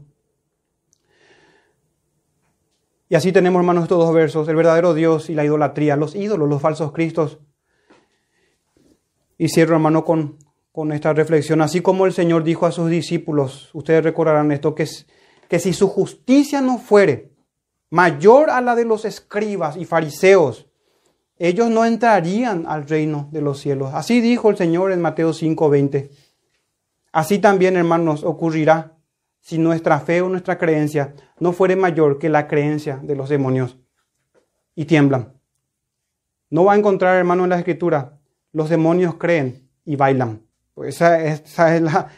Y 3.08 3.14
así 3.14 3.32
tenemos, 3.32 3.60
hermanos, 3.60 3.84
estos 3.84 3.98
dos 3.98 4.12
versos, 4.12 4.48
el 4.48 4.56
verdadero 4.56 4.92
Dios 4.92 5.30
y 5.30 5.34
la 5.34 5.44
idolatría, 5.44 5.96
los 5.96 6.14
ídolos, 6.14 6.48
los 6.48 6.60
falsos 6.60 6.92
cristos. 6.92 7.38
Y 9.38 9.48
cierro, 9.48 9.76
hermano, 9.76 10.04
con, 10.04 10.38
con 10.72 10.92
esta 10.92 11.12
reflexión. 11.12 11.60
Así 11.60 11.80
como 11.80 12.06
el 12.06 12.12
Señor 12.12 12.42
dijo 12.42 12.66
a 12.66 12.72
sus 12.72 12.90
discípulos, 12.90 13.70
ustedes 13.74 14.02
recordarán 14.02 14.50
esto, 14.50 14.74
que, 14.74 14.86
que 15.48 15.58
si 15.60 15.72
su 15.72 15.88
justicia 15.88 16.60
no 16.60 16.78
fuere 16.78 17.30
mayor 17.90 18.50
a 18.50 18.60
la 18.60 18.74
de 18.74 18.84
los 18.84 19.04
escribas 19.04 19.76
y 19.76 19.84
fariseos, 19.84 20.66
ellos 21.38 21.70
no 21.70 21.84
entrarían 21.84 22.64
al 22.66 22.88
reino 22.88 23.28
de 23.30 23.42
los 23.42 23.60
cielos. 23.60 23.92
Así 23.94 24.20
dijo 24.20 24.50
el 24.50 24.56
Señor 24.56 24.90
en 24.90 25.00
Mateo 25.00 25.32
5:20. 25.32 26.10
Así 27.12 27.38
también, 27.38 27.76
hermanos, 27.76 28.24
ocurrirá 28.24 28.95
si 29.46 29.58
nuestra 29.58 30.00
fe 30.00 30.22
o 30.22 30.28
nuestra 30.28 30.58
creencia 30.58 31.14
no 31.38 31.52
fuere 31.52 31.76
mayor 31.76 32.18
que 32.18 32.28
la 32.28 32.48
creencia 32.48 32.98
de 33.00 33.14
los 33.14 33.28
demonios 33.28 33.78
y 34.74 34.86
tiemblan. 34.86 35.34
No 36.50 36.64
va 36.64 36.72
a 36.72 36.76
encontrar, 36.76 37.16
hermano, 37.16 37.44
en 37.44 37.50
la 37.50 37.58
escritura, 37.58 38.18
los 38.50 38.68
demonios 38.68 39.14
creen 39.14 39.70
y 39.84 39.94
bailan. 39.94 40.42
Pues 40.74 40.96
esa, 40.96 41.24
es 41.24 41.44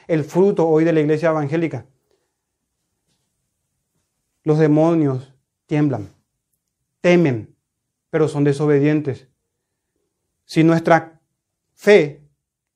el 0.06 0.24
fruto 0.24 0.66
hoy 0.66 0.84
de 0.84 0.94
la 0.94 1.00
iglesia 1.00 1.28
evangélica. 1.28 1.84
Los 4.42 4.58
demonios 4.58 5.30
tiemblan, 5.66 6.08
temen, 7.02 7.54
pero 8.08 8.26
son 8.28 8.42
desobedientes. 8.42 9.28
Si 10.46 10.64
nuestra 10.64 11.20
fe, 11.74 12.22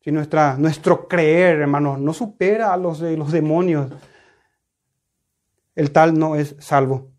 si 0.00 0.12
nuestra, 0.12 0.58
nuestro 0.58 1.08
creer, 1.08 1.60
hermanos, 1.60 1.98
no 1.98 2.12
supera 2.12 2.74
a 2.74 2.76
los 2.76 3.00
de 3.00 3.16
los 3.16 3.32
demonios, 3.32 3.90
el 5.74 5.90
tal 5.92 6.18
no 6.18 6.36
es 6.36 6.56
salvo. 6.58 7.10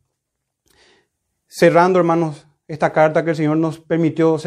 Cerrando, 1.48 2.00
hermanos, 2.00 2.48
esta 2.68 2.92
carta 2.92 3.24
que 3.24 3.32
el 3.32 3.36
Señor 3.36 3.58
nos 3.58 3.80
permitió 3.80 4.38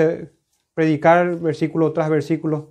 predicar 0.75 1.37
versículo 1.37 1.93
tras 1.93 2.11
versículo. 2.11 2.71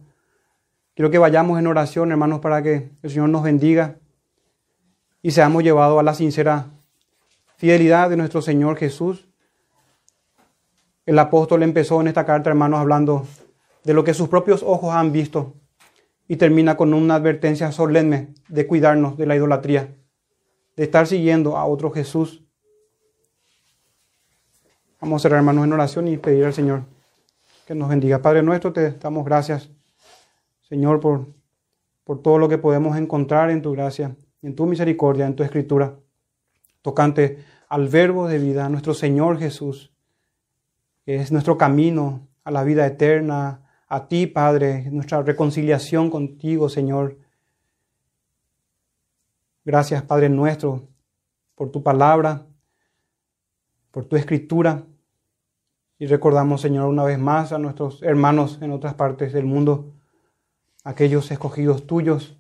Quiero 0.94 1.12
que 1.12 1.18
vayamos 1.18 1.60
en 1.60 1.68
oración, 1.68 2.12
hermanos, 2.12 2.40
para 2.40 2.62
que 2.62 2.92
el 3.02 3.10
Señor 3.10 3.30
nos 3.30 3.44
bendiga 3.44 3.98
y 5.22 5.32
seamos 5.32 5.64
llevados 5.64 6.00
a 6.00 6.04
la 6.04 6.14
sincera 6.14 6.68
fidelidad 7.58 8.10
de 8.10 8.18
nuestro 8.18 8.42
Señor 8.42 8.78
Jesús. 8.78 9.28
El 11.06 11.20
apóstol 11.20 11.64
empezó 11.64 12.02
en 12.02 12.08
esta 12.08 12.26
carta, 12.26 12.50
hermanos, 12.50 12.80
hablando 12.80 13.28
de 13.84 13.94
lo 13.94 14.04
que 14.04 14.14
sus 14.14 14.30
propios 14.30 14.64
ojos 14.64 14.94
han 14.94 15.12
visto 15.12 15.54
y 16.28 16.38
termina 16.38 16.76
con 16.76 16.94
una 16.94 17.16
advertencia 17.16 17.72
solemne 17.72 18.34
de 18.48 18.66
cuidarnos 18.66 19.16
de 19.18 19.26
la 19.28 19.36
idolatría 19.36 19.90
de 20.76 20.84
estar 20.84 21.08
siguiendo 21.08 21.58
a 21.58 21.66
otro 21.66 21.92
Jesús. 21.92 22.44
Vamos 25.00 25.22
a 25.22 25.24
cerrar, 25.24 25.40
hermanos, 25.40 25.66
en 25.66 25.74
oración 25.74 26.08
y 26.08 26.18
pedir 26.18 26.46
al 26.46 26.54
Señor 26.54 26.84
que 27.66 27.76
nos 27.76 27.90
bendiga. 27.90 28.22
Padre 28.22 28.44
nuestro, 28.44 28.74
te 28.74 28.92
damos 28.92 29.26
gracias, 29.26 29.70
Señor, 30.68 31.00
por, 31.00 31.28
por 32.04 32.22
todo 32.22 32.38
lo 32.38 32.50
que 32.50 32.58
podemos 32.58 32.98
encontrar 32.98 33.50
en 33.50 33.62
tu 33.62 33.72
gracia, 33.72 34.16
en 34.42 34.56
tu 34.56 34.66
misericordia, 34.66 35.26
en 35.26 35.36
tu 35.36 35.44
escritura, 35.44 35.96
tocante 36.82 37.44
al 37.70 37.88
verbo 37.88 38.28
de 38.28 38.40
vida, 38.40 38.70
nuestro 38.70 38.94
Señor 38.94 39.40
Jesús, 39.40 39.92
que 41.06 41.16
es 41.16 41.32
nuestro 41.32 41.58
camino 41.58 42.28
a 42.44 42.52
la 42.52 42.64
vida 42.64 42.86
eterna, 42.86 43.62
a 43.88 44.08
ti, 44.08 44.28
Padre, 44.28 44.90
nuestra 44.92 45.22
reconciliación 45.22 46.10
contigo, 46.10 46.70
Señor 46.70 47.18
Gracias, 49.66 50.04
Padre 50.04 50.30
nuestro, 50.30 50.90
por 51.56 51.72
tu 51.72 51.82
palabra, 51.82 52.46
por 53.90 54.06
tu 54.06 54.16
escritura. 54.16 54.84
Y 55.98 56.06
recordamos, 56.06 56.62
Señor, 56.62 56.88
una 56.88 57.04
vez 57.04 57.18
más 57.18 57.52
a 57.52 57.58
nuestros 57.58 58.04
hermanos 58.04 58.60
en 58.62 58.70
otras 58.72 58.94
partes 58.94 59.34
del 59.34 59.46
mundo, 59.46 59.92
aquellos 60.84 61.32
escogidos 61.32 61.88
tuyos. 61.88 62.40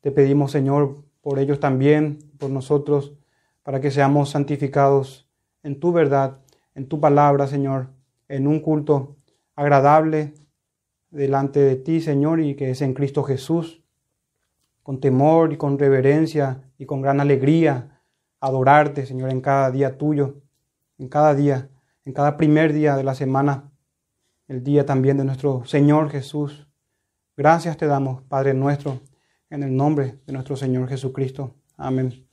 Te 0.00 0.10
pedimos, 0.10 0.50
Señor, 0.50 1.04
por 1.20 1.38
ellos 1.38 1.60
también, 1.60 2.18
por 2.40 2.50
nosotros, 2.50 3.12
para 3.62 3.80
que 3.80 3.92
seamos 3.92 4.30
santificados 4.30 5.30
en 5.62 5.78
tu 5.78 5.92
verdad, 5.92 6.40
en 6.74 6.88
tu 6.88 6.98
palabra, 6.98 7.46
Señor, 7.46 7.90
en 8.26 8.48
un 8.48 8.58
culto 8.58 9.18
agradable 9.54 10.34
delante 11.10 11.60
de 11.60 11.76
ti, 11.76 12.00
Señor, 12.00 12.40
y 12.40 12.56
que 12.56 12.72
es 12.72 12.82
en 12.82 12.92
Cristo 12.92 13.22
Jesús 13.22 13.83
con 14.84 15.00
temor 15.00 15.52
y 15.52 15.56
con 15.56 15.78
reverencia 15.78 16.62
y 16.78 16.84
con 16.84 17.00
gran 17.00 17.18
alegría, 17.18 18.02
adorarte, 18.38 19.06
Señor, 19.06 19.30
en 19.30 19.40
cada 19.40 19.70
día 19.70 19.96
tuyo, 19.96 20.42
en 20.98 21.08
cada 21.08 21.34
día, 21.34 21.70
en 22.04 22.12
cada 22.12 22.36
primer 22.36 22.72
día 22.72 22.94
de 22.94 23.02
la 23.02 23.14
semana, 23.14 23.72
el 24.46 24.62
día 24.62 24.84
también 24.84 25.16
de 25.16 25.24
nuestro 25.24 25.64
Señor 25.64 26.10
Jesús. 26.10 26.68
Gracias 27.34 27.78
te 27.78 27.86
damos, 27.86 28.22
Padre 28.24 28.52
nuestro, 28.52 29.00
en 29.48 29.62
el 29.62 29.74
nombre 29.74 30.20
de 30.26 30.32
nuestro 30.34 30.54
Señor 30.54 30.86
Jesucristo. 30.86 31.54
Amén. 31.78 32.23